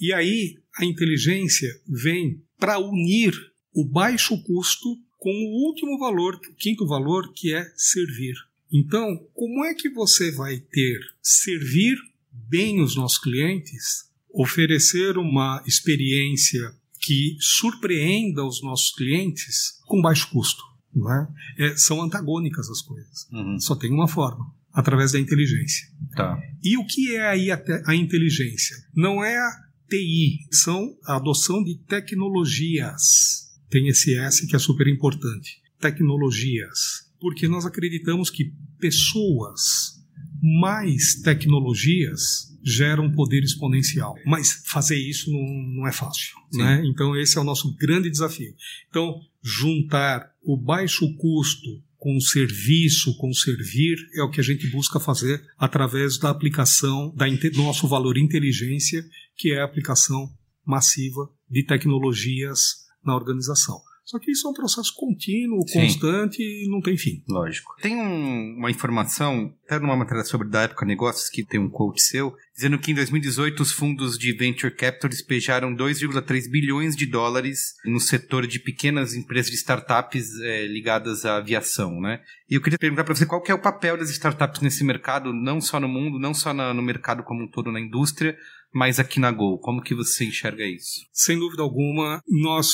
E 0.00 0.12
aí 0.12 0.58
a 0.76 0.84
inteligência 0.84 1.68
vem 1.86 2.42
para 2.58 2.78
unir 2.78 3.34
o 3.72 3.84
baixo 3.84 4.40
custo 4.42 4.96
com 5.18 5.30
o 5.30 5.68
último 5.68 5.98
valor, 5.98 6.34
o 6.36 6.54
quinto 6.54 6.86
valor, 6.86 7.32
que 7.32 7.54
é 7.54 7.64
servir. 7.76 8.34
Então, 8.72 9.16
como 9.34 9.64
é 9.64 9.74
que 9.74 9.90
você 9.90 10.30
vai 10.30 10.58
ter 10.58 11.00
servir 11.22 11.98
bem 12.30 12.80
os 12.80 12.96
nossos 12.96 13.18
clientes, 13.18 14.08
oferecer 14.32 15.18
uma 15.18 15.62
experiência 15.66 16.74
que 17.00 17.36
surpreenda 17.40 18.44
os 18.44 18.62
nossos 18.62 18.94
clientes 18.94 19.80
com 19.86 20.00
baixo 20.00 20.30
custo? 20.30 20.62
É? 20.96 21.66
É, 21.66 21.76
são 21.76 22.02
antagônicas 22.02 22.68
as 22.68 22.82
coisas. 22.82 23.28
Uhum. 23.30 23.58
Só 23.60 23.76
tem 23.76 23.92
uma 23.92 24.08
forma, 24.08 24.52
através 24.72 25.12
da 25.12 25.20
inteligência. 25.20 25.88
Tá. 26.16 26.40
E 26.62 26.76
o 26.76 26.84
que 26.84 27.14
é 27.14 27.28
aí 27.28 27.50
a, 27.50 27.62
a 27.86 27.94
inteligência? 27.94 28.76
Não 28.94 29.24
é 29.24 29.36
a 29.36 29.50
TI, 29.88 30.46
são 30.50 30.96
a 31.04 31.16
adoção 31.16 31.62
de 31.62 31.76
tecnologias. 31.86 33.50
Tem 33.68 33.88
esse 33.88 34.16
S 34.16 34.46
que 34.46 34.56
é 34.56 34.58
super 34.58 34.86
importante. 34.88 35.60
Tecnologias. 35.78 37.08
Porque 37.20 37.46
nós 37.46 37.66
acreditamos 37.66 38.30
que 38.30 38.52
pessoas 38.78 40.00
mais 40.42 41.16
tecnologias 41.22 42.50
geram 42.62 43.10
poder 43.12 43.42
exponencial. 43.42 44.14
Mas 44.24 44.62
fazer 44.66 44.96
isso 44.96 45.30
não, 45.30 45.42
não 45.76 45.86
é 45.88 45.92
fácil. 45.92 46.36
Né? 46.52 46.82
Então, 46.86 47.16
esse 47.16 47.38
é 47.38 47.40
o 47.40 47.44
nosso 47.44 47.74
grande 47.76 48.10
desafio. 48.10 48.54
Então, 48.88 49.20
juntar 49.42 50.29
o 50.42 50.56
baixo 50.56 51.06
custo 51.16 51.82
com 51.96 52.16
o 52.16 52.20
serviço, 52.20 53.16
com 53.18 53.28
o 53.28 53.34
servir, 53.34 53.96
é 54.14 54.22
o 54.22 54.30
que 54.30 54.40
a 54.40 54.44
gente 54.44 54.66
busca 54.70 54.98
fazer 54.98 55.42
através 55.58 56.18
da 56.18 56.30
aplicação 56.30 57.14
da 57.14 57.26
nosso 57.62 57.86
valor 57.86 58.16
inteligência, 58.16 59.04
que 59.36 59.52
é 59.52 59.60
a 59.60 59.64
aplicação 59.64 60.30
massiva 60.64 61.28
de 61.48 61.64
tecnologias 61.64 62.86
na 63.04 63.14
organização. 63.14 63.78
Só 64.04 64.18
que 64.18 64.32
isso 64.32 64.46
é 64.48 64.50
um 64.50 64.54
processo 64.54 64.92
contínuo, 64.96 65.62
Sim. 65.68 65.80
constante 65.82 66.42
e 66.42 66.68
não 66.68 66.80
tem 66.80 66.96
fim. 66.96 67.22
Lógico. 67.28 67.76
Tem 67.80 67.94
um- 67.96 68.56
uma 68.58 68.70
informação, 68.70 69.54
até 69.66 69.78
numa 69.78 69.96
matéria 69.96 70.24
sobre 70.24 70.48
da 70.48 70.62
época 70.62 70.84
negócios, 70.84 71.28
que 71.30 71.44
tem 71.44 71.60
um 71.60 71.68
quote 71.70 72.02
seu, 72.02 72.34
dizendo 72.54 72.78
que 72.78 72.90
em 72.90 72.94
2018 72.94 73.60
os 73.62 73.70
fundos 73.70 74.18
de 74.18 74.32
Venture 74.36 74.74
Capital 74.74 75.08
despejaram 75.08 75.72
2,3 75.74 76.50
bilhões 76.50 76.96
de 76.96 77.06
dólares 77.06 77.74
no 77.84 78.00
setor 78.00 78.46
de 78.48 78.58
pequenas 78.58 79.14
empresas 79.14 79.50
de 79.50 79.56
startups 79.56 80.28
eh, 80.42 80.66
ligadas 80.66 81.24
à 81.24 81.36
aviação, 81.36 82.00
né? 82.00 82.20
E 82.50 82.54
eu 82.54 82.60
queria 82.60 82.78
perguntar 82.78 83.04
para 83.04 83.14
você 83.14 83.24
qual 83.26 83.40
que 83.42 83.52
é 83.52 83.54
o 83.54 83.62
papel 83.62 83.96
das 83.96 84.10
startups 84.10 84.60
nesse 84.60 84.82
mercado, 84.82 85.32
não 85.32 85.60
só 85.60 85.78
no 85.78 85.86
mundo, 85.88 86.18
não 86.18 86.34
só 86.34 86.52
na- 86.52 86.74
no 86.74 86.82
mercado 86.82 87.22
como 87.22 87.44
um 87.44 87.48
todo, 87.48 87.70
na 87.70 87.80
indústria, 87.80 88.36
mas 88.74 88.98
aqui 88.98 89.20
na 89.20 89.30
Gol. 89.30 89.58
Como 89.60 89.80
que 89.82 89.94
você 89.94 90.24
enxerga 90.24 90.64
isso? 90.64 91.00
Sem 91.12 91.38
dúvida 91.38 91.62
alguma, 91.62 92.20
nós 92.28 92.72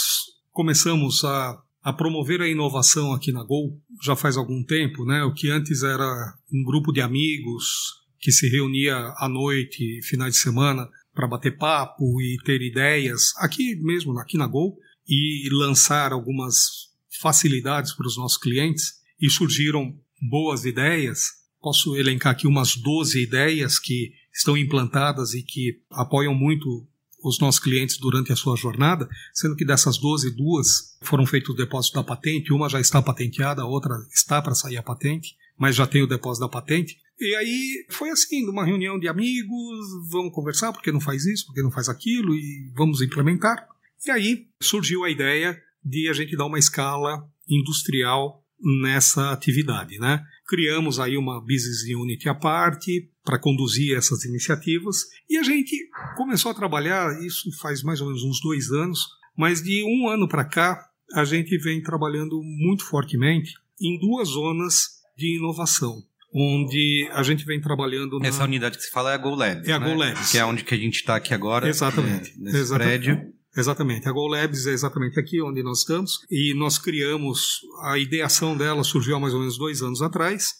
começamos 0.56 1.22
a, 1.22 1.62
a 1.82 1.92
promover 1.92 2.40
a 2.40 2.48
inovação 2.48 3.12
aqui 3.12 3.30
na 3.30 3.44
Gol 3.44 3.78
já 4.02 4.16
faz 4.16 4.38
algum 4.38 4.64
tempo, 4.64 5.04
né? 5.04 5.22
O 5.22 5.34
que 5.34 5.50
antes 5.50 5.82
era 5.82 6.34
um 6.50 6.64
grupo 6.64 6.92
de 6.92 7.02
amigos 7.02 7.92
que 8.18 8.32
se 8.32 8.48
reunia 8.48 8.96
à 9.18 9.28
noite, 9.28 10.00
finais 10.02 10.32
de 10.32 10.40
semana, 10.40 10.88
para 11.12 11.28
bater 11.28 11.58
papo 11.58 12.22
e 12.22 12.38
ter 12.42 12.62
ideias, 12.62 13.34
aqui 13.36 13.76
mesmo, 13.82 14.18
aqui 14.18 14.38
na 14.38 14.46
Gol, 14.46 14.78
e 15.06 15.46
lançar 15.52 16.10
algumas 16.10 16.88
facilidades 17.20 17.92
para 17.92 18.06
os 18.06 18.16
nossos 18.16 18.38
clientes, 18.38 18.94
e 19.20 19.28
surgiram 19.28 19.94
boas 20.30 20.64
ideias. 20.64 21.20
Posso 21.60 21.96
elencar 21.96 22.32
aqui 22.32 22.46
umas 22.46 22.76
12 22.76 23.22
ideias 23.22 23.78
que 23.78 24.10
estão 24.34 24.56
implantadas 24.56 25.34
e 25.34 25.42
que 25.42 25.82
apoiam 25.90 26.34
muito 26.34 26.88
os 27.22 27.38
nossos 27.40 27.60
clientes 27.60 27.98
durante 27.98 28.32
a 28.32 28.36
sua 28.36 28.56
jornada, 28.56 29.08
sendo 29.32 29.56
que 29.56 29.64
dessas 29.64 29.98
12, 29.98 30.30
duas 30.30 30.96
foram 31.02 31.26
feitos 31.26 31.50
o 31.50 31.56
depósito 31.56 31.96
da 31.96 32.04
patente, 32.04 32.52
uma 32.52 32.68
já 32.68 32.80
está 32.80 33.02
patenteada, 33.02 33.62
a 33.62 33.66
outra 33.66 33.96
está 34.12 34.40
para 34.40 34.54
sair 34.54 34.76
a 34.76 34.82
patente, 34.82 35.36
mas 35.58 35.74
já 35.74 35.86
tem 35.86 36.02
o 36.02 36.06
depósito 36.06 36.46
da 36.46 36.50
patente. 36.50 36.98
E 37.18 37.34
aí 37.34 37.86
foi 37.88 38.10
assim, 38.10 38.44
numa 38.44 38.64
reunião 38.64 38.98
de 38.98 39.08
amigos, 39.08 39.86
vamos 40.10 40.32
conversar, 40.32 40.72
porque 40.72 40.92
não 40.92 41.00
faz 41.00 41.24
isso, 41.24 41.46
porque 41.46 41.62
não 41.62 41.70
faz 41.70 41.88
aquilo, 41.88 42.34
e 42.34 42.70
vamos 42.74 43.00
implementar. 43.00 43.66
E 44.06 44.10
aí 44.10 44.46
surgiu 44.60 45.04
a 45.04 45.10
ideia 45.10 45.60
de 45.82 46.08
a 46.08 46.12
gente 46.12 46.36
dar 46.36 46.46
uma 46.46 46.58
escala 46.58 47.26
industrial 47.48 48.44
nessa 48.82 49.32
atividade, 49.32 49.98
né? 49.98 50.22
Criamos 50.46 51.00
aí 51.00 51.16
uma 51.16 51.40
business 51.40 51.82
unit 51.94 52.28
à 52.28 52.34
parte 52.34 53.10
para 53.24 53.38
conduzir 53.38 53.96
essas 53.96 54.24
iniciativas 54.24 54.98
e 55.28 55.36
a 55.36 55.42
gente 55.42 55.76
começou 56.16 56.52
a 56.52 56.54
trabalhar, 56.54 57.20
isso 57.24 57.50
faz 57.58 57.82
mais 57.82 58.00
ou 58.00 58.06
menos 58.06 58.22
uns 58.22 58.40
dois 58.40 58.70
anos, 58.70 59.00
mas 59.36 59.60
de 59.60 59.82
um 59.84 60.08
ano 60.08 60.28
para 60.28 60.44
cá 60.44 60.88
a 61.12 61.24
gente 61.24 61.56
vem 61.58 61.82
trabalhando 61.82 62.40
muito 62.42 62.84
fortemente 62.84 63.54
em 63.80 63.98
duas 63.98 64.28
zonas 64.28 64.96
de 65.16 65.36
inovação, 65.36 66.02
onde 66.32 67.08
a 67.12 67.22
gente 67.22 67.44
vem 67.44 67.60
trabalhando 67.60 68.18
na... 68.18 68.28
Essa 68.28 68.44
unidade 68.44 68.76
que 68.76 68.84
você 68.84 68.90
fala 68.90 69.12
é 69.12 69.14
a 69.14 69.18
Go 69.18 69.34
Labs, 69.34 69.68
É 69.68 69.72
a 69.72 69.80
né? 69.80 69.88
Go 69.88 69.98
Labs. 69.98 70.30
Que 70.30 70.38
é 70.38 70.44
onde 70.44 70.64
que 70.64 70.74
a 70.74 70.78
gente 70.78 70.96
está 70.96 71.16
aqui 71.16 71.34
agora. 71.34 71.68
Exatamente. 71.68 72.32
é, 72.32 72.38
nesse 72.38 72.56
Exatamente. 72.56 73.04
prédio. 73.04 73.35
Exatamente. 73.56 74.06
A 74.08 74.12
Go 74.12 74.26
Labs 74.26 74.66
é 74.66 74.72
exatamente 74.72 75.18
aqui 75.18 75.40
onde 75.40 75.62
nós 75.62 75.78
estamos. 75.78 76.20
E 76.30 76.52
nós 76.54 76.78
criamos, 76.78 77.60
a 77.82 77.98
ideação 77.98 78.56
dela 78.56 78.84
surgiu 78.84 79.16
há 79.16 79.20
mais 79.20 79.32
ou 79.32 79.40
menos 79.40 79.56
dois 79.56 79.80
anos 79.80 80.02
atrás. 80.02 80.52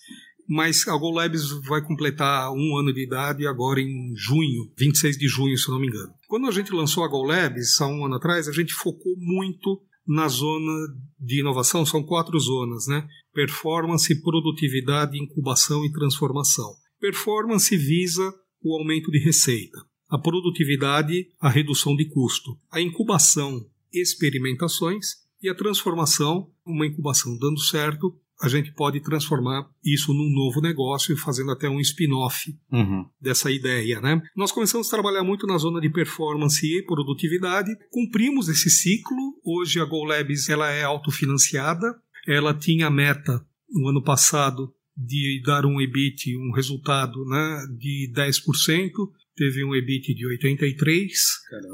Mas 0.49 0.87
a 0.89 0.97
Go 0.97 1.11
Labs 1.11 1.51
vai 1.67 1.83
completar 1.83 2.51
um 2.53 2.79
ano 2.79 2.93
de 2.95 3.03
idade 3.03 3.47
agora 3.47 3.81
em 3.81 4.15
junho, 4.17 4.73
26 4.79 5.19
de 5.19 5.29
junho, 5.29 5.59
se 5.59 5.69
não 5.69 5.79
me 5.79 5.89
engano. 5.89 6.15
Quando 6.29 6.47
a 6.47 6.53
gente 6.53 6.73
lançou 6.73 7.05
a 7.05 7.09
Go 7.09 7.23
Labs, 7.25 7.81
há 7.81 7.87
um 7.87 8.07
ano 8.07 8.15
atrás, 8.15 8.49
a 8.49 8.53
gente 8.53 8.73
focou 8.73 9.15
muito 9.19 9.83
na 10.07 10.29
zona 10.29 10.73
de 11.19 11.41
inovação. 11.41 11.85
São 11.85 12.03
quatro 12.03 12.39
zonas, 12.39 12.87
né? 12.87 13.07
Performance, 13.35 14.23
produtividade, 14.23 15.21
incubação 15.21 15.85
e 15.85 15.93
transformação. 15.93 16.73
Performance 17.01 17.77
visa 17.77 18.33
o 18.63 18.79
aumento 18.79 19.11
de 19.11 19.19
receita 19.19 19.79
a 20.09 20.19
produtividade, 20.19 21.29
a 21.41 21.49
redução 21.49 21.97
de 21.97 22.05
custo, 22.07 22.57
a 22.71 22.81
incubação, 22.81 23.65
experimentações 23.93 25.27
e 25.43 25.49
a 25.49 25.55
transformação, 25.55 26.51
uma 26.65 26.87
incubação 26.87 27.37
dando 27.39 27.61
certo, 27.61 28.15
a 28.43 28.49
gente 28.49 28.71
pode 28.75 29.01
transformar 29.01 29.67
isso 29.83 30.13
num 30.13 30.29
novo 30.31 30.61
negócio, 30.61 31.17
fazendo 31.17 31.51
até 31.53 31.71
um 31.71 31.81
spin-off 31.81 32.55
Uhum. 32.71 33.07
dessa 33.21 33.51
ideia, 33.51 33.99
né? 34.01 34.21
Nós 34.37 34.53
começamos 34.53 34.89
a 34.89 34.91
trabalhar 34.91 35.25
muito 35.25 35.47
na 35.47 35.57
zona 35.57 35.81
de 35.81 35.89
performance 35.89 36.67
e 36.67 36.85
produtividade, 36.85 37.71
cumprimos 37.91 38.49
esse 38.49 38.69
ciclo. 38.69 39.17
Hoje 39.43 39.81
a 39.81 39.85
Go 39.87 40.05
Labs 40.05 40.51
ela 40.51 40.71
é 40.71 40.83
autofinanciada, 40.85 41.97
ela 42.27 42.53
tinha 42.53 42.89
a 42.89 42.91
meta 42.91 43.43
no 43.71 43.89
ano 43.89 44.03
passado 44.03 44.71
de 44.95 45.41
dar 45.45 45.65
um 45.65 45.81
EBIT, 45.81 46.37
um 46.37 46.53
resultado, 46.53 47.25
né, 47.27 47.67
de 47.79 48.11
10%, 48.15 48.91
teve 49.37 49.65
um 49.65 49.75
EBIT 49.75 50.15
de 50.15 50.27
83. 50.27 51.13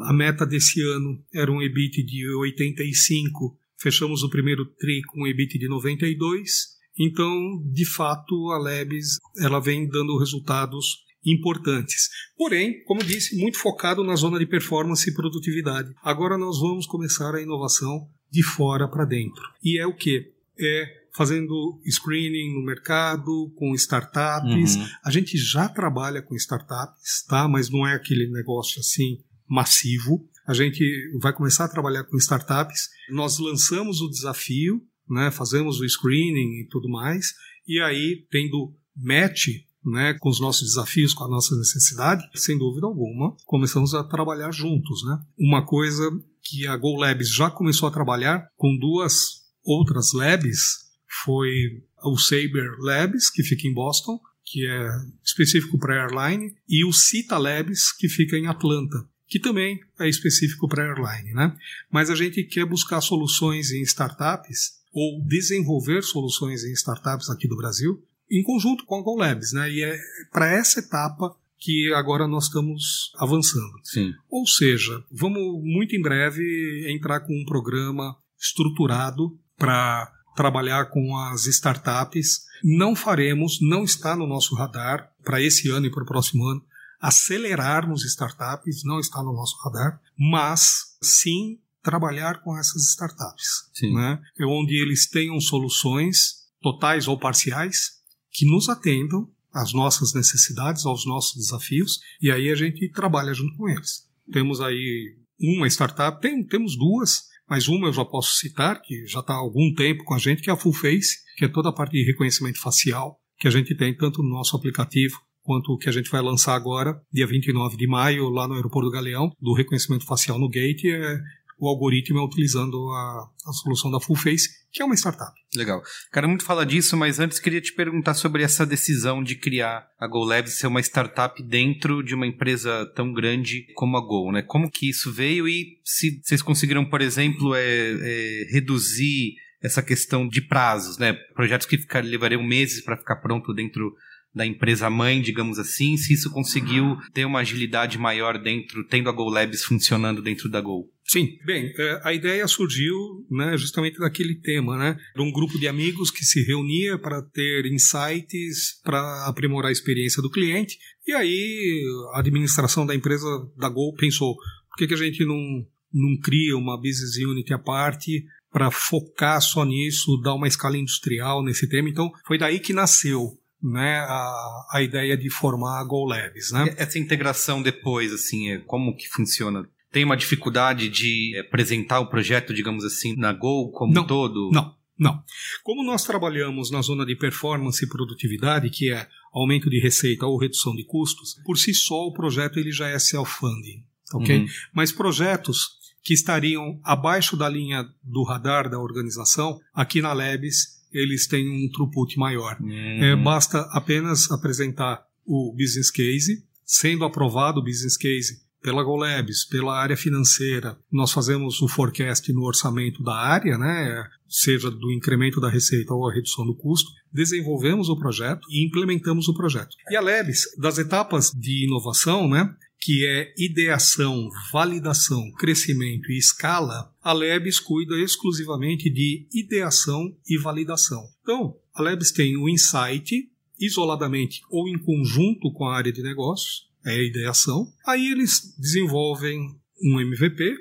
A 0.05 0.13
meta 0.13 0.45
desse 0.45 0.83
ano 0.83 1.25
era 1.33 1.51
um 1.51 1.63
EBIT 1.63 2.03
de 2.03 2.29
85. 2.29 3.59
Fechamos 3.79 4.23
o 4.23 4.31
primeiro 4.31 4.67
tri 4.67 5.03
com 5.03 5.23
um 5.23 5.27
EBIT 5.27 5.59
de 5.59 5.69
92. 5.69 6.73
Então, 6.99 7.63
de 7.73 7.87
fato, 7.87 8.51
a 8.51 8.59
Labs 8.59 9.19
ela 9.39 9.61
vem 9.61 9.89
dando 9.89 10.19
resultados 10.19 11.03
importantes. 11.25 12.11
Porém, 12.37 12.83
como 12.85 13.03
disse, 13.03 13.37
muito 13.37 13.59
focado 13.59 14.03
na 14.03 14.17
zona 14.17 14.39
de 14.39 14.47
performance 14.47 15.09
e 15.09 15.15
produtividade. 15.15 15.95
Agora 16.03 16.37
nós 16.37 16.59
vamos 16.59 16.87
começar 16.87 17.35
a 17.35 17.41
inovação 17.41 18.09
de 18.31 18.43
fora 18.43 18.89
para 18.89 19.05
dentro. 19.05 19.43
E 19.63 19.79
é 19.79 19.87
o 19.87 19.95
que? 19.95 20.33
É 20.59 21.02
fazendo 21.15 21.81
screening 21.87 22.55
no 22.55 22.65
mercado, 22.65 23.53
com 23.57 23.75
startups. 23.75 24.77
Uhum. 24.77 24.87
A 25.05 25.11
gente 25.11 25.37
já 25.37 25.69
trabalha 25.69 26.23
com 26.23 26.35
startups, 26.35 27.25
tá? 27.29 27.47
Mas 27.47 27.71
não 27.71 27.87
é 27.87 27.95
aquele 27.95 28.31
negócio 28.31 28.81
assim 28.81 29.19
massivo. 29.49 30.27
A 30.47 30.55
gente 30.55 30.83
vai 31.21 31.33
começar 31.33 31.67
a 31.67 31.69
trabalhar 31.69 32.05
com 32.05 32.17
startups. 32.17 32.89
Nós 33.11 33.39
lançamos 33.39 34.01
o 34.01 34.09
desafio, 34.09 34.83
né? 35.09 35.31
Fazemos 35.31 35.81
o 35.81 35.89
screening 35.89 36.63
e 36.63 36.69
tudo 36.71 36.89
mais. 36.89 37.35
E 37.67 37.81
aí, 37.81 38.27
tendo 38.31 38.75
match 38.97 39.49
né, 39.85 40.15
com 40.15 40.29
os 40.29 40.41
nossos 40.41 40.69
desafios, 40.69 41.13
com 41.13 41.25
a 41.25 41.29
nossa 41.29 41.57
necessidade, 41.57 42.23
sem 42.35 42.57
dúvida 42.57 42.87
alguma, 42.87 43.37
começamos 43.45 43.95
a 43.95 44.05
trabalhar 44.05 44.53
juntos. 44.53 45.05
Né? 45.05 45.19
Uma 45.39 45.65
coisa 45.65 46.09
que 46.43 46.67
a 46.67 46.77
Go 46.77 46.97
Labs 46.97 47.33
já 47.33 47.51
começou 47.51 47.89
a 47.89 47.93
trabalhar 47.93 48.47
com 48.57 48.77
duas 48.79 49.43
outras 49.65 50.13
labs 50.13 50.82
foi 51.25 51.83
o 52.05 52.17
Saber 52.19 52.77
Labs, 52.79 53.31
que 53.31 53.43
fica 53.43 53.67
em 53.67 53.75
Boston, 53.75 54.21
que 54.45 54.67
é 54.67 54.89
específico 55.25 55.79
para 55.79 56.05
airline, 56.05 56.55
e 56.69 56.85
o 56.85 56.93
Cita 56.93 57.39
Labs, 57.39 57.93
que 57.93 58.09
fica 58.09 58.37
em 58.37 58.47
Atlanta, 58.47 59.07
que 59.29 59.39
também 59.39 59.81
é 60.01 60.09
específico 60.09 60.69
para 60.69 60.85
airline. 60.85 61.33
Né? 61.33 61.57
Mas 61.91 62.11
a 62.11 62.15
gente 62.15 62.43
quer 62.45 62.65
buscar 62.65 63.01
soluções 63.01 63.71
em 63.71 63.83
startups 63.83 64.83
ou 64.93 65.25
desenvolver 65.25 66.03
soluções 66.03 66.65
em 66.65 66.73
startups 66.73 67.31
aqui 67.31 67.49
do 67.49 67.57
Brasil 67.57 68.03
em 68.31 68.43
conjunto 68.43 68.85
com 68.87 68.97
a 68.97 69.03
Go 69.03 69.17
Labs, 69.17 69.53
né? 69.53 69.71
E 69.71 69.83
é 69.83 69.99
para 70.33 70.51
essa 70.51 70.81
etapa 70.81 71.37
que 71.59 71.93
agora 71.93 72.27
nós 72.27 72.45
estamos 72.45 73.13
avançando. 73.17 73.73
Sim. 73.85 74.13
Ou 74.29 74.47
seja, 74.47 75.05
vamos 75.13 75.63
muito 75.63 75.95
em 75.95 76.03
breve 76.03 76.91
entrar 76.93 77.21
com 77.21 77.33
um 77.33 77.45
programa 77.45 78.17
estruturado 78.41 79.39
para 79.57 80.11
trabalhar 80.35 80.91
com 80.91 81.17
as 81.17 81.47
startups. 81.47 82.43
Não 82.63 82.95
faremos, 82.95 83.59
não 83.61 83.85
está 83.85 84.17
no 84.17 84.27
nosso 84.27 84.55
radar 84.55 85.11
para 85.25 85.41
esse 85.41 85.71
ano 85.71 85.87
e 85.87 85.91
para 85.91 86.03
o 86.03 86.07
próximo 86.07 86.45
ano 86.47 86.65
acelerarmos 87.03 88.05
startups, 88.05 88.85
não 88.85 89.01
está 89.01 89.21
no 89.25 89.33
nosso 89.33 89.57
radar, 89.65 90.01
mas 90.17 90.97
sim 91.03 91.59
trabalhar 91.83 92.41
com 92.43 92.57
essas 92.57 92.91
startups, 92.91 93.69
Sim. 93.75 93.93
né? 93.93 94.23
É 94.39 94.47
onde 94.47 94.81
eles 94.81 95.09
tenham 95.09 95.41
soluções 95.41 96.45
totais 96.61 97.09
ou 97.09 97.19
parciais 97.19 98.01
que 98.31 98.47
nos 98.47 98.69
atendam 98.69 99.29
às 99.53 99.73
nossas 99.73 100.15
necessidades, 100.15 100.87
aos 100.87 101.05
nossos 101.05 101.35
desafios, 101.35 101.99
e 102.21 102.31
aí 102.31 102.51
a 102.51 102.55
gente 102.55 102.89
trabalha 102.91 103.35
junto 103.35 103.57
com 103.57 103.69
eles. 103.69 104.09
temos 104.33 104.61
aí 104.61 105.17
uma 105.41 105.67
startup, 105.67 106.21
tem, 106.21 106.47
temos 106.47 106.77
duas, 106.77 107.25
mas 107.53 107.69
uma 107.69 107.89
eu 107.89 107.93
já 107.93 108.03
posso 108.03 108.39
citar, 108.39 108.81
que 108.81 109.07
já 109.07 109.21
está 109.21 109.35
há 109.35 109.37
algum 109.37 109.75
tempo 109.75 110.05
com 110.05 110.15
a 110.15 110.19
gente, 110.19 110.41
que 110.41 110.49
é 110.49 110.55
a 110.55 110.57
Full 110.57 110.73
Face, 110.73 111.19
que 111.37 111.45
é 111.45 111.49
toda 111.49 111.69
a 111.69 111.73
parte 111.75 111.93
de 111.93 112.03
reconhecimento 112.03 112.59
facial 112.59 113.19
que 113.39 113.47
a 113.47 113.51
gente 113.51 113.77
tem 113.77 113.95
tanto 113.95 114.23
no 114.23 114.31
nosso 114.31 114.57
aplicativo 114.57 115.21
quanto 115.43 115.71
o 115.71 115.77
que 115.77 115.87
a 115.87 115.93
gente 115.93 116.11
vai 116.11 116.23
lançar 116.23 116.55
agora, 116.55 116.99
dia 117.13 117.27
29 117.27 117.77
de 117.77 117.87
maio, 117.87 118.31
lá 118.31 118.49
no 118.49 118.55
Aeroporto 118.55 118.89
do 118.89 118.95
Galeão, 118.95 119.31
do 119.39 119.53
reconhecimento 119.53 120.07
facial 120.07 120.39
no 120.39 120.49
gate, 120.49 120.87
é, 120.87 121.21
o 121.63 121.69
algoritmo 121.69 122.19
é 122.19 122.25
utilizando 122.25 122.77
a, 122.91 123.31
a 123.47 123.53
solução 123.53 123.89
da 123.89 124.01
Full 124.01 124.17
Face, 124.17 124.49
que 124.73 124.83
é 124.83 124.85
uma 124.85 124.97
startup. 124.97 125.31
Legal. 125.55 125.81
Quero 126.13 126.29
muito 126.29 126.45
falar 126.45 126.65
disso, 126.65 126.97
mas 126.97 127.21
antes 127.21 127.39
queria 127.39 127.61
te 127.61 127.73
perguntar 127.73 128.15
sobre 128.15 128.43
essa 128.43 128.67
decisão 128.67 129.23
de 129.23 129.37
criar 129.37 129.87
a 129.97 130.09
GoLabs 130.09 130.59
ser 130.59 130.67
uma 130.67 130.81
startup 130.81 131.41
dentro 131.41 132.03
de 132.03 132.17
uma 132.17 132.27
empresa 132.27 132.85
tão 132.97 133.13
grande 133.13 133.69
como 133.77 133.97
a 133.97 134.01
Go, 134.01 134.33
né? 134.33 134.43
Como 134.43 134.69
que 134.69 134.91
isso 134.91 135.13
veio 135.13 135.47
e 135.47 135.79
se 135.85 136.21
vocês 136.21 136.43
conseguiram, 136.43 136.85
por 136.85 137.01
exemplo, 137.01 137.55
é, 137.55 137.61
é 137.63 138.47
reduzir 138.51 139.37
essa 139.63 139.85
questão 139.85 140.27
de 140.27 140.41
prazos, 140.41 140.99
né? 140.99 141.13
Projetos 141.33 141.69
que 141.69 141.79
ficar, 141.79 142.03
levariam 142.03 142.43
meses 142.43 142.83
para 142.83 142.97
ficar 142.97 143.17
pronto 143.17 143.55
dentro 143.55 143.95
da 144.35 144.47
empresa 144.47 144.89
mãe, 144.89 145.21
digamos 145.21 145.59
assim, 145.59 145.97
se 145.97 146.15
isso 146.15 146.31
conseguiu 146.31 146.97
ter 147.13 147.25
uma 147.25 147.41
agilidade 147.41 147.99
maior 147.99 148.39
dentro, 148.39 148.85
tendo 148.85 149.09
a 149.09 149.13
Go 149.13 149.29
Labs 149.29 149.63
funcionando 149.65 150.23
dentro 150.23 150.49
da 150.49 150.61
Go. 150.61 150.91
Sim, 151.05 151.37
bem, 151.45 151.71
é, 151.77 152.01
a 152.05 152.15
ideia 152.15 152.47
surgiu 152.49 152.95
né, 153.31 153.57
justamente 153.59 153.99
daquele 153.99 154.35
tema, 154.37 154.79
né? 154.79 154.97
De 155.15 155.21
um 155.21 155.31
grupo 155.31 155.59
de 155.59 155.69
amigos 155.69 156.11
que 156.11 156.25
se 156.25 156.43
reunia 156.43 156.97
para 156.97 157.21
ter 157.21 157.67
insights, 157.67 158.81
para 158.83 159.27
aprimorar 159.27 159.69
a 159.69 159.73
experiência 159.73 160.23
do 160.23 160.31
cliente. 160.31 160.79
E 161.07 161.13
aí 161.13 161.85
a 162.15 162.21
administração 162.21 162.87
da 162.87 162.95
empresa 162.95 163.27
da 163.59 163.69
Go 163.69 163.95
pensou: 163.95 164.35
por 164.71 164.79
que, 164.79 164.87
que 164.87 164.95
a 164.95 164.97
gente 164.97 165.25
não, 165.27 165.67
não 165.93 166.19
cria 166.23 166.57
uma 166.57 166.77
business 166.77 167.17
unit 167.19 167.53
à 167.53 167.59
parte 167.59 168.25
para 168.51 168.71
focar 168.71 169.41
só 169.43 169.65
nisso, 169.65 170.21
dar 170.23 170.35
uma 170.35 170.49
escala 170.49 170.79
industrial 170.79 171.45
nesse 171.45 171.69
tema? 171.69 171.91
Então 171.91 172.11
foi 172.27 172.39
daí 172.39 172.59
que 172.59 172.73
nasceu 172.73 173.39
né, 173.63 173.99
a, 174.01 174.67
a 174.73 174.83
ideia 174.83 175.17
de 175.17 175.31
formar 175.31 175.81
a 175.81 175.85
Go 175.85 176.05
Labs, 176.05 176.51
né? 176.51 176.75
Essa 176.77 176.99
integração 176.99 177.63
depois, 177.63 178.13
assim, 178.13 178.51
é, 178.51 178.59
como 178.59 178.97
que 178.97 179.09
funciona? 179.09 179.69
Tem 179.91 180.05
uma 180.05 180.17
dificuldade 180.17 180.89
de 180.89 181.39
apresentar 181.39 182.01
o 182.01 182.09
projeto, 182.09 182.53
digamos 182.53 182.85
assim, 182.85 183.15
na 183.17 183.33
Go 183.33 183.71
como 183.71 183.93
não, 183.93 184.03
um 184.03 184.07
todo? 184.07 184.51
Não, 184.53 184.75
não. 184.99 185.23
Como 185.63 185.85
nós 185.85 186.05
trabalhamos 186.05 186.71
na 186.71 186.83
zona 186.83 187.07
de 187.07 187.15
performance 187.15 187.85
e 187.85 187.89
produtividade, 187.89 188.71
que 188.71 188.93
é 188.93 189.07
aumento 189.33 189.71
de 189.71 189.79
receita 189.81 190.27
ou 190.27 190.39
redução 190.39 190.75
de 190.75 190.85
custos, 190.85 191.37
por 191.45 191.57
si 191.57 191.73
só 191.73 192.07
o 192.07 192.13
projeto 192.13 192.59
ele 192.59 192.73
já 192.73 192.89
é 192.89 192.99
self-funding, 192.99 193.85
ok? 194.15 194.39
Uhum. 194.39 194.47
Mas 194.75 194.91
projetos 194.91 195.83
que 196.03 196.15
estariam 196.15 196.81
abaixo 196.83 197.37
da 197.37 197.49
linha 197.49 197.87
do 198.03 198.25
radar 198.25 198.69
da 198.69 198.79
organização, 198.79 199.61
aqui 199.73 200.01
na 200.01 200.13
Labs 200.13 200.82
eles 200.93 201.27
têm 201.27 201.49
um 201.49 201.71
throughput 201.71 202.19
maior. 202.19 202.59
Uhum. 202.61 203.05
É, 203.05 203.17
basta 203.17 203.61
apenas 203.73 204.31
apresentar 204.31 205.03
o 205.25 205.55
business 205.57 205.91
case, 205.91 206.45
sendo 206.65 207.05
aprovado 207.05 207.61
o 207.61 207.65
business 207.65 207.97
case 207.97 208.43
pela 208.63 208.85
GoLabs, 208.85 209.45
pela 209.45 209.77
área 209.77 209.97
financeira, 209.97 210.79
nós 210.91 211.11
fazemos 211.11 211.61
o 211.61 211.69
forecast 211.69 212.33
no 212.33 212.45
orçamento 212.45 213.03
da 213.03 213.15
área, 213.15 213.59
né, 213.59 214.09
seja 214.29 214.71
do 214.71 214.93
incremento 214.93 215.41
da 215.41 215.51
receita 215.51 215.93
ou 215.93 216.09
a 216.09 216.15
redução 216.15 216.47
do 216.47 216.55
custo, 216.55 216.89
desenvolvemos 217.13 217.89
o 217.89 217.99
projeto 217.99 218.47
e 218.49 218.65
implementamos 218.65 219.29
o 219.29 219.35
projeto. 219.35 219.77
E 219.91 219.97
a 219.97 220.01
Labs, 220.01 220.45
das 220.57 220.79
etapas 220.79 221.33
de 221.33 221.67
inovação, 221.67 222.29
né, 222.29 222.55
que 222.83 223.07
é 223.07 223.33
ideação, 223.39 224.29
validação, 224.53 225.31
crescimento 225.39 226.11
e 226.11 226.19
escala, 226.19 226.93
a 227.01 227.13
Labs 227.13 227.61
cuida 227.61 227.97
exclusivamente 227.97 228.91
de 228.91 229.25
ideação 229.33 230.13
e 230.29 230.37
validação. 230.37 231.09
Então, 231.23 231.57
a 231.73 231.81
Labs 231.81 232.11
tem 232.11 232.37
o 232.37 232.49
insight, 232.49 233.31
isoladamente 233.61 234.43
ou 234.51 234.69
em 234.69 234.77
conjunto 234.77 235.53
com 235.53 235.65
a 235.65 235.77
área 235.77 235.93
de 235.93 236.03
negócios, 236.03 236.69
é 236.85 236.91
a 236.91 237.03
ideação. 237.05 237.73
Aí 237.87 238.11
eles 238.11 238.53
desenvolvem 238.59 239.39
um 239.81 240.01
MVP, 240.01 240.53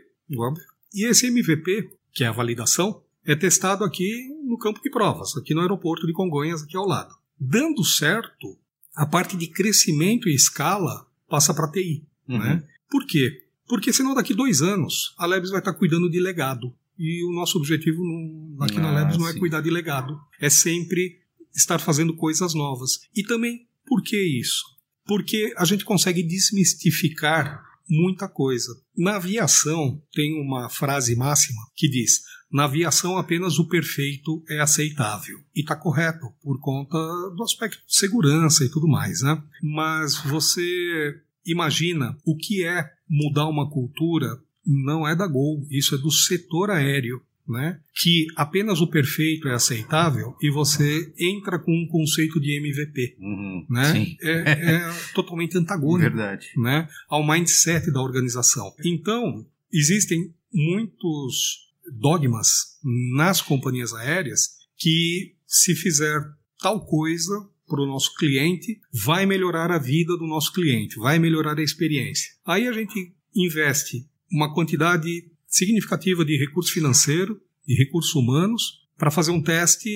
e 0.93 1.05
esse 1.07 1.25
MVP, 1.25 1.89
que 2.13 2.23
é 2.23 2.27
a 2.27 2.31
validação, 2.31 3.01
é 3.25 3.35
testado 3.35 3.83
aqui 3.83 4.27
no 4.47 4.59
campo 4.59 4.79
de 4.79 4.91
provas, 4.91 5.35
aqui 5.35 5.55
no 5.55 5.61
aeroporto 5.61 6.05
de 6.05 6.13
Congonhas, 6.13 6.61
aqui 6.61 6.77
ao 6.77 6.85
lado. 6.85 7.15
Dando 7.39 7.83
certo, 7.83 8.59
a 8.95 9.07
parte 9.07 9.35
de 9.35 9.47
crescimento 9.47 10.29
e 10.29 10.35
escala 10.35 11.07
passa 11.27 11.51
para 11.51 11.71
TI. 11.71 12.05
Uhum. 12.35 12.43
Né? 12.43 12.63
Por 12.89 13.05
quê? 13.05 13.45
Porque 13.67 13.93
senão 13.93 14.13
daqui 14.13 14.33
dois 14.33 14.61
anos 14.61 15.13
a 15.17 15.25
Labs 15.25 15.49
vai 15.49 15.59
estar 15.59 15.73
cuidando 15.73 16.09
de 16.09 16.19
legado. 16.19 16.75
E 16.97 17.23
o 17.23 17.31
nosso 17.31 17.57
objetivo 17.57 18.03
no, 18.03 18.63
aqui 18.63 18.77
ah, 18.77 18.81
na 18.81 18.91
Labs 18.91 19.17
não 19.17 19.27
é 19.27 19.33
cuidar 19.33 19.61
de 19.61 19.69
legado. 19.69 20.19
É 20.39 20.49
sempre 20.49 21.19
estar 21.55 21.79
fazendo 21.79 22.15
coisas 22.15 22.53
novas. 22.53 22.99
E 23.15 23.23
também, 23.23 23.67
por 23.85 24.03
que 24.03 24.17
isso? 24.17 24.63
Porque 25.05 25.53
a 25.57 25.65
gente 25.65 25.83
consegue 25.83 26.21
desmistificar 26.21 27.63
muita 27.89 28.27
coisa. 28.27 28.73
Na 28.97 29.15
aviação 29.15 30.01
tem 30.13 30.39
uma 30.41 30.69
frase 30.69 31.15
máxima 31.15 31.61
que 31.75 31.89
diz: 31.89 32.21
na 32.51 32.65
aviação 32.65 33.17
apenas 33.17 33.57
o 33.57 33.67
perfeito 33.67 34.43
é 34.49 34.59
aceitável. 34.59 35.39
E 35.55 35.61
está 35.61 35.75
correto, 35.75 36.27
por 36.41 36.59
conta 36.59 36.97
do 37.35 37.43
aspecto 37.43 37.85
de 37.87 37.95
segurança 37.95 38.63
e 38.63 38.69
tudo 38.69 38.87
mais, 38.87 39.21
né? 39.21 39.41
Mas 39.61 40.17
você 40.17 41.21
imagina 41.45 42.17
o 42.25 42.35
que 42.35 42.63
é 42.63 42.89
mudar 43.09 43.47
uma 43.47 43.69
cultura 43.69 44.39
não 44.65 45.07
é 45.07 45.15
da 45.15 45.27
Gol, 45.27 45.65
isso 45.69 45.95
é 45.95 45.97
do 45.97 46.11
setor 46.11 46.69
aéreo. 46.69 47.21
Né? 47.49 47.81
que 47.99 48.27
apenas 48.37 48.79
o 48.79 48.87
perfeito 48.87 49.49
é 49.49 49.53
aceitável 49.53 50.37
e 50.41 50.49
você 50.49 51.11
entra 51.19 51.59
com 51.59 51.71
um 51.73 51.87
conceito 51.87 52.39
de 52.39 52.55
MVP. 52.55 53.17
Uhum, 53.19 53.65
né? 53.69 54.07
É, 54.21 54.51
é, 54.51 54.93
totalmente 55.13 55.57
antagônico 55.57 56.15
Verdade. 56.15 56.47
Né? 56.55 56.87
ao 57.09 57.27
mindset 57.27 57.91
da 57.91 58.01
organização. 58.01 58.73
Então, 58.85 59.45
existem 59.73 60.33
muitos 60.53 61.67
dogmas 61.99 62.79
nas 63.17 63.41
companhias 63.41 63.93
aéreas 63.93 64.57
que, 64.77 65.35
se 65.45 65.75
fizer 65.75 66.21
tal 66.59 66.85
coisa, 66.85 67.49
para 67.71 67.81
o 67.81 67.87
nosso 67.87 68.13
cliente, 68.15 68.81
vai 68.91 69.25
melhorar 69.25 69.71
a 69.71 69.79
vida 69.79 70.17
do 70.17 70.27
nosso 70.27 70.51
cliente, 70.51 70.99
vai 70.99 71.17
melhorar 71.17 71.57
a 71.57 71.63
experiência. 71.63 72.29
Aí 72.45 72.67
a 72.67 72.73
gente 72.73 73.15
investe 73.33 74.05
uma 74.29 74.53
quantidade 74.53 75.31
significativa 75.47 76.25
de 76.25 76.37
recurso 76.37 76.73
financeiro 76.73 77.39
e 77.65 77.73
recursos 77.73 78.13
humanos 78.13 78.81
para 78.97 79.09
fazer 79.09 79.31
um 79.31 79.41
teste, 79.41 79.89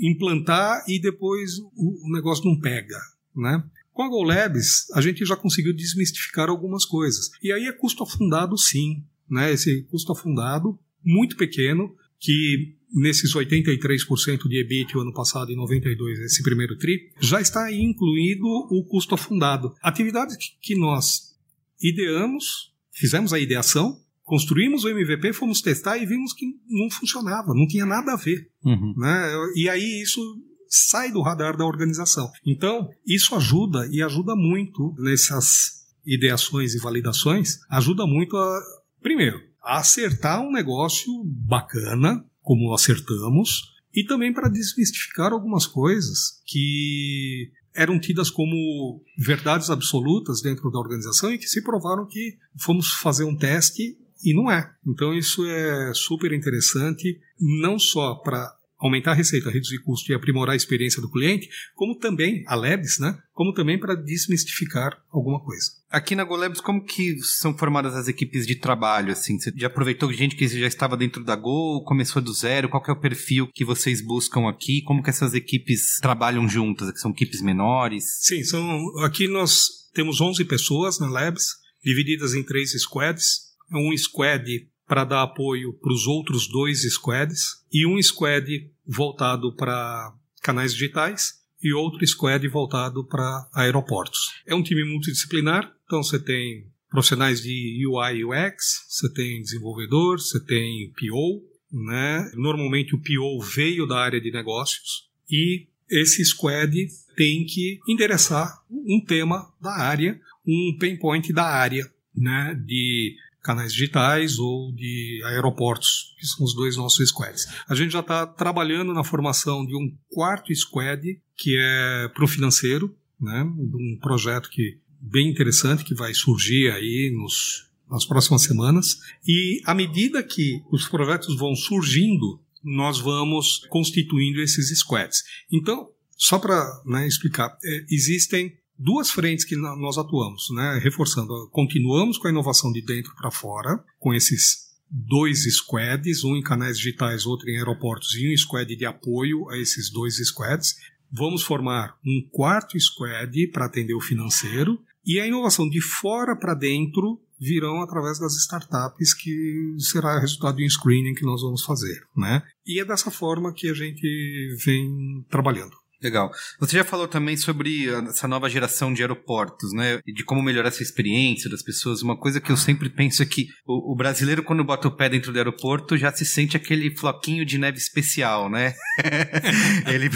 implantar 0.00 0.82
e 0.88 0.98
depois 0.98 1.58
o, 1.76 2.10
negócio 2.10 2.46
não 2.46 2.58
pega, 2.58 2.98
né? 3.36 3.62
Com 3.92 4.02
a 4.02 4.08
GoLabs, 4.08 4.90
a 4.94 5.00
gente 5.00 5.24
já 5.24 5.36
conseguiu 5.36 5.74
desmistificar 5.74 6.48
algumas 6.48 6.84
coisas. 6.84 7.30
E 7.42 7.52
aí 7.52 7.66
é 7.66 7.72
custo 7.72 8.02
afundado, 8.02 8.58
sim. 8.58 9.04
Né? 9.30 9.52
Esse 9.52 9.82
custo 9.84 10.10
afundado, 10.10 10.76
muito 11.04 11.36
pequeno, 11.36 11.94
que 12.24 12.74
nesses 12.90 13.34
83% 13.34 14.48
de 14.48 14.60
EBIT 14.60 14.96
o 14.96 15.00
ano 15.00 15.12
passado 15.12 15.50
e 15.50 15.56
92% 15.56 16.24
esse 16.24 16.42
primeiro 16.42 16.78
TRI, 16.78 17.10
já 17.20 17.40
está 17.40 17.70
incluído 17.70 18.46
o 18.46 18.84
custo 18.88 19.14
afundado. 19.14 19.74
Atividades 19.82 20.36
que 20.62 20.74
nós 20.74 21.34
ideamos, 21.82 22.72
fizemos 22.92 23.32
a 23.32 23.38
ideação, 23.38 24.00
construímos 24.22 24.84
o 24.84 24.88
MVP, 24.88 25.34
fomos 25.34 25.60
testar 25.60 25.98
e 25.98 26.06
vimos 26.06 26.32
que 26.32 26.46
não 26.68 26.88
funcionava, 26.88 27.52
não 27.52 27.66
tinha 27.66 27.84
nada 27.84 28.12
a 28.12 28.16
ver. 28.16 28.48
Uhum. 28.64 28.94
Né? 28.96 29.32
E 29.56 29.68
aí 29.68 30.00
isso 30.00 30.20
sai 30.68 31.12
do 31.12 31.20
radar 31.20 31.56
da 31.56 31.66
organização. 31.66 32.30
Então, 32.46 32.88
isso 33.06 33.34
ajuda 33.34 33.86
e 33.92 34.02
ajuda 34.02 34.34
muito 34.34 34.94
nessas 34.98 35.84
ideações 36.06 36.74
e 36.74 36.78
validações, 36.78 37.58
ajuda 37.70 38.06
muito 38.06 38.36
a, 38.36 38.60
primeiro, 39.02 39.38
acertar 39.64 40.42
um 40.42 40.52
negócio 40.52 41.10
bacana, 41.24 42.24
como 42.42 42.74
acertamos, 42.74 43.74
e 43.94 44.04
também 44.04 44.32
para 44.32 44.48
desmistificar 44.48 45.32
algumas 45.32 45.66
coisas 45.66 46.42
que 46.46 47.50
eram 47.74 47.98
tidas 47.98 48.30
como 48.30 49.02
verdades 49.18 49.70
absolutas 49.70 50.40
dentro 50.40 50.70
da 50.70 50.78
organização 50.78 51.32
e 51.32 51.38
que 51.38 51.48
se 51.48 51.62
provaram 51.62 52.06
que 52.06 52.36
fomos 52.58 52.92
fazer 52.92 53.24
um 53.24 53.36
teste 53.36 53.96
e 54.22 54.34
não 54.34 54.50
é. 54.50 54.72
Então 54.86 55.12
isso 55.12 55.44
é 55.46 55.92
super 55.94 56.32
interessante, 56.32 57.18
não 57.38 57.78
só 57.78 58.14
para 58.16 58.54
aumentar 58.78 59.12
a 59.12 59.14
receita, 59.14 59.50
reduzir 59.50 59.78
custo 59.78 60.10
e 60.10 60.14
aprimorar 60.14 60.52
a 60.52 60.56
experiência 60.56 61.00
do 61.00 61.10
cliente, 61.10 61.48
como 61.74 61.98
também 61.98 62.44
a 62.46 62.54
Labs, 62.54 62.98
né? 62.98 63.18
Como 63.32 63.52
também 63.52 63.78
para 63.78 63.94
desmistificar 63.94 65.02
alguma 65.10 65.40
coisa. 65.40 65.70
Aqui 65.94 66.16
na 66.16 66.24
GoLabs, 66.24 66.60
como 66.60 66.84
que 66.84 67.16
são 67.22 67.56
formadas 67.56 67.94
as 67.94 68.08
equipes 68.08 68.44
de 68.48 68.56
trabalho? 68.56 69.12
Assim, 69.12 69.38
você 69.38 69.52
já 69.56 69.68
aproveitou 69.68 70.12
gente 70.12 70.34
que 70.34 70.48
já 70.48 70.66
estava 70.66 70.96
dentro 70.96 71.22
da 71.22 71.36
Go, 71.36 71.84
começou 71.84 72.20
do 72.20 72.32
zero? 72.32 72.68
Qual 72.68 72.82
é 72.88 72.90
o 72.90 73.00
perfil 73.00 73.46
que 73.54 73.64
vocês 73.64 74.04
buscam 74.04 74.48
aqui? 74.48 74.82
Como 74.82 75.04
que 75.04 75.10
essas 75.10 75.34
equipes 75.34 76.00
trabalham 76.02 76.48
juntas? 76.48 77.00
São 77.00 77.12
equipes 77.12 77.40
menores? 77.40 78.06
Sim, 78.22 78.42
são 78.42 78.98
aqui 79.04 79.28
nós 79.28 79.68
temos 79.94 80.20
11 80.20 80.44
pessoas 80.46 80.98
na 80.98 81.08
Labs 81.08 81.44
divididas 81.80 82.34
em 82.34 82.42
três 82.42 82.72
squads. 82.72 83.54
Um 83.72 83.96
squad 83.96 84.68
para 84.88 85.04
dar 85.04 85.22
apoio 85.22 85.74
para 85.74 85.92
os 85.92 86.08
outros 86.08 86.48
dois 86.48 86.82
squads 86.92 87.62
e 87.72 87.86
um 87.86 88.02
squad 88.02 88.44
voltado 88.84 89.54
para 89.54 90.12
canais 90.42 90.72
digitais 90.72 91.44
e 91.64 91.72
outro 91.72 92.06
squad 92.06 92.46
voltado 92.48 93.06
para 93.06 93.48
aeroportos. 93.54 94.34
É 94.46 94.54
um 94.54 94.62
time 94.62 94.84
multidisciplinar, 94.84 95.72
então 95.94 96.02
você 96.02 96.18
tem 96.18 96.66
profissionais 96.90 97.40
de 97.40 97.86
UI 97.86 98.24
UX, 98.24 98.84
você 98.88 99.12
tem 99.12 99.40
desenvolvedor, 99.40 100.18
você 100.18 100.44
tem 100.44 100.92
PO, 100.98 101.40
né? 101.70 102.32
Normalmente 102.34 102.96
o 102.96 102.98
PO 102.98 103.40
veio 103.44 103.86
da 103.86 104.00
área 104.00 104.20
de 104.20 104.32
negócios 104.32 105.08
e 105.30 105.68
esse 105.88 106.24
squad 106.24 106.74
tem 107.16 107.44
que 107.44 107.78
endereçar 107.86 108.60
um 108.68 109.00
tema 109.06 109.48
da 109.60 109.70
área, 109.70 110.20
um 110.44 110.76
pain 110.80 110.98
point 110.98 111.32
da 111.32 111.44
área, 111.44 111.88
né? 112.12 112.60
De 112.66 113.14
canais 113.40 113.72
digitais 113.72 114.36
ou 114.40 114.72
de 114.72 115.22
aeroportos, 115.26 116.12
que 116.18 116.26
são 116.26 116.44
os 116.44 116.56
dois 116.56 116.76
nossos 116.76 117.08
squads. 117.08 117.46
A 117.68 117.74
gente 117.76 117.92
já 117.92 118.00
está 118.00 118.26
trabalhando 118.26 118.92
na 118.92 119.04
formação 119.04 119.64
de 119.64 119.76
um 119.76 119.96
quarto 120.10 120.52
squad, 120.56 121.20
que 121.36 121.56
é 121.56 122.08
para 122.08 122.24
o 122.24 122.28
financeiro, 122.28 122.92
né? 123.20 123.42
um 123.42 123.98
projeto 124.00 124.50
que 124.50 124.78
bem 125.04 125.28
interessante 125.28 125.84
que 125.84 125.94
vai 125.94 126.14
surgir 126.14 126.70
aí 126.70 127.12
nos, 127.14 127.68
nas 127.90 128.06
próximas 128.06 128.42
semanas. 128.42 128.98
E 129.26 129.60
à 129.64 129.74
medida 129.74 130.22
que 130.22 130.62
os 130.72 130.88
projetos 130.88 131.36
vão 131.36 131.54
surgindo, 131.54 132.40
nós 132.62 132.98
vamos 132.98 133.66
constituindo 133.68 134.40
esses 134.40 134.76
squads. 134.78 135.22
Então, 135.52 135.88
só 136.16 136.38
para 136.38 136.64
né, 136.86 137.06
explicar, 137.06 137.56
é, 137.62 137.84
existem 137.90 138.56
duas 138.78 139.10
frentes 139.10 139.44
que 139.44 139.56
nós 139.56 139.98
atuamos, 139.98 140.48
né, 140.54 140.80
reforçando. 140.82 141.48
Continuamos 141.50 142.16
com 142.16 142.26
a 142.26 142.30
inovação 142.30 142.72
de 142.72 142.80
dentro 142.80 143.14
para 143.14 143.30
fora, 143.30 143.84
com 143.98 144.14
esses 144.14 144.64
dois 144.90 145.44
squads, 145.54 146.24
um 146.24 146.36
em 146.36 146.42
canais 146.42 146.78
digitais, 146.78 147.26
outro 147.26 147.48
em 147.50 147.58
aeroportos, 147.58 148.14
e 148.14 148.32
um 148.32 148.36
squad 148.36 148.74
de 148.74 148.86
apoio 148.86 149.48
a 149.50 149.58
esses 149.58 149.90
dois 149.90 150.16
squads. 150.16 150.74
Vamos 151.12 151.42
formar 151.42 151.96
um 152.04 152.26
quarto 152.30 152.78
squad 152.80 153.48
para 153.48 153.66
atender 153.66 153.94
o 153.94 154.00
financeiro 154.00 154.80
e 155.06 155.20
a 155.20 155.26
inovação 155.26 155.68
de 155.68 155.80
fora 155.80 156.36
para 156.36 156.54
dentro 156.54 157.20
virão 157.38 157.82
através 157.82 158.18
das 158.18 158.34
startups 158.36 159.12
que 159.12 159.76
será 159.78 160.18
resultado 160.18 160.56
de 160.56 160.64
um 160.64 160.70
screening 160.70 161.14
que 161.14 161.26
nós 161.26 161.42
vamos 161.42 161.64
fazer, 161.64 162.00
né? 162.16 162.42
E 162.66 162.80
é 162.80 162.84
dessa 162.84 163.10
forma 163.10 163.52
que 163.52 163.68
a 163.68 163.74
gente 163.74 164.56
vem 164.64 165.24
trabalhando. 165.28 165.76
Legal. 166.04 166.30
Você 166.60 166.76
já 166.76 166.84
falou 166.84 167.08
também 167.08 167.34
sobre 167.34 167.88
essa 167.88 168.28
nova 168.28 168.50
geração 168.50 168.92
de 168.92 169.00
aeroportos, 169.00 169.72
né? 169.72 170.00
E 170.06 170.12
de 170.12 170.22
como 170.22 170.42
melhorar 170.42 170.68
essa 170.68 170.82
experiência 170.82 171.48
das 171.48 171.62
pessoas. 171.62 172.02
Uma 172.02 172.14
coisa 172.14 172.42
que 172.42 172.52
eu 172.52 172.58
sempre 172.58 172.90
penso 172.90 173.22
é 173.22 173.26
que 173.26 173.46
o, 173.66 173.92
o 173.92 173.96
brasileiro, 173.96 174.42
quando 174.42 174.62
bota 174.62 174.86
o 174.86 174.94
pé 174.94 175.08
dentro 175.08 175.32
do 175.32 175.38
aeroporto, 175.38 175.96
já 175.96 176.12
se 176.12 176.26
sente 176.26 176.58
aquele 176.58 176.94
floquinho 176.94 177.46
de 177.46 177.56
neve 177.56 177.78
especial, 177.78 178.50
né? 178.50 178.74
Ele 179.88 180.10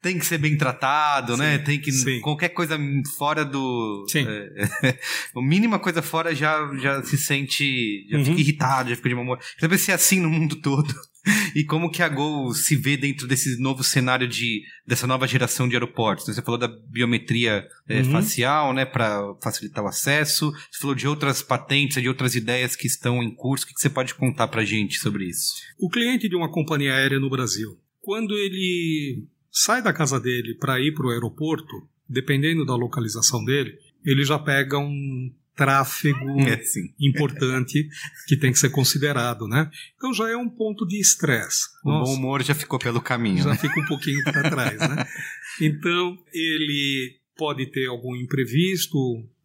tem 0.00 0.18
que 0.18 0.24
ser 0.24 0.38
bem 0.38 0.56
tratado, 0.56 1.36
né? 1.36 1.52
sim, 1.52 1.58
né? 1.58 1.64
Tem 1.64 1.78
que. 1.78 1.92
Sim. 1.92 2.20
Qualquer 2.20 2.48
coisa 2.48 2.78
fora 3.18 3.44
do. 3.44 4.06
Sim. 4.08 4.24
É, 4.26 4.98
a 5.36 5.42
mínima 5.42 5.78
coisa 5.78 6.00
fora 6.00 6.34
já, 6.34 6.74
já 6.78 7.02
se 7.02 7.18
sente. 7.18 8.06
Já 8.10 8.16
uhum. 8.16 8.24
fica 8.24 8.40
irritado, 8.40 8.88
já 8.88 8.96
fica 8.96 9.10
de 9.10 9.14
mau 9.14 9.24
humor. 9.24 9.40
Deve 9.60 9.76
ser 9.76 9.92
assim 9.92 10.20
no 10.20 10.30
mundo 10.30 10.56
todo 10.56 10.94
e 11.54 11.64
como 11.64 11.90
que 11.90 12.02
a 12.02 12.08
Gol 12.08 12.52
se 12.54 12.76
vê 12.76 12.96
dentro 12.96 13.26
desse 13.26 13.60
novo 13.60 13.82
cenário 13.82 14.28
de 14.28 14.62
dessa 14.86 15.06
nova 15.06 15.26
geração 15.26 15.68
de 15.68 15.74
aeroportos? 15.74 16.26
Você 16.26 16.42
falou 16.42 16.58
da 16.58 16.68
biometria 16.68 17.66
é, 17.88 18.00
uhum. 18.00 18.12
facial, 18.12 18.72
né, 18.72 18.84
para 18.84 19.34
facilitar 19.42 19.84
o 19.84 19.88
acesso. 19.88 20.52
Você 20.70 20.80
falou 20.80 20.94
de 20.94 21.08
outras 21.08 21.42
patentes, 21.42 22.02
de 22.02 22.08
outras 22.08 22.34
ideias 22.34 22.76
que 22.76 22.86
estão 22.86 23.22
em 23.22 23.34
curso. 23.34 23.64
O 23.64 23.68
que 23.68 23.74
você 23.76 23.90
pode 23.90 24.14
contar 24.14 24.48
para 24.48 24.64
gente 24.64 24.98
sobre 24.98 25.24
isso? 25.26 25.54
O 25.78 25.88
cliente 25.88 26.28
de 26.28 26.36
uma 26.36 26.50
companhia 26.50 26.94
aérea 26.94 27.18
no 27.18 27.30
Brasil, 27.30 27.78
quando 28.00 28.34
ele 28.36 29.26
sai 29.50 29.82
da 29.82 29.92
casa 29.92 30.20
dele 30.20 30.54
para 30.54 30.80
ir 30.80 30.92
para 30.92 31.06
o 31.06 31.10
aeroporto, 31.10 31.88
dependendo 32.08 32.66
da 32.66 32.76
localização 32.76 33.44
dele, 33.44 33.78
ele 34.04 34.24
já 34.24 34.38
pega 34.38 34.78
um 34.78 35.32
tráfego 35.56 36.40
é, 36.40 36.60
importante 37.00 37.88
que 38.26 38.36
tem 38.36 38.52
que 38.52 38.58
ser 38.58 38.70
considerado, 38.70 39.46
né? 39.46 39.70
Então 39.96 40.12
já 40.12 40.28
é 40.28 40.36
um 40.36 40.48
ponto 40.48 40.86
de 40.86 41.00
estresse. 41.00 41.68
O 41.84 41.90
Nossa, 41.90 42.10
bom 42.10 42.18
humor 42.18 42.42
já 42.42 42.54
ficou 42.54 42.78
pelo 42.78 43.00
caminho. 43.00 43.42
Já 43.42 43.50
né? 43.50 43.56
fica 43.56 43.80
um 43.80 43.86
pouquinho 43.86 44.22
para 44.24 44.50
trás, 44.50 44.78
né? 44.78 45.06
Então 45.60 46.18
ele 46.32 47.16
pode 47.36 47.66
ter 47.66 47.86
algum 47.86 48.16
imprevisto, 48.16 48.98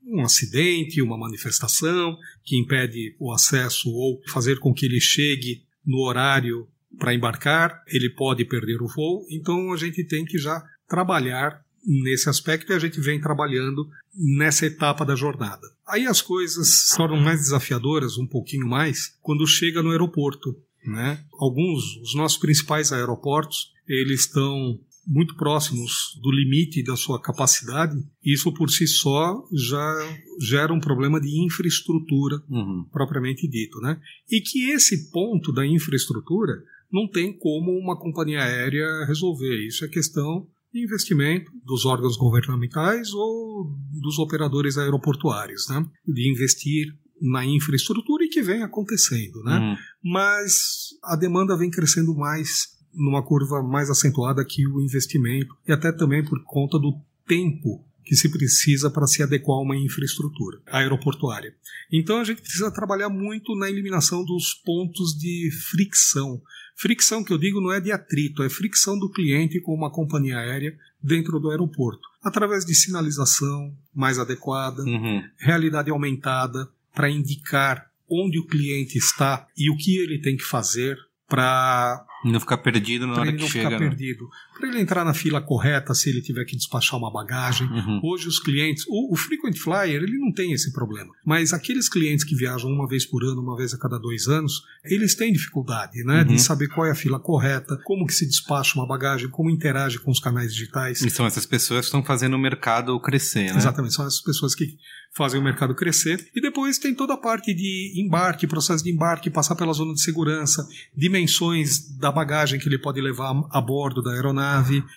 um 0.03 0.24
acidente, 0.24 1.03
uma 1.03 1.18
manifestação 1.18 2.18
que 2.43 2.57
impede 2.57 3.16
o 3.20 3.32
acesso 3.32 3.89
ou 3.89 4.20
fazer 4.28 4.57
com 4.57 4.74
que 4.74 4.88
ele 4.88 4.99
chegue 4.99 5.64
no 5.86 5.99
horário 5.99 6.68
para 6.97 7.14
embarcar, 7.14 7.84
ele 7.88 8.10
pode 8.10 8.43
perder 8.45 8.82
o 8.82 8.88
voo. 8.88 9.26
Então 9.30 9.72
a 9.72 9.78
gente 9.78 10.03
tem 10.03 10.26
que 10.26 10.39
já 10.39 10.64
trabalhar 10.88 11.64
nesse 11.86 12.30
aspecto 12.30 12.71
e 12.71 12.75
a 12.75 12.80
gente 12.80 12.99
vem 12.99 13.19
trabalhando 13.19 13.89
nessa 14.15 14.65
etapa 14.65 15.05
da 15.05 15.15
jornada. 15.15 15.67
Aí 15.88 16.05
as 16.05 16.21
coisas 16.21 16.88
se 16.88 16.97
tornam 16.97 17.19
mais 17.19 17.41
desafiadoras, 17.41 18.17
um 18.17 18.27
pouquinho 18.27 18.67
mais, 18.67 19.15
quando 19.21 19.47
chega 19.47 19.82
no 19.82 19.91
aeroporto. 19.91 20.55
Né? 20.86 21.23
Alguns, 21.39 21.97
os 21.97 22.15
nossos 22.15 22.38
principais 22.38 22.91
aeroportos, 22.91 23.71
eles 23.88 24.21
estão 24.21 24.80
muito 25.09 25.36
próximos 25.36 26.19
do 26.21 26.32
limite 26.32 26.84
da 26.84 26.95
sua 26.95 27.19
capacidade, 27.19 27.95
isso 28.23 28.53
por 28.53 28.69
si 28.69 28.88
só 28.88 29.43
já 29.51 30.19
gera 30.39 30.71
um 30.71 30.80
problema 30.80 31.19
de 31.19 31.43
infraestrutura 31.43 32.41
uhum. 32.47 32.86
propriamente 32.91 33.47
dito, 33.47 33.80
né? 33.80 33.99
E 34.30 34.39
que 34.39 34.69
esse 34.69 35.09
ponto 35.09 35.51
da 35.51 35.65
infraestrutura 35.65 36.53
não 36.91 37.07
tem 37.07 37.36
como 37.36 37.71
uma 37.71 37.97
companhia 37.97 38.43
aérea 38.43 39.05
resolver. 39.05 39.65
Isso 39.65 39.84
é 39.84 39.88
questão 39.88 40.47
investimento 40.74 41.51
dos 41.65 41.86
órgãos 41.86 42.15
governamentais 42.17 43.11
ou 43.13 43.76
dos 44.01 44.20
operadores 44.20 44.78
aeroportuários, 44.78 45.67
né? 45.70 45.86
de 46.07 46.32
investir 46.32 46.88
na 47.22 47.45
infraestrutura 47.45 48.24
e 48.24 48.30
que 48.30 48.41
vem 48.41 48.63
acontecendo, 48.63 49.43
né? 49.43 49.59
Uhum. 49.59 49.76
Mas 50.11 50.89
a 51.03 51.17
demanda 51.17 51.57
vem 51.57 51.70
crescendo 51.70 52.15
mais 52.15 52.80
numa 52.93 53.24
curva 53.24 53.61
mais 53.61 53.89
acentuada 53.89 54.45
que 54.45 54.65
o 54.65 54.82
investimento 54.82 55.53
e 55.67 55.72
até 55.72 55.91
também 55.91 56.24
por 56.24 56.41
conta 56.45 56.80
do 56.80 56.93
tempo 57.28 57.86
que 58.03 58.15
se 58.15 58.30
precisa 58.32 58.89
para 58.89 59.05
se 59.05 59.22
adequar 59.22 59.57
a 59.57 59.61
uma 59.61 59.78
infraestrutura 59.78 60.59
aeroportuária. 60.65 61.53
Então 61.91 62.20
a 62.20 62.24
gente 62.24 62.41
precisa 62.41 62.72
trabalhar 62.72 63.09
muito 63.09 63.55
na 63.55 63.70
eliminação 63.70 64.26
dos 64.26 64.55
pontos 64.65 65.13
de 65.13 65.51
fricção. 65.70 66.41
Fricção 66.80 67.25
que 67.25 67.34
eu 67.34 67.38
digo 67.38 67.59
não 67.59 67.73
é 67.73 67.82
de 67.82 67.91
atrito, 67.91 68.41
é 68.41 68.49
fricção 68.49 68.97
do 68.97 69.09
cliente 69.09 69.59
com 69.59 69.73
uma 69.73 69.91
companhia 69.91 70.38
aérea 70.38 70.73
dentro 71.03 71.38
do 71.38 71.51
aeroporto, 71.51 72.07
através 72.23 72.63
de 72.63 72.73
sinalização 72.73 73.75
mais 73.93 74.17
adequada, 74.17 74.82
uhum. 74.84 75.21
realidade 75.38 75.91
aumentada 75.91 76.69
para 76.95 77.09
indicar 77.09 77.91
onde 78.09 78.39
o 78.39 78.47
cliente 78.47 78.97
está 78.97 79.45
e 79.57 79.69
o 79.69 79.75
que 79.75 79.97
ele 79.97 80.21
tem 80.21 80.38
que 80.38 80.43
fazer 80.45 80.97
para 81.27 82.05
não 82.23 82.39
ficar 82.39 82.57
perdido 82.59 83.05
na 83.05 83.19
hora 83.19 83.34
que 83.34 83.45
chega. 83.45 83.69
Não 83.69 83.71
ficar 83.71 83.84
né? 83.84 83.89
perdido. 83.89 84.30
Para 84.60 84.70
ele 84.70 84.82
entrar 84.82 85.05
na 85.05 85.14
fila 85.14 85.41
correta 85.41 85.93
se 85.93 86.10
ele 86.10 86.22
tiver 86.22 86.43
que 86.43 86.55
despachar 86.55 86.99
uma 86.99 87.12
bagagem. 87.12 87.68
Uhum. 87.68 88.01
Hoje 88.03 88.28
os 88.28 88.39
clientes, 88.39 88.84
o, 88.88 89.14
o, 89.14 89.16
frequent 89.16 89.57
flyer, 89.57 90.03
ele 90.03 90.20
não 90.20 90.34
tem 90.34 90.51
esse 90.51 90.74
problema. 90.74 91.12
Mas 91.26 91.53
aqueles 91.53 91.88
clientes 91.88 92.26
que 92.26 92.36
viajam 92.36 92.70
uma 92.70 92.88
vez 92.88 93.05
por 93.05 93.24
ano, 93.24 93.41
uma 93.41 93.55
vez 93.55 93.74
a 93.74 93.78
cada 93.78 93.97
dois 93.97 94.28
anos, 94.28 94.62
eles 94.84 95.16
têm 95.16 95.32
dificuldade, 95.32 96.03
né, 96.03 96.22
uhum. 96.22 96.36
de 96.36 96.41
saber 96.41 96.68
qual 96.68 96.86
é 96.86 96.91
a 96.91 96.95
fila 96.95 97.20
correta, 97.20 97.80
como 97.86 98.05
que 98.05 98.14
se 98.14 98.26
despacha 98.26 98.78
uma 98.78 98.86
bagagem, 98.88 99.30
como 99.30 99.49
interage 99.49 99.97
com 99.99 100.12
os 100.12 100.20
canais 100.20 100.53
digitais. 100.53 101.01
E 101.01 101.10
são 101.10 101.26
essas 101.26 101.45
pessoas 101.45 101.82
que 101.82 101.86
estão 101.86 102.03
fazendo 102.03 102.36
o 102.36 102.39
mercado 102.39 102.99
crescer, 102.99 103.51
né? 103.51 103.57
Exatamente, 103.57 103.93
são 103.93 104.05
essas 104.05 104.22
pessoas 104.22 104.53
que 104.53 104.78
fazem 105.12 105.39
o 105.39 105.43
mercado 105.43 105.74
crescer. 105.76 106.30
E 106.36 106.41
depois 106.41 106.78
tem 106.78 106.93
toda 106.93 107.14
a 107.14 107.18
parte 107.18 107.53
de 107.53 107.93
embarque, 107.97 108.47
processo 108.47 108.84
de 108.84 108.91
embarque, 108.91 109.30
passar 109.30 109.55
pela 109.55 109.74
zona 109.74 109.93
de 109.93 110.01
segurança, 110.01 110.68
dimensões 110.95 111.97
da 111.97 112.12
bagagem 112.12 112.60
que 112.60 112.68
ele 112.68 112.78
pode 112.78 113.01
levar 113.01 113.34
a 113.51 113.62
bordo 113.62 114.01
da 114.01 114.12
aeronave. 114.12 114.49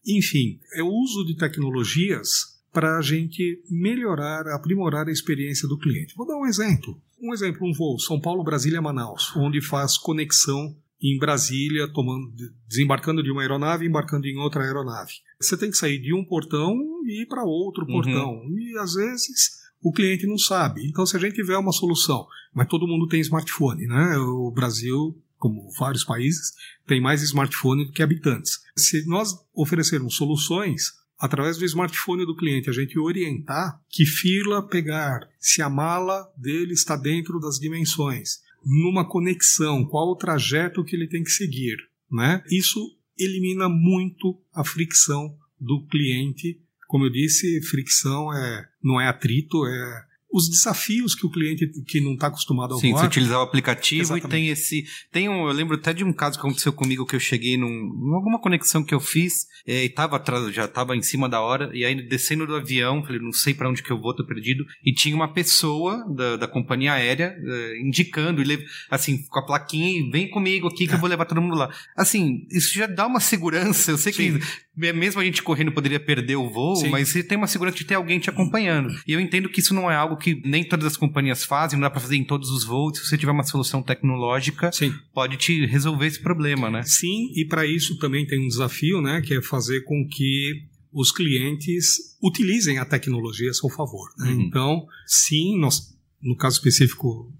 Enfim, 0.06 0.58
é 0.74 0.82
o 0.82 0.88
uso 0.88 1.24
de 1.24 1.36
tecnologias 1.36 2.52
para 2.72 2.98
a 2.98 3.02
gente 3.02 3.62
melhorar, 3.70 4.46
aprimorar 4.48 5.06
a 5.06 5.12
experiência 5.12 5.68
do 5.68 5.78
cliente. 5.78 6.14
Vou 6.16 6.26
dar 6.26 6.36
um 6.36 6.46
exemplo. 6.46 7.00
Um 7.20 7.32
exemplo, 7.32 7.68
um 7.68 7.72
voo 7.72 7.98
São 7.98 8.20
Paulo, 8.20 8.42
Brasília, 8.42 8.80
Manaus, 8.80 9.32
onde 9.36 9.60
faz 9.60 9.98
conexão 9.98 10.74
em 11.02 11.18
Brasília, 11.18 11.88
tomando, 11.88 12.32
desembarcando 12.68 13.22
de 13.22 13.30
uma 13.30 13.42
aeronave 13.42 13.84
e 13.84 13.88
embarcando 13.88 14.26
em 14.26 14.38
outra 14.38 14.62
aeronave. 14.62 15.14
Você 15.40 15.56
tem 15.56 15.70
que 15.70 15.76
sair 15.76 16.00
de 16.00 16.14
um 16.14 16.24
portão 16.24 16.74
e 17.04 17.22
ir 17.22 17.26
para 17.26 17.44
outro 17.44 17.84
uhum. 17.84 17.92
portão. 17.92 18.42
E 18.48 18.78
às 18.78 18.94
vezes 18.94 19.62
o 19.82 19.92
cliente 19.92 20.26
não 20.26 20.38
sabe. 20.38 20.86
Então, 20.88 21.04
se 21.04 21.16
a 21.16 21.20
gente 21.20 21.34
tiver 21.34 21.56
uma 21.56 21.72
solução, 21.72 22.26
mas 22.54 22.68
todo 22.68 22.86
mundo 22.86 23.08
tem 23.08 23.20
smartphone, 23.20 23.86
né? 23.86 24.16
O 24.18 24.52
Brasil, 24.52 25.16
como 25.42 25.68
vários 25.76 26.04
países, 26.04 26.52
tem 26.86 27.00
mais 27.00 27.20
smartphone 27.20 27.84
do 27.84 27.90
que 27.90 28.00
habitantes. 28.00 28.60
Se 28.76 29.04
nós 29.08 29.34
oferecermos 29.52 30.14
soluções 30.14 30.92
através 31.18 31.58
do 31.58 31.64
smartphone 31.64 32.24
do 32.24 32.36
cliente, 32.36 32.70
a 32.70 32.72
gente 32.72 32.96
orientar 32.96 33.80
que 33.90 34.06
fila 34.06 34.64
pegar, 34.64 35.28
se 35.40 35.60
a 35.60 35.68
mala 35.68 36.32
dele 36.38 36.74
está 36.74 36.94
dentro 36.94 37.40
das 37.40 37.58
dimensões, 37.58 38.38
numa 38.64 39.04
conexão, 39.04 39.84
qual 39.84 40.12
o 40.12 40.16
trajeto 40.16 40.84
que 40.84 40.94
ele 40.94 41.08
tem 41.08 41.24
que 41.24 41.30
seguir, 41.30 41.76
né? 42.08 42.40
Isso 42.48 42.80
elimina 43.18 43.68
muito 43.68 44.40
a 44.54 44.64
fricção 44.64 45.36
do 45.60 45.84
cliente. 45.88 46.60
Como 46.86 47.04
eu 47.04 47.10
disse, 47.10 47.60
fricção 47.62 48.32
é, 48.32 48.68
não 48.80 49.00
é 49.00 49.08
atrito, 49.08 49.66
é 49.66 50.04
os 50.32 50.48
desafios 50.48 51.14
que 51.14 51.26
o 51.26 51.30
cliente 51.30 51.68
que 51.86 52.00
não 52.00 52.14
está 52.14 52.28
acostumado 52.28 52.74
a 52.74 52.78
Sim, 52.78 52.90
voar. 52.90 53.00
você 53.00 53.06
utilizar 53.06 53.38
o 53.38 53.42
aplicativo 53.42 54.02
Exatamente. 54.02 54.26
e 54.26 54.30
tem 54.30 54.48
esse. 54.48 54.84
Tem 55.10 55.28
um, 55.28 55.46
eu 55.46 55.52
lembro 55.52 55.76
até 55.76 55.92
de 55.92 56.02
um 56.02 56.12
caso 56.12 56.38
que 56.38 56.46
aconteceu 56.46 56.72
comigo 56.72 57.04
que 57.04 57.14
eu 57.14 57.20
cheguei 57.20 57.56
num, 57.56 57.68
em 57.68 58.14
alguma 58.14 58.40
conexão 58.40 58.82
que 58.82 58.94
eu 58.94 59.00
fiz 59.00 59.46
é, 59.66 59.84
e 59.84 59.88
tava 59.88 60.16
atrás, 60.16 60.52
já 60.54 60.64
estava 60.64 60.96
em 60.96 61.02
cima 61.02 61.28
da 61.28 61.40
hora, 61.40 61.70
e 61.74 61.84
aí 61.84 61.94
descendo 62.08 62.46
do 62.46 62.56
avião, 62.56 63.02
falei, 63.04 63.20
não 63.20 63.32
sei 63.32 63.52
para 63.52 63.68
onde 63.68 63.82
que 63.82 63.90
eu 63.90 64.00
vou, 64.00 64.14
tô 64.14 64.24
perdido. 64.24 64.64
E 64.84 64.92
tinha 64.92 65.14
uma 65.14 65.32
pessoa 65.32 66.04
da, 66.14 66.36
da 66.36 66.48
companhia 66.48 66.94
aérea 66.94 67.36
é, 67.38 67.80
indicando, 67.80 68.42
e 68.42 68.66
assim, 68.90 69.22
com 69.28 69.38
a 69.38 69.46
plaquinha, 69.46 70.00
e 70.00 70.10
vem 70.10 70.30
comigo 70.30 70.66
aqui 70.68 70.86
que 70.86 70.94
eu 70.94 70.98
vou 70.98 71.08
levar 71.08 71.26
todo 71.26 71.42
mundo 71.42 71.56
lá. 71.56 71.70
Assim, 71.96 72.46
isso 72.50 72.74
já 72.74 72.86
dá 72.86 73.06
uma 73.06 73.20
segurança. 73.20 73.90
Eu 73.90 73.98
sei 73.98 74.12
Sim. 74.12 74.38
que 74.38 74.86
é, 74.86 74.92
mesmo 74.92 75.20
a 75.20 75.24
gente 75.24 75.42
correndo 75.42 75.72
poderia 75.72 76.00
perder 76.00 76.36
o 76.36 76.48
voo, 76.48 76.76
Sim. 76.76 76.88
mas 76.88 77.08
você 77.08 77.22
tem 77.22 77.36
uma 77.36 77.46
segurança 77.46 77.76
de 77.76 77.84
ter 77.84 77.94
alguém 77.94 78.18
te 78.18 78.30
acompanhando. 78.30 78.88
E 79.06 79.12
eu 79.12 79.20
entendo 79.20 79.48
que 79.48 79.60
isso 79.60 79.74
não 79.74 79.90
é 79.90 79.94
algo 79.94 80.16
que 80.22 80.40
nem 80.44 80.64
todas 80.64 80.86
as 80.86 80.96
companhias 80.96 81.44
fazem, 81.44 81.78
não 81.78 81.82
dá 81.86 81.90
para 81.90 82.00
fazer 82.00 82.16
em 82.16 82.24
todos 82.24 82.50
os 82.50 82.64
voos. 82.64 82.98
Se 82.98 83.06
você 83.06 83.18
tiver 83.18 83.32
uma 83.32 83.42
solução 83.44 83.82
tecnológica, 83.82 84.70
Sim. 84.72 84.94
pode 85.12 85.36
te 85.36 85.66
resolver 85.66 86.06
esse 86.06 86.20
problema, 86.20 86.70
né? 86.70 86.82
Sim, 86.84 87.32
e 87.34 87.44
para 87.44 87.66
isso 87.66 87.98
também 87.98 88.26
tem 88.26 88.42
um 88.42 88.48
desafio, 88.48 89.00
né, 89.02 89.20
que 89.20 89.34
é 89.34 89.42
fazer 89.42 89.82
com 89.82 90.06
que 90.08 90.62
os 90.92 91.10
clientes 91.10 92.16
utilizem 92.22 92.78
a 92.78 92.84
tecnologia 92.84 93.50
a 93.50 93.54
seu 93.54 93.68
favor. 93.70 94.08
né? 94.18 94.30
Uhum. 94.30 94.40
Então, 94.42 94.86
sim, 95.06 95.58
nós, 95.58 95.94
no 96.22 96.36
caso 96.36 96.56
específico 96.56 97.32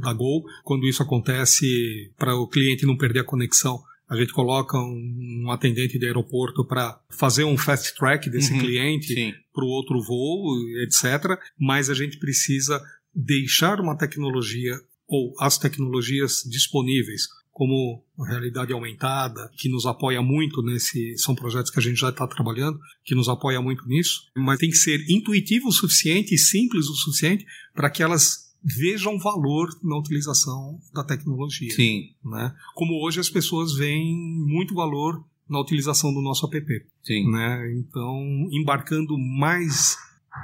da 0.00 0.12
Gol, 0.12 0.44
quando 0.62 0.86
isso 0.86 1.02
acontece 1.02 2.10
para 2.18 2.36
o 2.36 2.46
cliente 2.46 2.86
não 2.86 2.96
perder 2.96 3.20
a 3.20 3.24
conexão, 3.24 3.82
a 4.12 4.16
gente 4.16 4.32
coloca 4.34 4.76
um, 4.76 5.44
um 5.46 5.50
atendente 5.50 5.98
de 5.98 6.04
aeroporto 6.04 6.66
para 6.66 7.00
fazer 7.08 7.44
um 7.44 7.56
fast 7.56 7.94
track 7.94 8.28
desse 8.28 8.52
Uhum, 8.52 8.60
cliente 8.60 9.34
para 9.54 9.64
o 9.64 9.68
outro 9.68 10.02
voo, 10.02 10.54
etc. 10.82 11.38
Mas 11.58 11.88
a 11.88 11.94
gente 11.94 12.18
precisa 12.18 12.78
deixar 13.14 13.80
uma 13.80 13.96
tecnologia 13.96 14.74
ou 15.08 15.32
as 15.40 15.56
tecnologias 15.56 16.42
disponíveis, 16.46 17.22
como 17.50 18.04
a 18.18 18.28
realidade 18.28 18.72
aumentada, 18.74 19.50
que 19.56 19.70
nos 19.70 19.86
apoia 19.86 20.20
muito 20.20 20.62
nesse. 20.62 21.16
São 21.16 21.34
projetos 21.34 21.70
que 21.70 21.78
a 21.78 21.82
gente 21.82 21.98
já 21.98 22.10
está 22.10 22.26
trabalhando, 22.26 22.78
que 23.04 23.14
nos 23.14 23.30
apoia 23.30 23.62
muito 23.62 23.86
nisso, 23.88 24.30
mas 24.36 24.58
tem 24.58 24.68
que 24.68 24.76
ser 24.76 25.02
intuitivo 25.08 25.68
o 25.68 25.72
suficiente 25.72 26.34
e 26.34 26.38
simples 26.38 26.86
o 26.86 26.94
suficiente 26.94 27.46
para 27.74 27.88
que 27.88 28.02
elas 28.02 28.51
vejam 28.64 29.18
valor 29.18 29.68
na 29.82 29.98
utilização 29.98 30.78
da 30.94 31.04
tecnologia 31.04 31.74
Sim, 31.74 32.10
né? 32.24 32.54
Como 32.74 33.04
hoje 33.04 33.20
as 33.20 33.28
pessoas 33.28 33.74
veem 33.74 34.14
muito 34.14 34.74
valor 34.74 35.24
na 35.48 35.60
utilização 35.60 36.12
do 36.14 36.22
nosso 36.22 36.46
app, 36.46 36.86
sim. 37.02 37.30
né? 37.30 37.72
Então, 37.76 38.48
embarcando 38.50 39.18
mais 39.18 39.96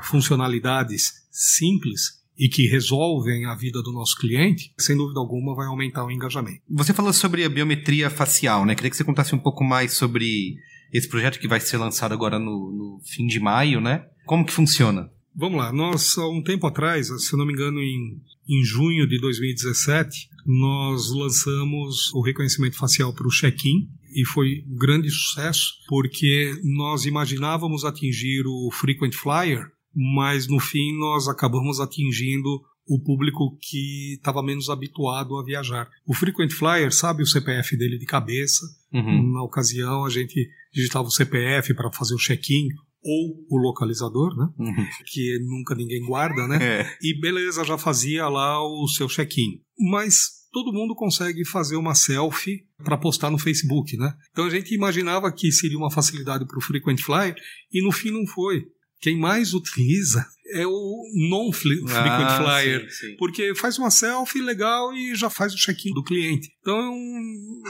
funcionalidades 0.02 1.26
simples 1.30 2.18
e 2.38 2.48
que 2.48 2.66
resolvem 2.68 3.46
a 3.46 3.54
vida 3.54 3.82
do 3.82 3.92
nosso 3.92 4.16
cliente, 4.16 4.72
sem 4.78 4.96
dúvida 4.96 5.18
alguma 5.18 5.54
vai 5.54 5.66
aumentar 5.66 6.04
o 6.04 6.10
engajamento. 6.10 6.62
Você 6.70 6.94
falou 6.94 7.12
sobre 7.12 7.42
a 7.44 7.48
biometria 7.48 8.08
facial, 8.10 8.64
né? 8.64 8.74
Queria 8.74 8.90
que 8.90 8.96
você 8.96 9.04
contasse 9.04 9.34
um 9.34 9.38
pouco 9.38 9.64
mais 9.64 9.94
sobre 9.94 10.56
esse 10.92 11.08
projeto 11.08 11.38
que 11.38 11.48
vai 11.48 11.60
ser 11.60 11.78
lançado 11.78 12.12
agora 12.12 12.38
no, 12.38 12.70
no 12.70 13.00
fim 13.04 13.26
de 13.26 13.40
maio, 13.40 13.80
né? 13.80 14.06
Como 14.24 14.44
que 14.44 14.52
funciona? 14.52 15.10
Vamos 15.40 15.56
lá, 15.56 15.72
nós 15.72 16.18
há 16.18 16.26
um 16.26 16.42
tempo 16.42 16.66
atrás, 16.66 17.06
se 17.06 17.36
não 17.36 17.46
me 17.46 17.52
engano, 17.52 17.78
em, 17.78 18.20
em 18.48 18.64
junho 18.64 19.06
de 19.06 19.20
2017, 19.20 20.28
nós 20.44 21.12
lançamos 21.12 22.12
o 22.12 22.20
reconhecimento 22.20 22.76
facial 22.76 23.12
para 23.12 23.24
o 23.24 23.30
check-in 23.30 23.88
e 24.12 24.26
foi 24.26 24.64
um 24.66 24.74
grande 24.74 25.08
sucesso 25.08 25.74
porque 25.86 26.60
nós 26.64 27.04
imaginávamos 27.04 27.84
atingir 27.84 28.42
o 28.48 28.68
frequent 28.72 29.14
flyer, 29.14 29.70
mas 29.94 30.48
no 30.48 30.58
fim 30.58 30.98
nós 30.98 31.28
acabamos 31.28 31.78
atingindo 31.78 32.60
o 32.84 32.98
público 32.98 33.56
que 33.60 34.14
estava 34.14 34.42
menos 34.42 34.68
habituado 34.68 35.36
a 35.36 35.44
viajar. 35.44 35.88
O 36.04 36.14
frequent 36.14 36.50
flyer 36.50 36.92
sabe 36.92 37.22
o 37.22 37.26
CPF 37.26 37.76
dele 37.76 37.96
de 37.96 38.06
cabeça. 38.06 38.66
Uhum. 38.92 39.34
Na 39.34 39.42
ocasião 39.44 40.04
a 40.04 40.10
gente 40.10 40.50
digitava 40.74 41.06
o 41.06 41.12
CPF 41.12 41.74
para 41.74 41.92
fazer 41.92 42.14
o 42.14 42.18
check-in 42.18 42.70
ou 43.02 43.46
o 43.48 43.58
localizador, 43.58 44.36
né? 44.36 44.48
Uhum. 44.58 44.86
que 45.06 45.38
nunca 45.40 45.74
ninguém 45.74 46.04
guarda, 46.04 46.46
né? 46.46 46.58
É. 46.60 46.96
E 47.00 47.18
beleza, 47.20 47.64
já 47.64 47.78
fazia 47.78 48.28
lá 48.28 48.60
o 48.62 48.88
seu 48.88 49.08
check-in. 49.08 49.60
Mas 49.90 50.38
todo 50.52 50.72
mundo 50.72 50.94
consegue 50.94 51.44
fazer 51.44 51.76
uma 51.76 51.94
selfie 51.94 52.66
para 52.82 52.98
postar 52.98 53.30
no 53.30 53.38
Facebook, 53.38 53.96
né? 53.96 54.12
Então 54.30 54.46
a 54.46 54.50
gente 54.50 54.74
imaginava 54.74 55.30
que 55.32 55.52
seria 55.52 55.78
uma 55.78 55.90
facilidade 55.90 56.46
para 56.46 56.58
o 56.58 56.62
frequent 56.62 57.00
flyer 57.00 57.34
e 57.72 57.82
no 57.82 57.92
fim 57.92 58.10
não 58.10 58.26
foi. 58.26 58.64
Quem 59.00 59.18
mais 59.18 59.54
utiliza 59.54 60.26
é 60.52 60.66
o 60.66 61.02
non-frequent 61.28 61.90
Ah, 61.90 62.38
flyer. 62.38 62.80
sim, 62.90 63.08
sim. 63.10 63.16
Porque 63.16 63.54
faz 63.54 63.78
uma 63.78 63.90
selfie 63.90 64.40
legal 64.40 64.92
e 64.94 65.14
já 65.14 65.28
faz 65.30 65.52
o 65.52 65.56
check-in 65.56 65.92
do 65.92 66.02
cliente. 66.02 66.50
Então, 66.60 66.94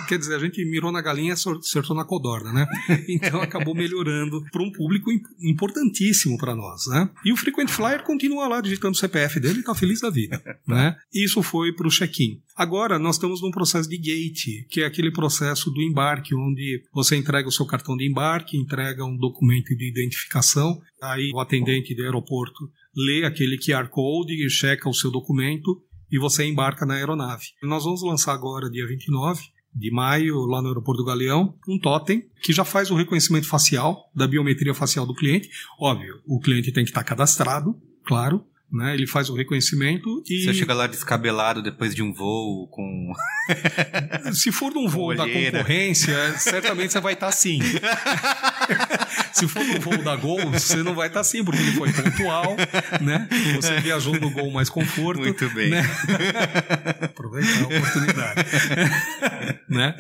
quer 0.08 0.18
dizer, 0.18 0.34
a 0.36 0.38
gente 0.38 0.64
mirou 0.64 0.90
na 0.92 1.00
galinha 1.00 1.30
e 1.30 1.32
acertou 1.32 1.94
na 1.96 2.04
codorna, 2.04 2.52
né? 2.52 2.66
Então 3.08 3.40
acabou 3.42 3.74
melhorando 3.74 4.42
para 4.52 4.62
um 4.62 4.70
público 4.72 5.10
im- 5.10 5.20
importantíssimo 5.40 6.36
para 6.38 6.54
nós, 6.54 6.86
né? 6.88 7.08
E 7.24 7.32
o 7.32 7.36
Frequent 7.36 7.68
Flyer 7.68 8.02
continua 8.02 8.46
lá 8.48 8.60
digitando 8.60 8.92
o 8.94 8.98
CPF 8.98 9.40
dele 9.40 9.56
e 9.56 9.60
está 9.60 9.74
feliz 9.74 10.00
da 10.00 10.10
vida, 10.10 10.40
né? 10.66 10.96
Isso 11.12 11.42
foi 11.42 11.72
para 11.72 11.86
o 11.86 11.90
check-in. 11.90 12.40
Agora 12.56 12.98
nós 12.98 13.16
estamos 13.16 13.40
num 13.40 13.50
processo 13.50 13.88
de 13.88 13.96
gate, 13.96 14.66
que 14.68 14.80
é 14.82 14.86
aquele 14.86 15.12
processo 15.12 15.70
do 15.70 15.80
embarque, 15.82 16.34
onde 16.34 16.82
você 16.92 17.16
entrega 17.16 17.48
o 17.48 17.52
seu 17.52 17.66
cartão 17.66 17.96
de 17.96 18.06
embarque, 18.08 18.56
entrega 18.56 19.04
um 19.04 19.16
documento 19.16 19.76
de 19.76 19.88
identificação, 19.88 20.80
aí 21.00 21.30
o 21.32 21.38
atendente 21.40 21.94
do 21.94 22.02
aeroporto 22.02 22.67
lê 22.99 23.24
aquele 23.24 23.57
QR 23.57 23.88
Code 23.88 24.51
checa 24.51 24.88
o 24.88 24.94
seu 24.94 25.11
documento 25.11 25.80
e 26.11 26.18
você 26.18 26.44
embarca 26.44 26.84
na 26.84 26.94
aeronave. 26.94 27.44
Nós 27.62 27.84
vamos 27.84 28.03
lançar 28.03 28.32
agora, 28.32 28.68
dia 28.68 28.86
29 28.86 29.40
de 29.72 29.92
maio, 29.92 30.46
lá 30.46 30.61
no 30.61 30.68
aeroporto 30.68 31.03
do 31.03 31.07
Galeão, 31.07 31.55
um 31.68 31.78
totem 31.78 32.24
que 32.42 32.53
já 32.53 32.64
faz 32.64 32.90
o 32.90 32.96
reconhecimento 32.96 33.46
facial, 33.46 34.11
da 34.14 34.26
biometria 34.26 34.74
facial 34.74 35.07
do 35.07 35.14
cliente. 35.14 35.49
Óbvio, 35.78 36.20
o 36.26 36.40
cliente 36.40 36.72
tem 36.72 36.82
que 36.82 36.90
estar 36.90 37.05
cadastrado, 37.05 37.76
claro, 38.05 38.44
né? 38.70 38.94
Ele 38.94 39.06
faz 39.06 39.30
o 39.30 39.34
reconhecimento 39.34 40.22
e 40.28 40.44
Você 40.44 40.52
chega 40.52 40.74
lá 40.74 40.86
descabelado 40.86 41.62
depois 41.62 41.94
de 41.94 42.02
um 42.02 42.12
voo 42.12 42.68
com. 42.68 43.12
se 44.32 44.52
for 44.52 44.72
num 44.72 44.88
voo 44.88 45.14
da 45.14 45.26
concorrência, 45.26 46.14
certamente 46.38 46.92
você 46.92 47.00
vai 47.00 47.14
estar 47.14 47.28
assim. 47.28 47.58
se 49.32 49.48
for 49.48 49.64
num 49.64 49.80
voo 49.80 49.98
da 49.98 50.16
Gol, 50.16 50.50
você 50.50 50.82
não 50.82 50.94
vai 50.94 51.08
estar 51.08 51.20
assim, 51.20 51.42
porque 51.42 51.60
ele 51.60 51.72
foi 51.72 51.92
pontual, 51.92 52.56
né? 53.00 53.28
Você 53.56 53.80
viajou 53.80 54.18
no 54.18 54.30
Gol 54.30 54.50
mais 54.50 54.68
conforto. 54.68 55.20
Muito 55.20 55.48
bem. 55.54 55.70
né? 55.70 55.82
Aproveitar 57.02 57.62
a 57.62 57.66
oportunidade. 57.66 58.44
né? 59.68 59.96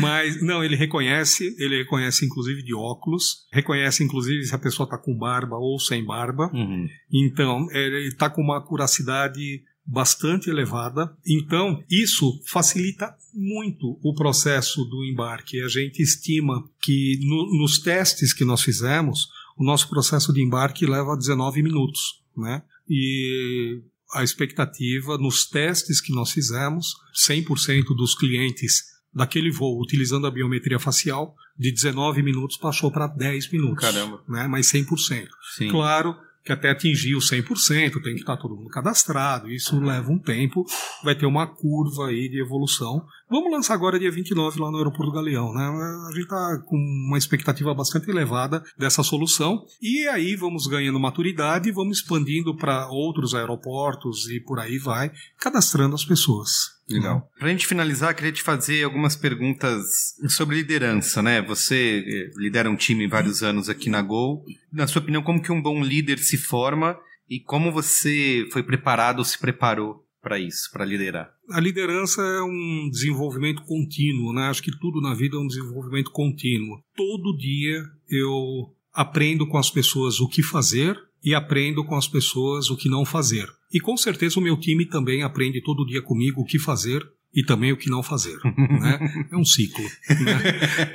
Mas, 0.00 0.42
não, 0.42 0.64
ele 0.64 0.74
reconhece, 0.74 1.54
ele 1.58 1.78
reconhece 1.78 2.24
inclusive 2.26 2.62
de 2.62 2.74
óculos, 2.74 3.46
reconhece 3.52 4.02
inclusive 4.02 4.44
se 4.44 4.54
a 4.54 4.58
pessoa 4.58 4.86
está 4.86 4.98
com 4.98 5.16
barba 5.16 5.56
ou 5.56 5.78
sem 5.78 6.04
barba. 6.04 6.50
Uhum. 6.52 6.88
Então, 7.12 7.66
ele 7.70 8.07
está 8.08 8.28
com 8.30 8.42
uma 8.42 8.60
curacidade 8.60 9.62
bastante 9.84 10.50
elevada. 10.50 11.16
Então, 11.26 11.82
isso 11.90 12.38
facilita 12.46 13.14
muito 13.32 13.98
o 14.02 14.14
processo 14.14 14.84
do 14.84 15.02
embarque. 15.04 15.62
A 15.62 15.68
gente 15.68 16.02
estima 16.02 16.62
que 16.82 17.18
no- 17.22 17.58
nos 17.58 17.78
testes 17.78 18.34
que 18.34 18.44
nós 18.44 18.62
fizemos, 18.62 19.28
o 19.56 19.64
nosso 19.64 19.88
processo 19.88 20.32
de 20.32 20.42
embarque 20.42 20.84
leva 20.86 21.16
19 21.16 21.62
minutos, 21.62 22.22
né? 22.36 22.62
E 22.88 23.80
a 24.12 24.22
expectativa 24.22 25.16
nos 25.18 25.46
testes 25.46 26.00
que 26.00 26.12
nós 26.14 26.30
fizemos, 26.32 26.94
100% 27.14 27.94
dos 27.94 28.14
clientes 28.14 28.84
daquele 29.14 29.50
voo 29.50 29.80
utilizando 29.80 30.26
a 30.26 30.30
biometria 30.30 30.78
facial, 30.78 31.34
de 31.58 31.72
19 31.72 32.22
minutos 32.22 32.56
passou 32.56 32.90
para 32.90 33.06
10 33.06 33.50
minutos. 33.50 33.80
Caramba. 33.84 34.22
Né? 34.28 34.46
Mas 34.46 34.66
100%. 34.70 35.28
Sim. 35.56 35.68
Claro 35.70 36.14
que 36.44 36.52
até 36.52 36.70
atingir 36.70 37.14
os 37.14 37.30
100% 37.30 38.02
tem 38.02 38.14
que 38.14 38.20
estar 38.20 38.36
todo 38.36 38.56
mundo 38.56 38.68
cadastrado, 38.70 39.50
isso 39.50 39.78
leva 39.78 40.10
um 40.10 40.18
tempo, 40.18 40.64
vai 41.04 41.14
ter 41.14 41.26
uma 41.26 41.46
curva 41.46 42.08
aí 42.08 42.28
de 42.28 42.40
evolução. 42.40 43.04
Vamos 43.28 43.52
lançar 43.52 43.74
agora 43.74 43.98
dia 43.98 44.10
29 44.10 44.58
lá 44.60 44.70
no 44.70 44.78
Aeroporto 44.78 45.12
Galeão, 45.12 45.52
né? 45.52 45.62
A 46.08 46.10
gente 46.12 46.22
está 46.22 46.62
com 46.64 46.76
uma 46.76 47.18
expectativa 47.18 47.74
bastante 47.74 48.08
elevada 48.08 48.62
dessa 48.78 49.02
solução 49.02 49.62
e 49.82 50.08
aí 50.08 50.34
vamos 50.36 50.66
ganhando 50.66 50.98
maturidade, 50.98 51.70
vamos 51.70 51.98
expandindo 51.98 52.56
para 52.56 52.88
outros 52.88 53.34
aeroportos 53.34 54.28
e 54.30 54.40
por 54.40 54.58
aí 54.58 54.78
vai, 54.78 55.10
cadastrando 55.38 55.94
as 55.94 56.04
pessoas. 56.04 56.77
Legal. 56.88 57.30
Pra 57.38 57.50
gente 57.50 57.66
finalizar, 57.66 58.14
queria 58.14 58.32
te 58.32 58.42
fazer 58.42 58.82
algumas 58.82 59.14
perguntas 59.14 60.14
sobre 60.28 60.56
liderança, 60.56 61.22
né? 61.22 61.42
Você 61.42 62.04
eh, 62.06 62.30
lidera 62.36 62.70
um 62.70 62.76
time 62.76 63.06
vários 63.06 63.42
anos 63.42 63.68
aqui 63.68 63.90
na 63.90 64.00
Gol. 64.00 64.44
Na 64.72 64.86
sua 64.86 65.02
opinião, 65.02 65.22
como 65.22 65.42
que 65.42 65.52
um 65.52 65.60
bom 65.60 65.82
líder 65.82 66.18
se 66.18 66.38
forma 66.38 66.98
e 67.28 67.40
como 67.40 67.70
você 67.70 68.48
foi 68.52 68.62
preparado 68.62 69.18
ou 69.18 69.24
se 69.24 69.38
preparou 69.38 70.04
para 70.22 70.38
isso, 70.38 70.70
para 70.72 70.84
liderar? 70.84 71.30
A 71.50 71.60
liderança 71.60 72.22
é 72.22 72.42
um 72.42 72.88
desenvolvimento 72.90 73.62
contínuo, 73.62 74.32
né? 74.32 74.48
Acho 74.48 74.62
que 74.62 74.76
tudo 74.78 75.00
na 75.00 75.14
vida 75.14 75.36
é 75.36 75.40
um 75.40 75.46
desenvolvimento 75.46 76.10
contínuo. 76.10 76.82
Todo 76.96 77.36
dia 77.36 77.84
eu 78.08 78.74
aprendo 78.92 79.46
com 79.46 79.58
as 79.58 79.70
pessoas 79.70 80.20
o 80.20 80.28
que 80.28 80.42
fazer 80.42 80.98
e 81.24 81.34
aprendo 81.34 81.84
com 81.84 81.96
as 81.96 82.08
pessoas 82.08 82.70
o 82.70 82.76
que 82.76 82.88
não 82.88 83.04
fazer. 83.04 83.48
E 83.72 83.80
com 83.80 83.96
certeza 83.96 84.38
o 84.38 84.42
meu 84.42 84.56
time 84.58 84.86
também 84.86 85.22
aprende 85.22 85.62
todo 85.62 85.86
dia 85.86 86.02
comigo 86.02 86.40
o 86.40 86.44
que 86.44 86.58
fazer 86.58 87.06
e 87.34 87.42
também 87.44 87.72
o 87.72 87.76
que 87.76 87.90
não 87.90 88.02
fazer. 88.02 88.38
né? 88.44 89.28
É 89.30 89.36
um 89.36 89.44
ciclo. 89.44 89.84
Né? 89.84 90.38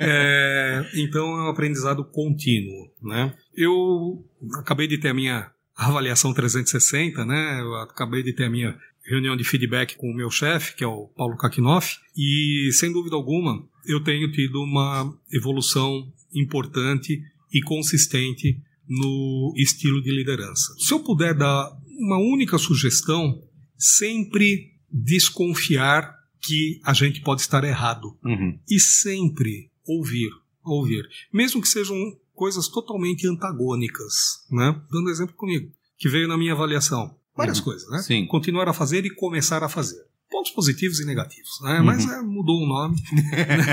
É, 0.00 0.90
então 0.94 1.26
é 1.38 1.44
um 1.44 1.48
aprendizado 1.48 2.04
contínuo. 2.04 2.90
Né? 3.02 3.34
Eu 3.56 4.24
acabei 4.58 4.86
de 4.86 4.98
ter 4.98 5.08
a 5.08 5.14
minha 5.14 5.50
avaliação 5.76 6.32
360, 6.32 7.24
né? 7.24 7.60
Eu 7.60 7.74
acabei 7.76 8.22
de 8.22 8.32
ter 8.32 8.44
a 8.44 8.50
minha 8.50 8.76
reunião 9.06 9.36
de 9.36 9.44
feedback 9.44 9.96
com 9.96 10.10
o 10.10 10.14
meu 10.14 10.30
chefe, 10.30 10.74
que 10.74 10.84
é 10.84 10.86
o 10.86 11.08
Paulo 11.16 11.36
Kakinoff, 11.36 11.98
e 12.16 12.70
sem 12.72 12.92
dúvida 12.92 13.16
alguma 13.16 13.62
eu 13.86 14.02
tenho 14.02 14.30
tido 14.30 14.62
uma 14.62 15.12
evolução 15.32 16.10
importante 16.34 17.20
e 17.52 17.60
consistente 17.62 18.58
no 18.88 19.52
estilo 19.56 20.02
de 20.02 20.10
liderança. 20.10 20.74
Se 20.78 20.92
eu 20.92 21.00
puder 21.00 21.34
dar 21.34 21.70
uma 21.98 22.18
única 22.18 22.58
sugestão, 22.58 23.42
sempre 23.76 24.72
desconfiar 24.90 26.14
que 26.40 26.80
a 26.84 26.92
gente 26.92 27.20
pode 27.22 27.40
estar 27.40 27.64
errado 27.64 28.16
Uhum. 28.24 28.58
e 28.68 28.78
sempre 28.78 29.70
ouvir, 29.86 30.30
ouvir, 30.62 31.08
mesmo 31.32 31.60
que 31.62 31.68
sejam 31.68 31.96
coisas 32.34 32.68
totalmente 32.68 33.26
antagônicas, 33.26 34.44
né? 34.50 34.80
Dando 34.90 35.08
exemplo 35.10 35.34
comigo, 35.36 35.70
que 35.96 36.08
veio 36.08 36.28
na 36.28 36.36
minha 36.36 36.52
avaliação, 36.52 37.16
várias 37.36 37.58
Uhum. 37.58 37.64
coisas, 37.64 37.88
né? 37.90 38.02
Sim. 38.02 38.26
Continuar 38.26 38.68
a 38.68 38.72
fazer 38.74 39.04
e 39.06 39.10
começar 39.14 39.62
a 39.62 39.68
fazer. 39.68 40.02
Pontos 40.34 40.50
positivos 40.50 40.98
e 40.98 41.04
negativos, 41.06 41.60
né? 41.62 41.78
Uhum. 41.78 41.84
Mas 41.84 42.10
é, 42.10 42.20
mudou 42.20 42.60
o 42.60 42.66
nome. 42.66 43.00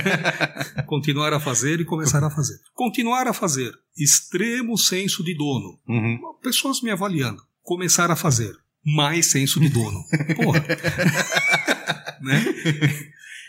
Continuar 0.86 1.34
a 1.34 1.40
fazer 1.40 1.80
e 1.80 1.86
começar 1.86 2.24
a 2.24 2.30
fazer. 2.30 2.60
Continuar 2.76 3.28
a 3.28 3.34
fazer. 3.34 3.74
Extremo 3.98 4.78
senso 4.78 5.24
de 5.24 5.34
dono. 5.34 5.80
Uhum. 5.88 6.20
Pessoas 6.40 6.80
me 6.84 6.92
avaliando. 6.92 7.42
Começar 7.64 8.12
a 8.12 8.16
fazer. 8.16 8.56
Mais 8.86 9.26
senso 9.26 9.60
de 9.60 9.70
dono. 9.70 10.04
Porra. 10.36 10.60
né? 12.22 12.46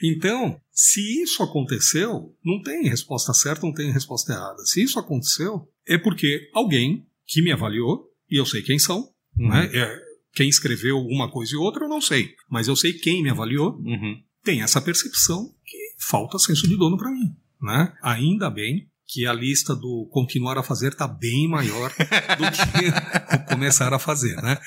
Então, 0.03 0.59
se 0.73 1.23
isso 1.23 1.43
aconteceu, 1.43 2.35
não 2.43 2.63
tem 2.63 2.89
resposta 2.89 3.35
certa, 3.35 3.67
não 3.67 3.75
tem 3.75 3.93
resposta 3.93 4.33
errada. 4.33 4.65
Se 4.65 4.83
isso 4.83 4.99
aconteceu, 4.99 5.69
é 5.87 5.99
porque 5.99 6.49
alguém 6.55 7.07
que 7.27 7.43
me 7.43 7.53
avaliou, 7.53 8.11
e 8.31 8.41
eu 8.41 8.47
sei 8.47 8.63
quem 8.63 8.79
são, 8.79 9.13
Uhum. 9.39 9.49
né? 9.49 9.71
É, 9.75 10.12
quem 10.33 10.49
escreveu 10.49 10.99
uma 10.99 11.31
coisa 11.31 11.55
e 11.55 11.57
outra 11.57 11.85
eu 11.85 11.89
não 11.89 12.01
sei, 12.01 12.35
mas 12.51 12.69
eu 12.69 12.77
sei 12.77 12.93
quem 12.95 13.23
me 13.23 13.31
avaliou, 13.31 13.77
Uhum. 13.85 14.21
tem 14.45 14.63
essa 14.63 14.81
percepção 14.81 15.53
que 15.65 15.77
falta 15.99 16.39
senso 16.39 16.67
de 16.69 16.77
dono 16.77 16.97
para 16.97 17.11
mim. 17.11 17.35
Né? 17.61 17.93
Ainda 18.03 18.51
bem 18.51 18.89
que 19.07 19.27
a 19.27 19.33
lista 19.33 19.77
do 19.77 20.09
continuar 20.11 20.57
a 20.57 20.63
fazer 20.63 20.89
está 20.89 21.07
bem 21.07 21.47
maior 21.47 21.91
do 21.93 22.45
que 22.51 23.45
começar 23.53 23.93
a 23.93 23.99
fazer. 23.99 24.35
Né? 24.43 24.59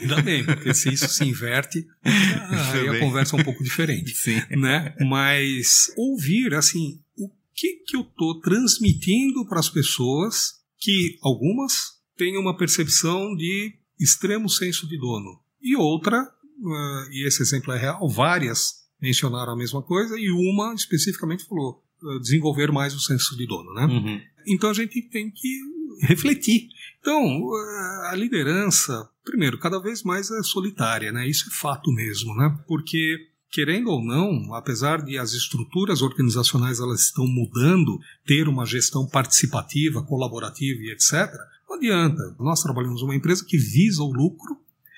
Ainda 0.00 0.22
bem, 0.22 0.44
porque 0.46 0.72
se 0.72 0.92
isso 0.92 1.08
se 1.08 1.24
inverte, 1.24 1.84
aí 2.04 2.88
a 2.88 3.00
conversa 3.00 3.36
é 3.36 3.40
um 3.40 3.44
pouco 3.44 3.62
diferente. 3.64 4.14
Sim. 4.14 4.40
Né? 4.50 4.94
Mas 5.00 5.92
ouvir 5.96 6.54
assim, 6.54 7.00
o 7.16 7.28
que, 7.54 7.82
que 7.86 7.96
eu 7.96 8.02
estou 8.02 8.40
transmitindo 8.40 9.44
para 9.48 9.58
as 9.58 9.68
pessoas 9.68 10.52
que 10.78 11.18
algumas 11.20 11.98
têm 12.16 12.38
uma 12.38 12.56
percepção 12.56 13.34
de 13.34 13.74
extremo 13.98 14.48
senso 14.48 14.86
de 14.86 14.98
dono 14.98 15.40
e 15.60 15.76
outra, 15.76 16.18
eh, 16.18 17.08
e 17.10 17.26
esse 17.26 17.42
exemplo 17.42 17.72
é 17.72 17.78
real, 17.78 18.08
várias 18.08 18.86
mencionaram 19.00 19.52
a 19.52 19.56
mesma 19.56 19.82
coisa 19.82 20.18
e 20.18 20.30
uma 20.30 20.74
especificamente 20.74 21.46
falou 21.46 21.82
eh, 22.02 22.18
desenvolver 22.20 22.72
mais 22.72 22.94
o 22.94 23.00
senso 23.00 23.36
de 23.36 23.46
dono, 23.46 23.72
né? 23.74 23.84
Uhum. 23.86 24.20
Então 24.46 24.70
a 24.70 24.74
gente 24.74 25.02
tem 25.02 25.30
que 25.30 25.58
refletir. 26.02 26.68
Então, 27.00 27.22
eh, 27.22 28.08
a 28.10 28.14
liderança, 28.14 29.08
primeiro, 29.24 29.58
cada 29.58 29.78
vez 29.78 30.02
mais 30.02 30.30
é 30.30 30.42
solitária, 30.42 31.12
né? 31.12 31.28
Isso 31.28 31.48
é 31.48 31.52
fato 31.52 31.92
mesmo, 31.92 32.34
né? 32.34 32.56
Porque 32.66 33.28
querendo 33.50 33.90
ou 33.90 34.04
não, 34.04 34.54
apesar 34.54 35.02
de 35.02 35.16
as 35.16 35.32
estruturas 35.32 36.02
organizacionais 36.02 36.80
elas 36.80 37.04
estão 37.04 37.26
mudando, 37.26 37.98
ter 38.26 38.46
uma 38.46 38.66
gestão 38.66 39.06
participativa, 39.06 40.02
colaborativa 40.02 40.80
e 40.82 40.90
etc. 40.90 41.32
Não 41.68 41.76
adianta. 41.76 42.34
Nós 42.38 42.62
trabalhamos 42.62 43.02
numa 43.02 43.14
empresa 43.16 43.44
que 43.46 43.56
visa 43.58 44.02
o 44.02 44.12
lucro 44.12 44.56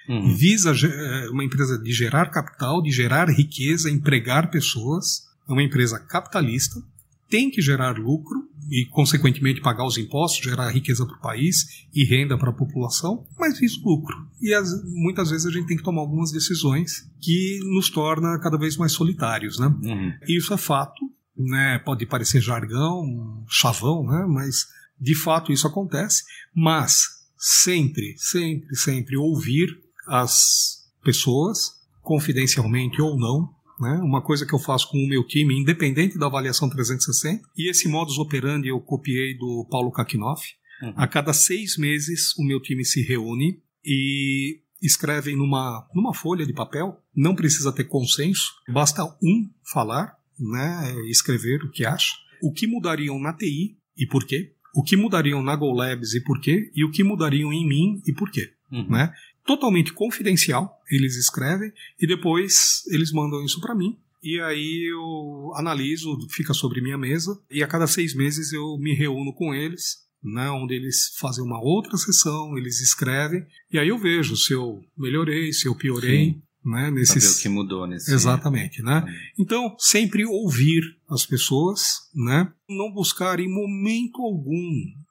Uhum. 0.09 0.35
visa 0.35 0.73
é, 0.73 1.29
uma 1.31 1.45
empresa 1.45 1.79
de 1.79 1.93
gerar 1.93 2.31
capital, 2.31 2.83
de 2.83 2.91
gerar 2.91 3.29
riqueza, 3.29 3.89
empregar 3.91 4.51
pessoas. 4.51 5.29
É 5.49 5.53
uma 5.53 5.63
empresa 5.63 5.99
capitalista, 6.01 6.83
tem 7.29 7.49
que 7.51 7.61
gerar 7.63 7.97
lucro 7.99 8.49
e, 8.71 8.87
consequentemente, 8.87 9.61
pagar 9.61 9.85
os 9.87 9.99
impostos, 9.99 10.43
gerar 10.43 10.69
riqueza 10.71 11.07
para 11.07 11.17
o 11.17 11.21
país 11.21 11.87
e 11.95 12.05
renda 12.05 12.37
para 12.39 12.51
a 12.51 12.53
população, 12.53 13.25
mas 13.39 13.59
visa 13.59 13.77
o 13.85 13.89
lucro. 13.89 14.17
E 14.41 14.53
as- 14.55 14.83
muitas 14.85 15.31
vezes 15.31 15.47
a 15.47 15.51
gente 15.51 15.67
tem 15.67 15.77
que 15.77 15.83
tomar 15.83 16.01
algumas 16.01 16.33
decisões 16.33 17.09
que 17.21 17.61
nos 17.73 17.89
torna 17.91 18.39
cada 18.41 18.57
vez 18.59 18.77
mais 18.77 18.91
solitários, 18.93 19.59
né? 19.61 19.67
Uhum. 19.83 20.13
Isso 20.29 20.53
é 20.55 20.57
fato, 20.57 21.01
né? 21.37 21.79
Pode 21.85 22.05
parecer 22.07 22.41
jargão, 22.41 23.45
chavão, 23.49 24.05
né? 24.07 24.25
Mas 24.29 24.67
de 25.01 25.15
fato 25.15 25.53
isso 25.53 25.67
acontece. 25.67 26.23
Mas 26.55 27.03
sempre, 27.37 28.15
sempre, 28.19 28.77
sempre 28.77 29.17
ouvir 29.17 29.69
as 30.07 30.89
pessoas, 31.03 31.81
confidencialmente 32.03 33.01
ou 33.01 33.19
não. 33.19 33.49
Né? 33.81 33.99
Uma 34.03 34.23
coisa 34.23 34.45
que 34.45 34.55
eu 34.55 34.59
faço 34.59 34.89
com 34.91 34.99
o 34.99 35.09
meu 35.09 35.27
time, 35.27 35.59
independente 35.59 36.19
da 36.19 36.27
avaliação 36.27 36.69
360, 36.69 37.43
e 37.57 37.71
esse 37.71 37.89
modus 37.89 38.19
operandi 38.19 38.69
eu 38.69 38.81
copiei 38.81 39.37
do 39.37 39.67
Paulo 39.71 39.91
Kakinoff. 39.91 40.47
Uhum. 40.83 40.93
A 40.97 41.07
cada 41.09 41.33
seis 41.33 41.79
meses 41.79 42.37
o 42.37 42.45
meu 42.45 42.61
time 42.61 42.85
se 42.85 43.03
reúne 43.03 43.63
e 43.85 44.61
escrevem 44.83 45.37
numa, 45.37 45.87
numa 45.95 46.15
folha 46.15 46.47
de 46.47 46.53
papel, 46.53 46.99
não 47.15 47.35
precisa 47.35 47.73
ter 47.73 47.85
consenso, 47.85 48.53
basta 48.69 49.05
um 49.23 49.51
falar, 49.73 50.17
né, 50.39 50.95
escrever 51.09 51.63
o 51.65 51.71
que 51.71 51.85
acha, 51.85 52.15
o 52.43 52.53
que 52.53 52.67
mudariam 52.67 53.19
na 53.21 53.33
TI 53.35 53.77
e 53.97 54.07
por 54.07 54.25
quê, 54.25 54.55
o 54.75 54.83
que 54.83 54.97
mudariam 54.97 55.43
na 55.43 55.57
Go 55.57 55.73
Labs 55.73 56.15
e 56.15 56.21
por 56.21 56.41
quê, 56.41 56.71
e 56.75 56.85
o 56.85 56.91
que 56.91 57.03
mudariam 57.03 57.53
em 57.53 57.67
mim 57.67 58.03
e 58.07 58.13
por 58.13 58.31
quê. 58.31 58.53
Uhum. 58.71 58.89
Né? 58.89 59.13
Totalmente 59.45 59.93
confidencial, 59.93 60.79
eles 60.91 61.17
escrevem 61.17 61.73
e 62.01 62.07
depois 62.07 62.83
eles 62.89 63.13
mandam 63.13 63.45
isso 63.45 63.61
para 63.61 63.75
mim. 63.75 63.99
E 64.23 64.39
aí 64.41 64.91
eu 64.93 65.53
analiso, 65.57 66.17
fica 66.31 66.53
sobre 66.53 66.83
minha 66.83 66.99
mesa, 66.99 67.41
e 67.51 67.63
a 67.63 67.67
cada 67.67 67.87
seis 67.87 68.15
meses 68.15 68.53
eu 68.53 68.77
me 68.79 68.95
reúno 68.95 69.33
com 69.33 69.55
eles, 69.55 70.01
né, 70.23 70.51
onde 70.51 70.75
eles 70.75 71.15
fazem 71.19 71.43
uma 71.43 71.59
outra 71.59 71.97
sessão, 71.97 72.57
eles 72.59 72.81
escrevem, 72.81 73.47
e 73.73 73.79
aí 73.79 73.89
eu 73.89 73.99
vejo 73.99 74.37
se 74.37 74.53
eu 74.53 74.83
melhorei, 74.97 75.53
se 75.55 75.67
eu 75.67 75.75
piorei, 75.75 76.35
Sim. 76.35 76.43
né, 76.63 76.85
Saber 76.85 77.01
nesses... 77.01 77.39
o 77.39 77.43
que 77.43 77.49
mudou 77.49 77.87
nesse. 77.87 78.13
Exatamente, 78.13 78.83
né? 78.83 79.03
Uhum. 79.07 79.43
Então, 79.43 79.77
sempre 79.79 80.27
ouvir 80.27 80.83
as 81.11 81.27
pessoas, 81.27 81.81
né? 82.15 82.53
Não 82.69 82.93
buscar 82.93 83.41
em 83.41 83.49
momento 83.49 84.23
algum, 84.23 84.63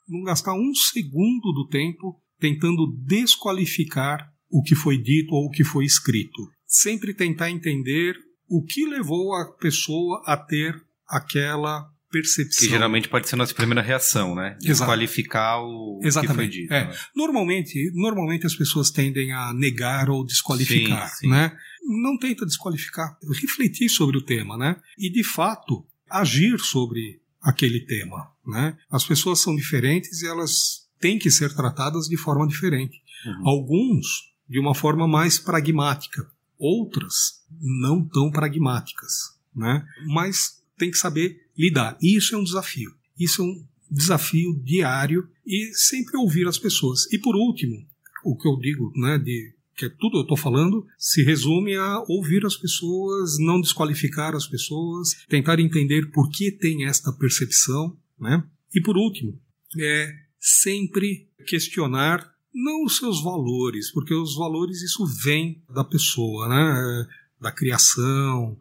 não 0.08 0.24
gastar 0.24 0.54
um 0.54 0.74
segundo 0.74 1.52
do 1.54 1.68
tempo 1.68 2.20
tentando 2.40 2.88
desqualificar 3.06 4.32
o 4.50 4.62
que 4.64 4.76
foi 4.76 4.98
dito 4.98 5.34
ou 5.34 5.46
o 5.48 5.50
que 5.52 5.64
foi 5.64 5.86
escrito. 5.86 6.50
Sempre 6.66 7.14
tentar 7.14 7.50
entender 7.52 8.16
o 8.48 8.64
que 8.64 8.86
levou 8.86 9.36
a 9.36 9.52
pessoa 9.58 10.24
a 10.26 10.36
ter 10.38 10.74
aquela 11.08 11.86
percepção. 12.12 12.66
Que 12.66 12.72
geralmente 12.72 13.08
pode 13.08 13.28
ser 13.30 13.36
a 13.36 13.38
nossa 13.38 13.54
primeira 13.54 13.82
reação, 13.82 14.34
né? 14.36 14.58
Desqualificar 14.62 15.62
o 15.62 16.00
Exatamente, 16.04 16.34
que 16.34 16.36
foi 16.36 16.48
dito. 16.62 16.74
é. 16.74 16.88
né? 16.88 16.98
Normalmente, 17.16 17.92
normalmente 17.94 18.46
as 18.46 18.56
pessoas 18.56 18.90
tendem 18.90 19.32
a 19.32 19.54
negar 19.54 20.10
ou 20.10 20.26
desqualificar, 20.26 21.08
Sim, 21.10 21.16
sim. 21.22 21.30
né? 21.30 21.56
Não 22.04 22.18
tenta 22.18 22.46
desqualificar, 22.46 23.16
refletir 23.42 23.90
sobre 23.90 24.18
o 24.18 24.24
tema, 24.24 24.58
né? 24.58 24.76
E 24.98 25.12
de 25.12 25.24
fato 25.24 25.86
agir 26.10 26.60
sobre 26.60 27.22
aquele 27.42 27.80
tema, 27.82 28.32
né? 28.46 28.78
As 28.90 29.06
pessoas 29.06 29.40
são 29.40 29.56
diferentes 29.56 30.22
e 30.22 30.28
elas 30.28 30.88
têm 31.00 31.18
que 31.18 31.32
ser 31.32 31.54
tratadas 31.56 32.08
de 32.08 32.18
forma 32.18 32.48
diferente. 32.48 33.02
Uhum. 33.26 33.48
Alguns 33.48 34.34
de 34.48 34.60
uma 34.60 34.76
forma 34.76 35.08
mais 35.08 35.38
pragmática, 35.38 36.30
outras 36.58 37.44
não 37.62 38.04
tão 38.04 38.32
pragmáticas, 38.32 39.38
né? 39.56 39.86
Mas 40.08 40.62
tem 40.78 40.92
que 40.92 40.98
saber 40.98 41.48
lidar. 41.58 41.98
E 42.02 42.18
isso 42.18 42.36
é 42.36 42.38
um 42.38 42.44
desafio. 42.44 42.94
Isso 43.18 43.42
é 43.42 43.46
um 43.46 43.66
desafio 43.92 44.60
diário 44.64 45.30
e 45.46 45.72
sempre 45.74 46.18
ouvir 46.18 46.48
as 46.48 46.58
pessoas. 46.58 47.12
E 47.12 47.18
por 47.18 47.36
último, 47.36 47.76
o 48.24 48.36
que 48.36 48.48
eu 48.48 48.58
digo, 48.58 48.92
né, 48.96 49.18
de 49.18 49.54
que 49.80 49.86
é 49.86 49.90
tudo 49.90 50.18
eu 50.18 50.24
estou 50.24 50.36
falando, 50.36 50.86
se 50.98 51.24
resume 51.24 51.74
a 51.78 52.04
ouvir 52.10 52.46
as 52.46 52.58
pessoas, 52.58 53.40
não 53.40 53.62
desqualificar 53.62 54.36
as 54.36 54.46
pessoas, 54.46 55.10
tentar 55.30 55.58
entender 55.58 56.12
por 56.12 56.30
que 56.30 56.52
tem 56.52 56.86
esta 56.86 57.14
percepção, 57.14 57.98
né? 58.20 58.44
E 58.76 58.82
por 58.82 58.98
último, 58.98 59.40
é 59.80 60.14
sempre 60.38 61.30
questionar 61.48 62.30
não 62.54 62.84
os 62.84 62.98
seus 62.98 63.24
valores, 63.24 63.90
porque 63.94 64.14
os 64.14 64.36
valores 64.36 64.82
isso 64.82 65.06
vem 65.24 65.64
da 65.74 65.86
pessoa, 65.86 66.50
né? 66.50 67.08
Da 67.40 67.52
criação, 67.54 68.58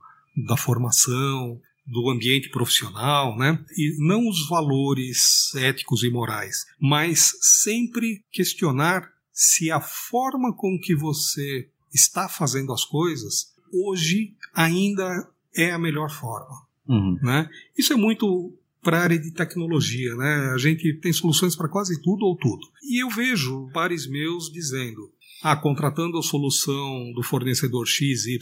da 0.47 0.57
formação, 0.57 1.61
do 1.85 2.11
ambiente 2.11 2.49
profissional, 2.49 3.37
né? 3.37 3.59
E 3.77 3.97
não 4.07 4.29
os 4.29 4.49
valores 4.49 5.53
éticos 5.57 6.05
e 6.05 6.11
morais, 6.11 6.65
mas 6.81 7.33
sempre 7.41 8.23
questionar 8.31 9.18
se 9.41 9.71
a 9.71 9.81
forma 9.81 10.53
com 10.53 10.77
que 10.83 10.97
você 10.97 11.69
está 11.95 12.29
fazendo 12.29 12.73
as 12.73 12.85
coisas 12.85 13.55
hoje 13.73 14.35
ainda 14.53 15.09
é 15.55 15.71
a 15.71 15.79
melhor 15.79 16.11
forma, 16.11 16.67
Uhum. 16.89 17.17
né? 17.23 17.49
Isso 17.79 17.93
é 17.93 17.97
muito 17.97 18.53
para 18.83 18.99
a 18.99 19.03
área 19.03 19.19
de 19.19 19.31
tecnologia, 19.31 20.13
né? 20.17 20.51
A 20.55 20.59
gente 20.59 20.93
tem 20.95 21.13
soluções 21.13 21.55
para 21.55 21.69
quase 21.69 22.03
tudo 22.03 22.25
ou 22.27 22.37
tudo. 22.37 22.67
E 22.83 23.01
eu 23.01 23.09
vejo 23.11 23.71
pares 23.73 24.09
meus 24.09 24.51
dizendo: 24.51 25.13
ah, 25.43 25.55
contratando 25.57 26.19
a 26.19 26.23
solução 26.23 27.13
do 27.15 27.23
fornecedor 27.23 27.87
XYZ, 27.87 28.39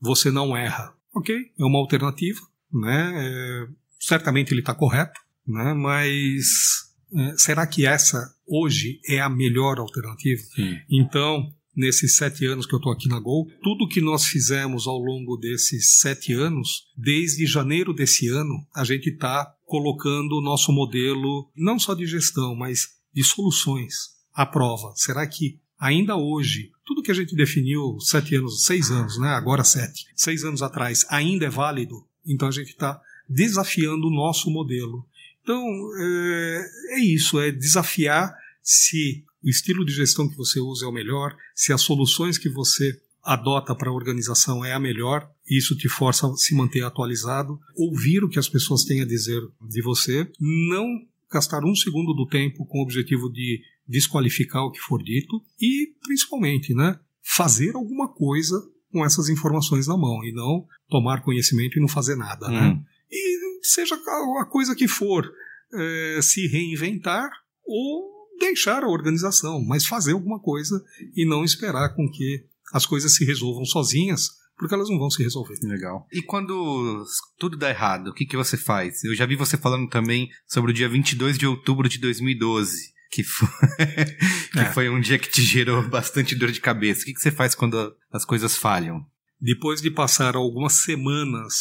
você 0.00 0.30
não 0.30 0.54
erra. 0.54 0.94
Ok, 1.14 1.34
é 1.58 1.64
uma 1.64 1.78
alternativa, 1.78 2.40
né? 2.70 3.12
É, 3.16 3.68
certamente 3.98 4.52
ele 4.52 4.60
está 4.60 4.74
correto, 4.74 5.18
né? 5.46 5.72
Mas 5.72 6.89
será 7.36 7.66
que 7.66 7.86
essa 7.86 8.34
hoje 8.46 9.00
é 9.08 9.20
a 9.20 9.28
melhor 9.28 9.78
alternativa? 9.78 10.42
Sim. 10.54 10.76
Então, 10.90 11.52
nesses 11.74 12.16
sete 12.16 12.44
anos 12.46 12.66
que 12.66 12.74
eu 12.74 12.78
estou 12.78 12.92
aqui 12.92 13.08
na 13.08 13.18
Gol, 13.18 13.46
tudo 13.62 13.88
que 13.88 14.00
nós 14.00 14.26
fizemos 14.26 14.86
ao 14.86 14.98
longo 14.98 15.36
desses 15.36 15.98
sete 15.98 16.32
anos, 16.32 16.84
desde 16.96 17.46
janeiro 17.46 17.92
desse 17.92 18.28
ano, 18.28 18.66
a 18.74 18.84
gente 18.84 19.10
está 19.10 19.54
colocando 19.64 20.38
o 20.38 20.42
nosso 20.42 20.72
modelo 20.72 21.50
não 21.56 21.78
só 21.78 21.94
de 21.94 22.06
gestão, 22.06 22.54
mas 22.54 22.88
de 23.14 23.22
soluções 23.24 23.94
à 24.34 24.44
prova. 24.44 24.92
Será 24.96 25.26
que 25.26 25.58
ainda 25.78 26.16
hoje 26.16 26.70
tudo 26.84 27.02
que 27.02 27.10
a 27.10 27.14
gente 27.14 27.36
definiu 27.36 27.98
sete 28.00 28.34
anos, 28.34 28.64
seis 28.64 28.90
anos, 28.90 29.18
né? 29.18 29.28
Agora 29.28 29.62
sete, 29.62 30.06
seis 30.14 30.44
anos 30.44 30.60
atrás, 30.60 31.06
ainda 31.08 31.46
é 31.46 31.48
válido? 31.48 32.04
Então 32.26 32.48
a 32.48 32.52
gente 32.52 32.70
está 32.70 33.00
desafiando 33.28 34.08
o 34.08 34.10
nosso 34.10 34.50
modelo. 34.50 35.06
Então 35.42 35.62
é, 35.98 36.66
é 36.90 37.00
isso, 37.00 37.40
é 37.40 37.50
desafiar 37.50 38.34
se 38.62 39.24
o 39.42 39.48
estilo 39.48 39.84
de 39.84 39.92
gestão 39.92 40.28
que 40.28 40.36
você 40.36 40.60
usa 40.60 40.84
é 40.84 40.88
o 40.88 40.92
melhor, 40.92 41.34
se 41.54 41.72
as 41.72 41.80
soluções 41.80 42.38
que 42.38 42.48
você 42.48 43.00
adota 43.22 43.74
para 43.74 43.90
a 43.90 43.92
organização 43.94 44.64
é 44.64 44.72
a 44.72 44.80
melhor, 44.80 45.30
isso 45.48 45.76
te 45.76 45.88
força 45.88 46.26
a 46.26 46.36
se 46.36 46.54
manter 46.54 46.82
atualizado, 46.84 47.58
ouvir 47.76 48.24
o 48.24 48.28
que 48.28 48.38
as 48.38 48.48
pessoas 48.48 48.84
têm 48.84 49.02
a 49.02 49.06
dizer 49.06 49.40
de 49.60 49.82
você, 49.82 50.30
não 50.40 50.86
gastar 51.30 51.64
um 51.64 51.74
segundo 51.74 52.12
do 52.14 52.26
tempo 52.26 52.66
com 52.66 52.78
o 52.78 52.82
objetivo 52.82 53.30
de 53.30 53.62
desqualificar 53.86 54.62
o 54.62 54.70
que 54.70 54.80
for 54.80 55.02
dito 55.02 55.42
e, 55.60 55.92
principalmente, 56.02 56.74
né, 56.74 56.98
fazer 57.22 57.74
alguma 57.74 58.08
coisa 58.08 58.56
com 58.92 59.04
essas 59.04 59.28
informações 59.28 59.86
na 59.86 59.96
mão 59.96 60.24
e 60.24 60.32
não 60.32 60.66
tomar 60.88 61.22
conhecimento 61.22 61.78
e 61.78 61.80
não 61.80 61.88
fazer 61.88 62.16
nada, 62.16 62.48
né? 62.48 62.68
Hum. 62.68 62.84
E 63.10 63.49
seja 63.62 63.94
a 64.40 64.44
coisa 64.46 64.74
que 64.74 64.88
for, 64.88 65.30
eh, 65.72 66.20
se 66.22 66.46
reinventar 66.46 67.30
ou 67.64 68.10
deixar 68.38 68.82
a 68.84 68.88
organização, 68.88 69.62
mas 69.62 69.86
fazer 69.86 70.12
alguma 70.12 70.40
coisa 70.40 70.82
e 71.14 71.26
não 71.26 71.44
esperar 71.44 71.94
com 71.94 72.08
que 72.10 72.44
as 72.72 72.86
coisas 72.86 73.14
se 73.14 73.24
resolvam 73.24 73.64
sozinhas, 73.64 74.28
porque 74.56 74.74
elas 74.74 74.88
não 74.90 74.98
vão 74.98 75.10
se 75.10 75.22
resolver. 75.22 75.58
Legal. 75.62 76.06
E 76.12 76.22
quando 76.22 77.04
tudo 77.38 77.56
dá 77.56 77.70
errado, 77.70 78.08
o 78.08 78.14
que, 78.14 78.24
que 78.26 78.36
você 78.36 78.56
faz? 78.56 79.02
Eu 79.04 79.14
já 79.14 79.26
vi 79.26 79.36
você 79.36 79.56
falando 79.56 79.88
também 79.88 80.28
sobre 80.46 80.70
o 80.70 80.74
dia 80.74 80.88
22 80.88 81.36
de 81.38 81.46
outubro 81.46 81.88
de 81.88 81.98
2012, 81.98 82.92
que 83.10 83.22
foi, 83.24 83.48
que 84.52 84.58
É. 84.58 84.72
foi 84.72 84.88
um 84.88 85.00
dia 85.00 85.18
que 85.18 85.28
te 85.30 85.42
gerou 85.42 85.82
bastante 85.88 86.34
dor 86.34 86.50
de 86.52 86.60
cabeça. 86.60 87.02
O 87.02 87.04
que, 87.06 87.14
que 87.14 87.20
você 87.20 87.30
faz 87.30 87.54
quando 87.54 87.94
as 88.12 88.24
coisas 88.24 88.56
falham? 88.56 89.04
Depois 89.40 89.80
de 89.80 89.90
passar 89.90 90.36
algumas 90.36 90.74
semanas 90.84 91.54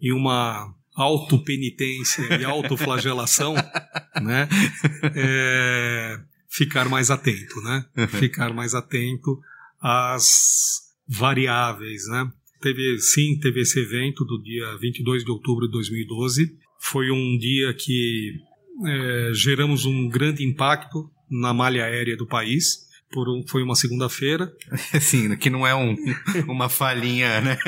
em 0.00 0.12
uma 0.12 0.72
autopenitência 0.94 2.22
e 2.40 2.44
autoflagelação, 2.44 3.54
né, 4.22 4.48
é, 5.14 6.20
ficar 6.48 6.88
mais 6.88 7.10
atento, 7.10 7.60
né, 7.62 7.84
ficar 8.08 8.52
mais 8.52 8.74
atento 8.74 9.40
às 9.80 10.82
variáveis, 11.08 12.06
né. 12.08 12.30
Teve, 12.60 12.98
sim, 12.98 13.38
teve 13.38 13.60
esse 13.60 13.78
evento 13.78 14.24
do 14.24 14.42
dia 14.42 14.78
22 14.78 15.22
de 15.22 15.30
outubro 15.30 15.66
de 15.66 15.72
2012. 15.72 16.56
Foi 16.78 17.10
um 17.10 17.36
dia 17.36 17.74
que 17.74 18.40
é, 18.86 19.30
geramos 19.34 19.84
um 19.84 20.08
grande 20.08 20.42
impacto 20.42 21.10
na 21.30 21.52
malha 21.52 21.84
aérea 21.84 22.16
do 22.16 22.26
país. 22.26 22.88
Por 23.12 23.28
um, 23.28 23.46
foi 23.46 23.62
uma 23.62 23.74
segunda-feira. 23.74 24.52
Assim, 24.92 25.36
que 25.36 25.48
não 25.48 25.66
é 25.66 25.74
um, 25.74 25.94
uma 26.48 26.68
falhinha, 26.68 27.40
né? 27.40 27.58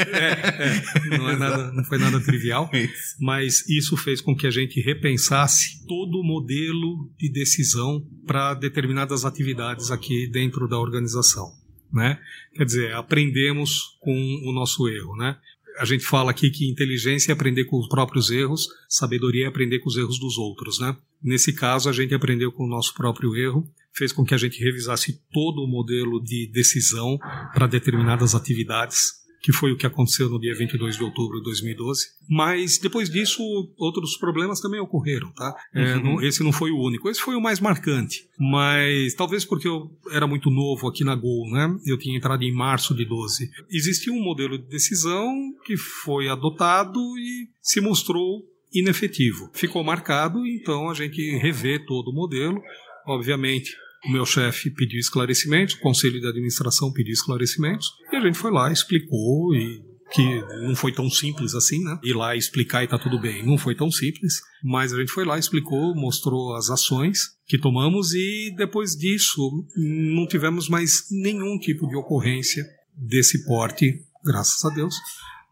Não, 1.18 1.30
é 1.30 1.36
nada, 1.36 1.72
não 1.72 1.84
foi 1.84 1.98
nada 1.98 2.20
trivial. 2.20 2.68
Isso. 2.74 3.16
mas 3.20 3.68
isso 3.68 3.96
fez 3.96 4.20
com 4.20 4.34
que 4.34 4.46
a 4.46 4.50
gente 4.50 4.80
repensasse 4.80 5.86
todo 5.86 6.18
o 6.18 6.24
modelo 6.24 7.10
de 7.18 7.30
decisão 7.30 8.04
para 8.26 8.54
determinadas 8.54 9.24
atividades 9.24 9.90
aqui 9.90 10.26
dentro 10.26 10.68
da 10.68 10.78
organização, 10.78 11.50
né? 11.92 12.18
Quer 12.54 12.64
dizer, 12.64 12.94
aprendemos 12.94 13.96
com 14.00 14.12
o 14.12 14.52
nosso 14.52 14.88
erro, 14.88 15.16
né? 15.16 15.36
A 15.78 15.84
gente 15.84 16.04
fala 16.04 16.30
aqui 16.30 16.50
que 16.50 16.70
inteligência 16.70 17.30
é 17.30 17.34
aprender 17.34 17.64
com 17.64 17.78
os 17.78 17.88
próprios 17.88 18.30
erros, 18.30 18.66
sabedoria 18.88 19.44
é 19.44 19.48
aprender 19.48 19.78
com 19.80 19.88
os 19.88 19.96
erros 19.96 20.18
dos 20.18 20.38
outros, 20.38 20.80
né? 20.80 20.96
Nesse 21.22 21.52
caso, 21.52 21.88
a 21.88 21.92
gente 21.92 22.14
aprendeu 22.14 22.50
com 22.50 22.64
o 22.64 22.68
nosso 22.68 22.94
próprio 22.94 23.36
erro, 23.36 23.68
fez 23.96 24.12
com 24.12 24.24
que 24.24 24.34
a 24.34 24.38
gente 24.38 24.62
revisasse 24.62 25.18
todo 25.32 25.62
o 25.62 25.68
modelo 25.68 26.22
de 26.22 26.50
decisão 26.52 27.16
para 27.54 27.66
determinadas 27.66 28.34
atividades 28.34 29.24
que 29.42 29.52
foi 29.52 29.70
o 29.70 29.76
que 29.76 29.86
aconteceu 29.86 30.28
no 30.28 30.40
dia 30.40 30.56
22 30.56 30.96
de 30.96 31.04
outubro 31.04 31.38
de 31.38 31.44
2012. 31.44 32.06
Mas 32.28 32.78
depois 32.78 33.08
disso, 33.08 33.40
outros 33.78 34.16
problemas 34.18 34.58
também 34.60 34.80
ocorreram, 34.80 35.30
tá? 35.34 35.54
É, 35.72 35.94
Uhum. 35.94 36.02
não- 36.02 36.22
esse 36.22 36.42
não 36.42 36.50
foi 36.50 36.72
o 36.72 36.78
único, 36.80 37.08
esse 37.08 37.20
foi 37.20 37.36
o 37.36 37.40
mais 37.40 37.60
marcante. 37.60 38.24
Mas 38.40 39.14
talvez 39.14 39.44
porque 39.44 39.68
eu 39.68 39.88
era 40.10 40.26
muito 40.26 40.50
novo 40.50 40.88
aqui 40.88 41.04
na 41.04 41.14
Gol, 41.14 41.48
né? 41.52 41.68
Eu 41.86 41.96
tinha 41.96 42.16
entrado 42.16 42.42
em 42.42 42.50
março 42.52 42.92
de 42.92 43.04
12. 43.04 43.48
Existia 43.70 44.12
um 44.12 44.20
modelo 44.20 44.58
de 44.58 44.66
decisão 44.66 45.32
que 45.64 45.76
foi 45.76 46.28
adotado 46.28 46.98
e 47.16 47.48
se 47.62 47.80
mostrou 47.80 48.42
inefetivo. 48.74 49.48
Ficou 49.54 49.84
marcado, 49.84 50.44
então 50.44 50.90
a 50.90 50.94
gente 50.94 51.22
revê 51.36 51.78
todo 51.78 52.08
o 52.08 52.14
modelo. 52.14 52.60
Obviamente, 53.06 53.76
o 54.06 54.12
meu 54.12 54.24
chefe 54.24 54.70
pediu 54.70 54.98
esclarecimentos, 54.98 55.74
o 55.74 55.80
conselho 55.80 56.20
de 56.20 56.26
administração 56.26 56.92
pediu 56.92 57.12
esclarecimentos, 57.12 57.88
e 58.12 58.16
a 58.16 58.20
gente 58.20 58.38
foi 58.38 58.50
lá, 58.50 58.70
explicou 58.70 59.54
e 59.54 59.82
que 60.12 60.40
não 60.62 60.76
foi 60.76 60.92
tão 60.92 61.10
simples 61.10 61.54
assim, 61.54 61.82
né? 61.82 61.98
Ir 62.02 62.14
lá 62.14 62.36
explicar 62.36 62.84
e 62.84 62.86
tá 62.86 62.98
tudo 62.98 63.20
bem. 63.20 63.44
Não 63.44 63.58
foi 63.58 63.74
tão 63.74 63.90
simples, 63.90 64.40
mas 64.62 64.92
a 64.92 64.98
gente 64.98 65.10
foi 65.10 65.24
lá, 65.24 65.38
explicou, 65.38 65.94
mostrou 65.94 66.54
as 66.54 66.70
ações 66.70 67.36
que 67.46 67.58
tomamos 67.58 68.14
e 68.14 68.54
depois 68.56 68.92
disso 68.92 69.66
não 69.76 70.26
tivemos 70.26 70.68
mais 70.68 71.06
nenhum 71.10 71.58
tipo 71.58 71.88
de 71.88 71.96
ocorrência 71.96 72.64
desse 72.96 73.44
porte, 73.44 74.00
graças 74.24 74.64
a 74.64 74.74
Deus. 74.74 74.94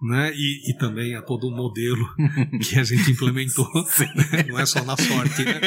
Né? 0.03 0.33
E, 0.35 0.71
e 0.71 0.77
também 0.77 1.15
a 1.15 1.23
todo 1.23 1.49
o 1.49 1.51
modelo 1.51 2.07
que 2.63 2.79
a 2.79 2.85
gente 2.85 3.11
implementou. 3.11 3.67
né? 4.15 4.45
Não 4.49 4.59
é 4.59 4.67
só 4.67 4.85
na 4.85 4.97
sorte, 4.97 5.45
né? 5.45 5.61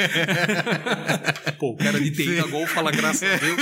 Pô, 1.58 1.72
o 1.72 1.78
cara 1.78 2.00
de 2.00 2.12
TI 2.12 2.36
da 2.36 2.46
Gol 2.48 2.68
fala 2.68 2.92
graças 2.92 3.24
a 3.24 3.38
Deus. 3.38 3.58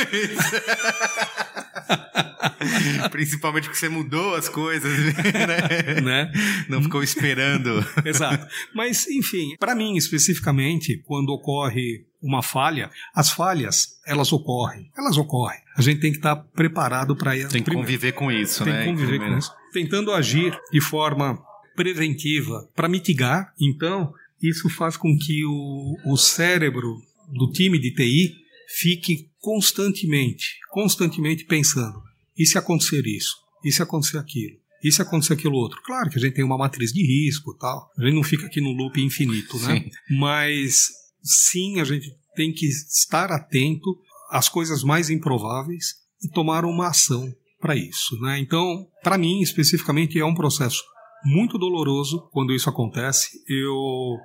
Principalmente 3.12 3.64
porque 3.66 3.78
você 3.78 3.90
mudou 3.90 4.36
as 4.36 4.50
coisas, 4.50 4.92
né? 4.92 6.02
Né? 6.02 6.32
Não 6.68 6.84
ficou 6.84 7.02
esperando. 7.02 7.86
Exato. 8.04 8.46
Mas, 8.74 9.08
enfim, 9.08 9.56
para 9.58 9.76
mim 9.76 9.96
especificamente, 9.96 11.02
quando 11.06 11.30
ocorre 11.30 12.06
uma 12.22 12.42
falha, 12.42 12.90
as 13.14 13.30
falhas, 13.30 14.00
elas 14.06 14.34
ocorrem. 14.34 14.92
Elas 14.98 15.18
ocorrem. 15.18 15.60
A 15.78 15.82
gente 15.82 16.00
tem 16.00 16.12
que 16.12 16.18
estar 16.18 16.36
preparado 16.36 17.16
para 17.16 17.32
Tem 17.48 17.62
que 17.62 17.72
conviver 17.72 18.14
com 18.14 18.32
isso, 18.32 18.64
tem 18.64 18.74
né? 18.74 18.84
que 18.84 18.90
conviver 18.90 19.20
com 19.20 19.38
isso. 19.38 19.52
Tentando 19.76 20.14
agir 20.14 20.58
de 20.72 20.80
forma 20.80 21.38
preventiva 21.76 22.66
para 22.74 22.88
mitigar. 22.88 23.54
Então, 23.60 24.14
isso 24.42 24.70
faz 24.70 24.96
com 24.96 25.18
que 25.18 25.44
o, 25.44 25.98
o 26.06 26.16
cérebro 26.16 26.96
do 27.28 27.52
time 27.52 27.78
de 27.78 27.94
TI 27.94 28.34
fique 28.80 29.30
constantemente, 29.42 30.60
constantemente 30.72 31.44
pensando: 31.44 32.02
e 32.38 32.46
se 32.46 32.58
acontecer 32.58 33.06
isso? 33.06 33.36
E 33.66 33.70
se 33.70 33.84
acontecer 33.84 34.18
aquilo? 34.18 34.56
E 34.82 34.90
se 34.94 35.02
acontecer 35.02 35.34
aquilo 35.34 35.58
outro? 35.58 35.82
Claro 35.84 36.10
que 36.10 36.20
a 36.20 36.22
gente 36.22 36.36
tem 36.36 36.46
uma 36.46 36.58
matriz 36.58 36.94
de 36.94 37.06
risco 37.06 37.54
tal. 37.58 37.92
A 37.98 38.06
gente 38.06 38.16
não 38.16 38.24
fica 38.24 38.46
aqui 38.46 38.62
no 38.62 38.72
loop 38.72 38.98
infinito, 39.02 39.60
né? 39.60 39.82
Sim. 39.82 39.90
Mas 40.18 40.88
sim, 41.22 41.82
a 41.82 41.84
gente 41.84 42.16
tem 42.34 42.54
que 42.54 42.66
estar 42.66 43.30
atento 43.30 43.94
às 44.32 44.48
coisas 44.48 44.84
mais 44.84 45.10
improváveis 45.10 45.96
e 46.24 46.30
tomaram 46.30 46.70
uma 46.70 46.88
ação 46.88 47.30
para 47.66 47.76
isso. 47.76 48.16
Né? 48.22 48.40
Então, 48.40 48.86
para 49.02 49.18
mim, 49.18 49.42
especificamente, 49.42 50.20
é 50.20 50.26
um 50.26 50.36
processo 50.36 50.84
muito 51.26 51.58
doloroso 51.58 52.30
quando 52.32 52.54
isso 52.54 52.70
acontece. 52.70 53.40
Eu 53.50 54.18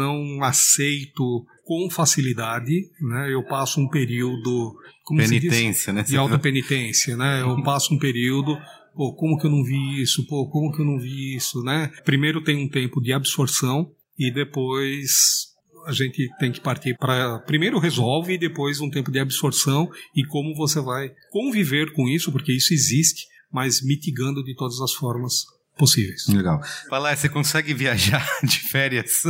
não 0.00 0.42
aceito 0.42 1.44
com 1.62 1.90
facilidade, 1.90 2.72
né? 3.00 3.30
Eu 3.30 3.44
passo 3.44 3.80
um 3.80 3.88
período 3.88 4.74
como 5.04 5.20
penitência, 5.20 5.92
né? 5.92 6.02
De 6.02 6.16
alta 6.16 6.38
penitência, 6.38 7.16
né? 7.16 7.42
Eu 7.42 7.62
passo 7.62 7.92
um 7.92 7.98
período 7.98 8.56
pô, 8.94 9.14
como 9.14 9.36
que 9.36 9.46
eu 9.46 9.50
não 9.50 9.62
vi 9.62 10.00
isso? 10.00 10.26
Pô, 10.26 10.48
como 10.48 10.72
que 10.72 10.80
eu 10.80 10.86
não 10.86 10.98
vi 10.98 11.36
isso, 11.36 11.62
né? 11.62 11.92
Primeiro 12.04 12.42
tem 12.42 12.56
um 12.56 12.68
tempo 12.68 13.02
de 13.02 13.12
absorção 13.12 13.90
e 14.18 14.32
depois 14.32 15.54
a 15.86 15.92
gente 15.92 16.28
tem 16.38 16.50
que 16.50 16.60
partir 16.60 16.96
para 16.98 17.38
primeiro 17.40 17.78
resolve 17.78 18.34
e 18.34 18.38
depois 18.38 18.80
um 18.80 18.90
tempo 18.90 19.10
de 19.10 19.20
absorção 19.20 19.88
e 20.14 20.26
como 20.26 20.54
você 20.54 20.80
vai 20.80 21.10
conviver 21.30 21.92
com 21.92 22.08
isso, 22.08 22.32
porque 22.32 22.52
isso 22.52 22.74
existe, 22.74 23.26
mas 23.52 23.80
mitigando 23.82 24.42
de 24.42 24.54
todas 24.54 24.80
as 24.80 24.92
formas 24.92 25.44
possíveis. 25.78 26.26
Legal. 26.28 26.60
Fala, 26.88 27.14
você 27.14 27.28
consegue 27.28 27.72
viajar 27.72 28.26
de 28.42 28.58
férias 28.58 29.22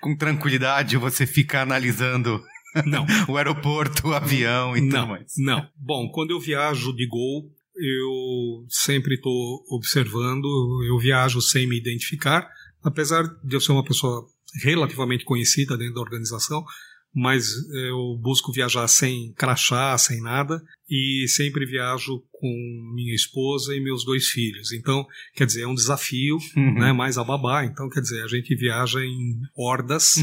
com 0.00 0.16
tranquilidade 0.16 0.96
ou 0.96 1.02
você 1.02 1.26
fica 1.26 1.60
analisando 1.60 2.42
não. 2.86 3.06
o 3.28 3.36
aeroporto, 3.36 4.08
o 4.08 4.14
avião 4.14 4.76
e 4.76 4.80
não, 4.80 5.00
tudo 5.00 5.08
mais? 5.08 5.32
Não. 5.36 5.68
Bom, 5.76 6.10
quando 6.10 6.30
eu 6.30 6.40
viajo 6.40 6.94
de 6.94 7.06
Gol, 7.06 7.50
eu 7.76 8.66
sempre 8.68 9.14
estou 9.14 9.64
observando, 9.70 10.46
eu 10.88 10.98
viajo 10.98 11.40
sem 11.40 11.66
me 11.66 11.76
identificar, 11.76 12.48
apesar 12.82 13.24
de 13.44 13.54
eu 13.54 13.60
ser 13.60 13.72
uma 13.72 13.84
pessoa 13.84 14.26
relativamente 14.62 15.24
conhecida 15.24 15.76
dentro 15.76 15.94
da 15.94 16.00
organização, 16.00 16.64
mas 17.14 17.48
eu 17.88 18.18
busco 18.20 18.52
viajar 18.52 18.86
sem 18.86 19.32
crachá, 19.32 19.96
sem 19.96 20.20
nada, 20.20 20.62
e 20.88 21.26
sempre 21.28 21.66
viajo 21.66 22.22
com 22.30 22.92
minha 22.94 23.14
esposa 23.14 23.74
e 23.74 23.80
meus 23.80 24.04
dois 24.04 24.28
filhos. 24.28 24.72
Então, 24.72 25.06
quer 25.34 25.46
dizer, 25.46 25.62
é 25.62 25.66
um 25.66 25.74
desafio, 25.74 26.38
uhum. 26.56 26.74
né, 26.74 26.92
mais 26.92 27.18
a 27.18 27.24
babá. 27.24 27.64
Então, 27.64 27.88
quer 27.88 28.00
dizer, 28.00 28.22
a 28.22 28.28
gente 28.28 28.54
viaja 28.54 29.00
em 29.00 29.40
hordas. 29.56 30.16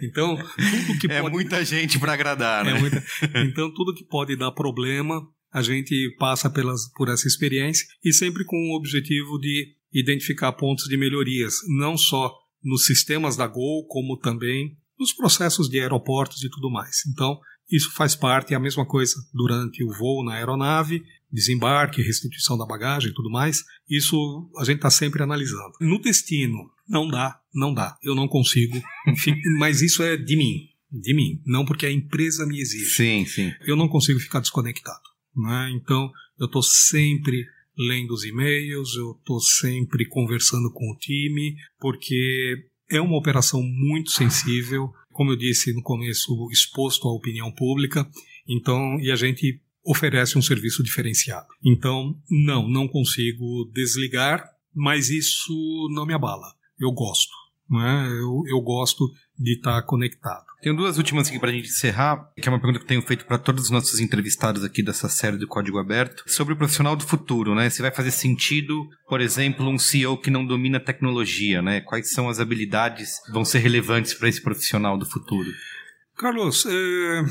então, 0.00 0.36
tudo 0.36 0.98
que 0.98 1.06
é 1.12 1.20
pode... 1.20 1.34
muita 1.34 1.64
gente 1.64 1.98
para 1.98 2.14
agradar, 2.14 2.66
é 2.66 2.72
né? 2.72 2.80
muita... 2.80 3.04
Então, 3.44 3.72
tudo 3.74 3.94
que 3.94 4.04
pode 4.04 4.36
dar 4.36 4.52
problema, 4.52 5.20
a 5.52 5.62
gente 5.62 6.14
passa 6.18 6.48
pelas, 6.48 6.90
por 6.92 7.08
essa 7.08 7.26
experiência 7.26 7.86
e 8.04 8.12
sempre 8.12 8.44
com 8.44 8.56
o 8.56 8.76
objetivo 8.76 9.38
de 9.38 9.75
identificar 9.98 10.52
pontos 10.52 10.84
de 10.84 10.96
melhorias, 10.96 11.54
não 11.68 11.96
só 11.96 12.32
nos 12.62 12.84
sistemas 12.84 13.36
da 13.36 13.46
Gol, 13.46 13.86
como 13.86 14.18
também 14.18 14.76
nos 14.98 15.12
processos 15.12 15.68
de 15.68 15.80
aeroportos 15.80 16.42
e 16.42 16.50
tudo 16.50 16.70
mais. 16.70 17.02
Então, 17.12 17.38
isso 17.70 17.92
faz 17.92 18.14
parte, 18.14 18.54
é 18.54 18.56
a 18.56 18.60
mesma 18.60 18.86
coisa 18.86 19.14
durante 19.32 19.82
o 19.82 19.92
voo 19.92 20.24
na 20.24 20.34
aeronave, 20.34 21.02
desembarque, 21.30 22.02
restituição 22.02 22.56
da 22.56 22.66
bagagem 22.66 23.10
e 23.10 23.14
tudo 23.14 23.30
mais. 23.30 23.64
Isso 23.88 24.50
a 24.58 24.64
gente 24.64 24.76
está 24.76 24.90
sempre 24.90 25.22
analisando. 25.22 25.72
No 25.80 26.00
destino, 26.00 26.70
não 26.88 27.08
dá, 27.08 27.40
não 27.54 27.74
dá. 27.74 27.96
Eu 28.02 28.14
não 28.14 28.28
consigo. 28.28 28.80
mas 29.58 29.82
isso 29.82 30.02
é 30.02 30.16
de 30.16 30.36
mim, 30.36 30.68
de 30.90 31.14
mim. 31.14 31.42
Não 31.44 31.64
porque 31.64 31.86
a 31.86 31.92
empresa 31.92 32.46
me 32.46 32.60
exige. 32.60 32.90
Sim, 32.90 33.26
sim. 33.26 33.52
Eu 33.66 33.76
não 33.76 33.88
consigo 33.88 34.20
ficar 34.20 34.40
desconectado. 34.40 35.02
Né? 35.34 35.70
Então, 35.74 36.10
eu 36.38 36.46
estou 36.46 36.62
sempre 36.62 37.44
lendo 37.76 38.12
os 38.12 38.24
e-mails, 38.24 38.94
eu 38.96 39.12
estou 39.12 39.40
sempre 39.40 40.06
conversando 40.06 40.70
com 40.72 40.90
o 40.90 40.96
time, 40.96 41.56
porque 41.78 42.66
é 42.90 43.00
uma 43.00 43.18
operação 43.18 43.62
muito 43.62 44.10
sensível, 44.10 44.92
como 45.12 45.32
eu 45.32 45.36
disse 45.36 45.72
no 45.72 45.82
começo, 45.82 46.48
exposto 46.50 47.08
à 47.08 47.12
opinião 47.12 47.50
pública, 47.52 48.08
então, 48.48 48.98
e 49.00 49.10
a 49.10 49.16
gente 49.16 49.60
oferece 49.84 50.36
um 50.36 50.42
serviço 50.42 50.82
diferenciado. 50.82 51.46
Então, 51.64 52.16
não, 52.30 52.68
não 52.68 52.88
consigo 52.88 53.70
desligar, 53.72 54.44
mas 54.74 55.10
isso 55.10 55.88
não 55.92 56.04
me 56.04 56.12
abala. 56.12 56.52
Eu 56.78 56.92
gosto. 56.92 57.32
Né? 57.70 58.08
Eu, 58.10 58.42
eu 58.48 58.60
gosto 58.60 59.10
de 59.38 59.54
estar 59.54 59.80
conectado. 59.82 60.44
Tenho 60.62 60.76
duas 60.76 60.96
últimas 60.96 61.28
aqui 61.28 61.38
para 61.38 61.50
a 61.50 61.52
gente 61.52 61.68
encerrar, 61.68 62.30
que 62.36 62.48
é 62.48 62.50
uma 62.50 62.58
pergunta 62.58 62.80
que 62.80 62.88
tenho 62.88 63.02
feito 63.02 63.26
para 63.26 63.38
todos 63.38 63.64
os 63.64 63.70
nossos 63.70 64.00
entrevistados 64.00 64.64
aqui 64.64 64.82
dessa 64.82 65.08
série 65.08 65.36
do 65.36 65.46
Código 65.46 65.78
Aberto, 65.78 66.24
sobre 66.26 66.54
o 66.54 66.56
profissional 66.56 66.96
do 66.96 67.04
futuro, 67.04 67.54
né? 67.54 67.70
Se 67.70 67.82
vai 67.82 67.90
fazer 67.90 68.10
sentido, 68.10 68.88
por 69.08 69.20
exemplo, 69.20 69.68
um 69.68 69.78
CEO 69.78 70.18
que 70.18 70.30
não 70.30 70.44
domina 70.44 70.80
tecnologia, 70.80 71.60
né? 71.62 71.80
Quais 71.82 72.12
são 72.12 72.28
as 72.28 72.40
habilidades 72.40 73.20
que 73.24 73.32
vão 73.32 73.44
ser 73.44 73.58
relevantes 73.58 74.14
para 74.14 74.28
esse 74.28 74.42
profissional 74.42 74.98
do 74.98 75.06
futuro? 75.06 75.48
Carlos, 76.16 76.64
é, 76.66 77.24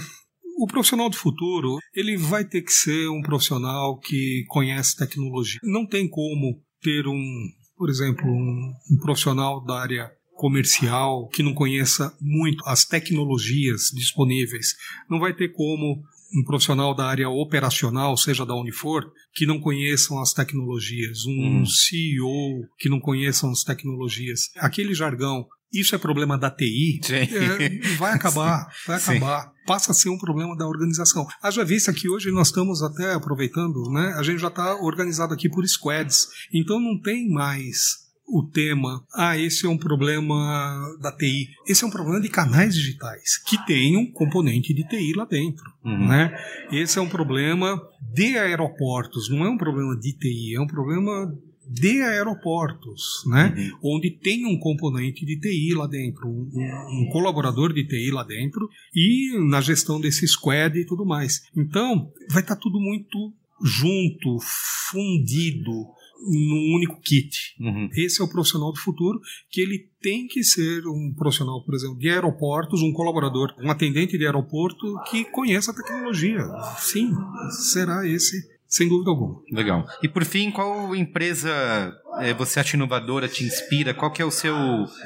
o 0.58 0.68
profissional 0.68 1.10
do 1.10 1.18
futuro, 1.18 1.78
ele 1.94 2.16
vai 2.16 2.46
ter 2.46 2.62
que 2.62 2.72
ser 2.72 3.10
um 3.10 3.22
profissional 3.22 4.00
que 4.00 4.46
conhece 4.48 4.96
tecnologia. 4.96 5.60
Não 5.64 5.86
tem 5.86 6.08
como 6.08 6.62
ter 6.82 7.08
um, 7.08 7.50
por 7.76 7.90
exemplo, 7.90 8.26
um, 8.26 8.74
um 8.92 8.98
profissional 9.00 9.64
da 9.66 9.82
área 9.82 10.12
comercial 10.36 11.28
que 11.30 11.42
não 11.42 11.54
conheça 11.54 12.16
muito 12.22 12.64
as 12.68 12.86
tecnologias 12.86 13.90
disponíveis. 13.94 14.76
Não 15.10 15.20
vai 15.20 15.34
ter 15.34 15.50
como 15.50 16.04
um 16.34 16.44
profissional 16.44 16.94
da 16.94 17.06
área 17.06 17.30
operacional, 17.30 18.18
seja 18.18 18.46
da 18.46 18.54
onde 18.54 18.72
for, 18.72 19.10
que 19.34 19.46
não 19.46 19.60
conheçam 19.60 20.20
as 20.20 20.34
tecnologias, 20.34 21.26
um 21.26 21.62
hum. 21.62 21.66
CEO 21.66 22.68
que 22.78 22.90
não 22.90 23.00
conheçam 23.00 23.50
as 23.52 23.64
tecnologias. 23.64 24.50
Aquele 24.58 24.94
jargão, 24.94 25.48
isso 25.74 25.96
é 25.96 25.98
problema 25.98 26.38
da 26.38 26.50
TI, 26.50 27.00
é, 27.10 27.96
vai 27.98 28.14
acabar, 28.14 28.68
vai 28.86 28.98
acabar. 28.98 29.44
Sim. 29.44 29.50
Passa 29.66 29.92
a 29.92 29.96
ser 29.96 30.10
um 30.10 30.18
problema 30.18 30.56
da 30.56 30.68
organização. 30.68 31.26
Haja 31.42 31.64
vista 31.64 31.94
que 31.94 32.10
hoje 32.10 32.32
nós 32.32 32.48
estamos 32.48 32.84
até 32.84 33.14
aproveitando, 33.14 33.90
né? 33.92 34.14
A 34.18 34.24
gente 34.24 34.40
já 34.40 34.50
está 34.50 34.76
organizado 34.76 35.34
aqui 35.34 35.50
por 35.50 35.66
squads, 35.68 36.28
então 36.54 36.80
não 36.80 37.00
tem 37.02 37.30
mais 37.30 38.05
o 38.28 38.44
tema, 38.44 39.06
ah, 39.14 39.38
esse 39.38 39.66
é 39.66 39.70
um 39.70 39.78
problema 39.78 40.98
da 41.00 41.12
TI. 41.12 41.50
Esse 41.68 41.84
é 41.84 41.88
um 41.88 41.92
problema 41.92 42.20
de 42.20 42.30
canais 42.30 42.74
digitais, 42.74 43.38
que 43.38 43.64
tem 43.66 43.96
um 43.96 44.12
componente 44.12 44.74
de 44.74 44.88
TI 44.88 45.14
lá 45.14 45.26
dentro. 45.26 45.64
Uhum. 45.84 46.08
Né? 46.08 46.36
Esse 46.72 46.98
é 46.98 47.02
um 47.02 47.10
problema 47.10 47.80
de 48.14 48.38
aeroportos, 48.38 49.30
não 49.30 49.46
é 49.46 49.50
um 49.50 49.58
problema 49.58 49.96
de 49.98 50.14
TI, 50.14 50.56
é 50.56 50.62
um 50.62 50.68
problema 50.68 51.32
de 51.68 52.02
aeroportos, 52.02 53.24
né? 53.28 53.54
Uhum. 53.82 53.96
Onde 53.96 54.12
tem 54.12 54.46
um 54.46 54.60
componente 54.60 55.26
de 55.26 55.40
TI 55.40 55.74
lá 55.74 55.88
dentro, 55.88 56.28
um, 56.28 56.50
um, 56.54 57.10
colaborador 57.12 57.74
de 57.74 57.88
TI 57.88 58.12
lá 58.12 58.24
dentro 58.24 58.70
e 58.94 59.32
na 59.50 59.62
gestão 59.62 60.00
desse 60.00 60.28
squad 60.28 60.78
e 60.78 60.86
tudo 60.86 61.06
mais. 61.06 61.42
Então, 61.58 62.12
vai 62.30 62.44
estar 62.44 62.56
tá 62.56 62.62
tudo 62.62 62.80
muito 62.80 63.34
junto, 63.64 64.38
fundido, 64.92 65.88
num 66.26 66.76
único 66.76 67.00
kit. 67.02 67.56
Uhum. 67.60 67.90
Esse 67.96 68.22
é 68.22 68.26
o 68.26 68.30
profissional 68.30 68.72
do 68.72 68.80
futuro, 68.80 69.20
que 69.50 69.62
ele 69.62 69.90
tem 70.02 70.28
que 70.28 70.44
ser 70.44 70.86
um 70.88 71.14
profissional, 71.16 71.64
por 71.64 71.76
exemplo, 71.76 71.98
de 71.98 72.10
aeroportos, 72.10 72.82
um 72.82 72.92
colaborador, 72.92 73.54
um 73.60 73.72
atendente 73.72 74.18
de 74.18 74.26
aeroporto 74.26 74.96
que 75.10 75.26
conheça 75.26 75.72
a 75.72 75.76
tecnologia. 75.76 76.42
Sim, 76.78 77.12
será 77.50 78.08
esse 78.08 78.56
sem 78.68 78.90
dúvida 78.90 79.10
alguma. 79.10 79.42
Legal. 79.52 79.86
E 80.04 80.08
por 80.10 80.26
fim, 80.26 80.52
qual 80.52 80.94
empresa 80.96 81.94
é, 82.20 82.34
você 82.34 82.60
acha 82.60 82.76
inovadora, 82.76 83.28
te 83.28 83.44
inspira? 83.44 83.94
Qual 83.94 84.12
que 84.12 84.22
é 84.22 84.26
o 84.26 84.32
seu 84.32 84.56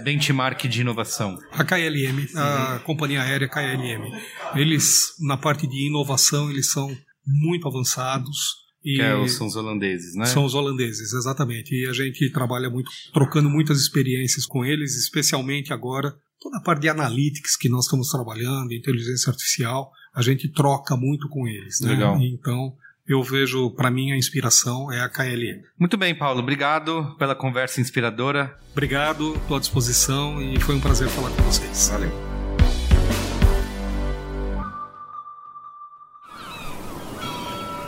benchmark 0.04 0.68
de 0.68 0.82
inovação? 0.82 1.38
A 1.52 1.64
KLM, 1.64 2.28
a 2.36 2.74
uhum. 2.74 2.80
companhia 2.80 3.22
aérea 3.22 3.48
KLM. 3.48 4.12
Eles, 4.56 5.14
na 5.20 5.38
parte 5.38 5.68
de 5.68 5.88
inovação, 5.88 6.50
eles 6.50 6.72
são 6.72 6.90
muito 7.26 7.68
avançados. 7.68 8.56
E 8.84 8.96
que 8.96 9.02
é, 9.02 9.28
são 9.28 9.48
os 9.48 9.56
holandeses, 9.56 10.16
né? 10.16 10.26
São 10.26 10.46
os 10.46 10.54
holandeses, 10.54 11.14
exatamente. 11.14 11.76
E 11.76 11.86
a 11.86 11.94
gente 11.94 12.32
trabalha 12.32 12.70
muito, 12.70 12.90
trocando 13.14 13.50
muitas 13.50 13.80
experiências 13.80 14.46
com 14.46 14.64
eles, 14.64 14.96
especialmente 14.96 15.74
agora, 15.74 16.16
toda 16.40 16.58
a 16.58 16.62
parte 16.62 16.82
de 16.82 16.90
analytics 16.90 17.58
que 17.58 17.68
nós 17.68 17.86
estamos 17.86 18.10
trabalhando, 18.10 18.74
inteligência 18.74 19.30
artificial, 19.30 19.92
a 20.16 20.22
gente 20.22 20.48
troca 20.48 20.96
muito 20.96 21.28
com 21.28 21.48
eles. 21.48 21.82
Né? 21.82 21.92
Legal. 21.92 22.18
Então, 22.22 22.74
eu 23.08 23.24
vejo, 23.24 23.72
para 23.72 23.90
mim, 23.90 24.12
a 24.12 24.18
inspiração 24.18 24.92
é 24.92 25.02
a 25.02 25.10
KLM. 25.10 25.64
Muito 25.78 25.98
bem, 25.98 26.16
Paulo. 26.16 26.40
Obrigado 26.40 27.16
pela 27.18 27.36
conversa 27.36 27.82
inspiradora. 27.82 28.58
Obrigado, 28.72 29.36
estou 29.36 29.58
à 29.58 29.60
disposição 29.60 30.42
e 30.42 30.60
foi 30.60 30.76
um 30.76 30.80
prazer 30.80 31.10
falar 31.10 31.32
com 31.32 31.44
vocês. 31.44 31.90
Valeu. 31.90 32.29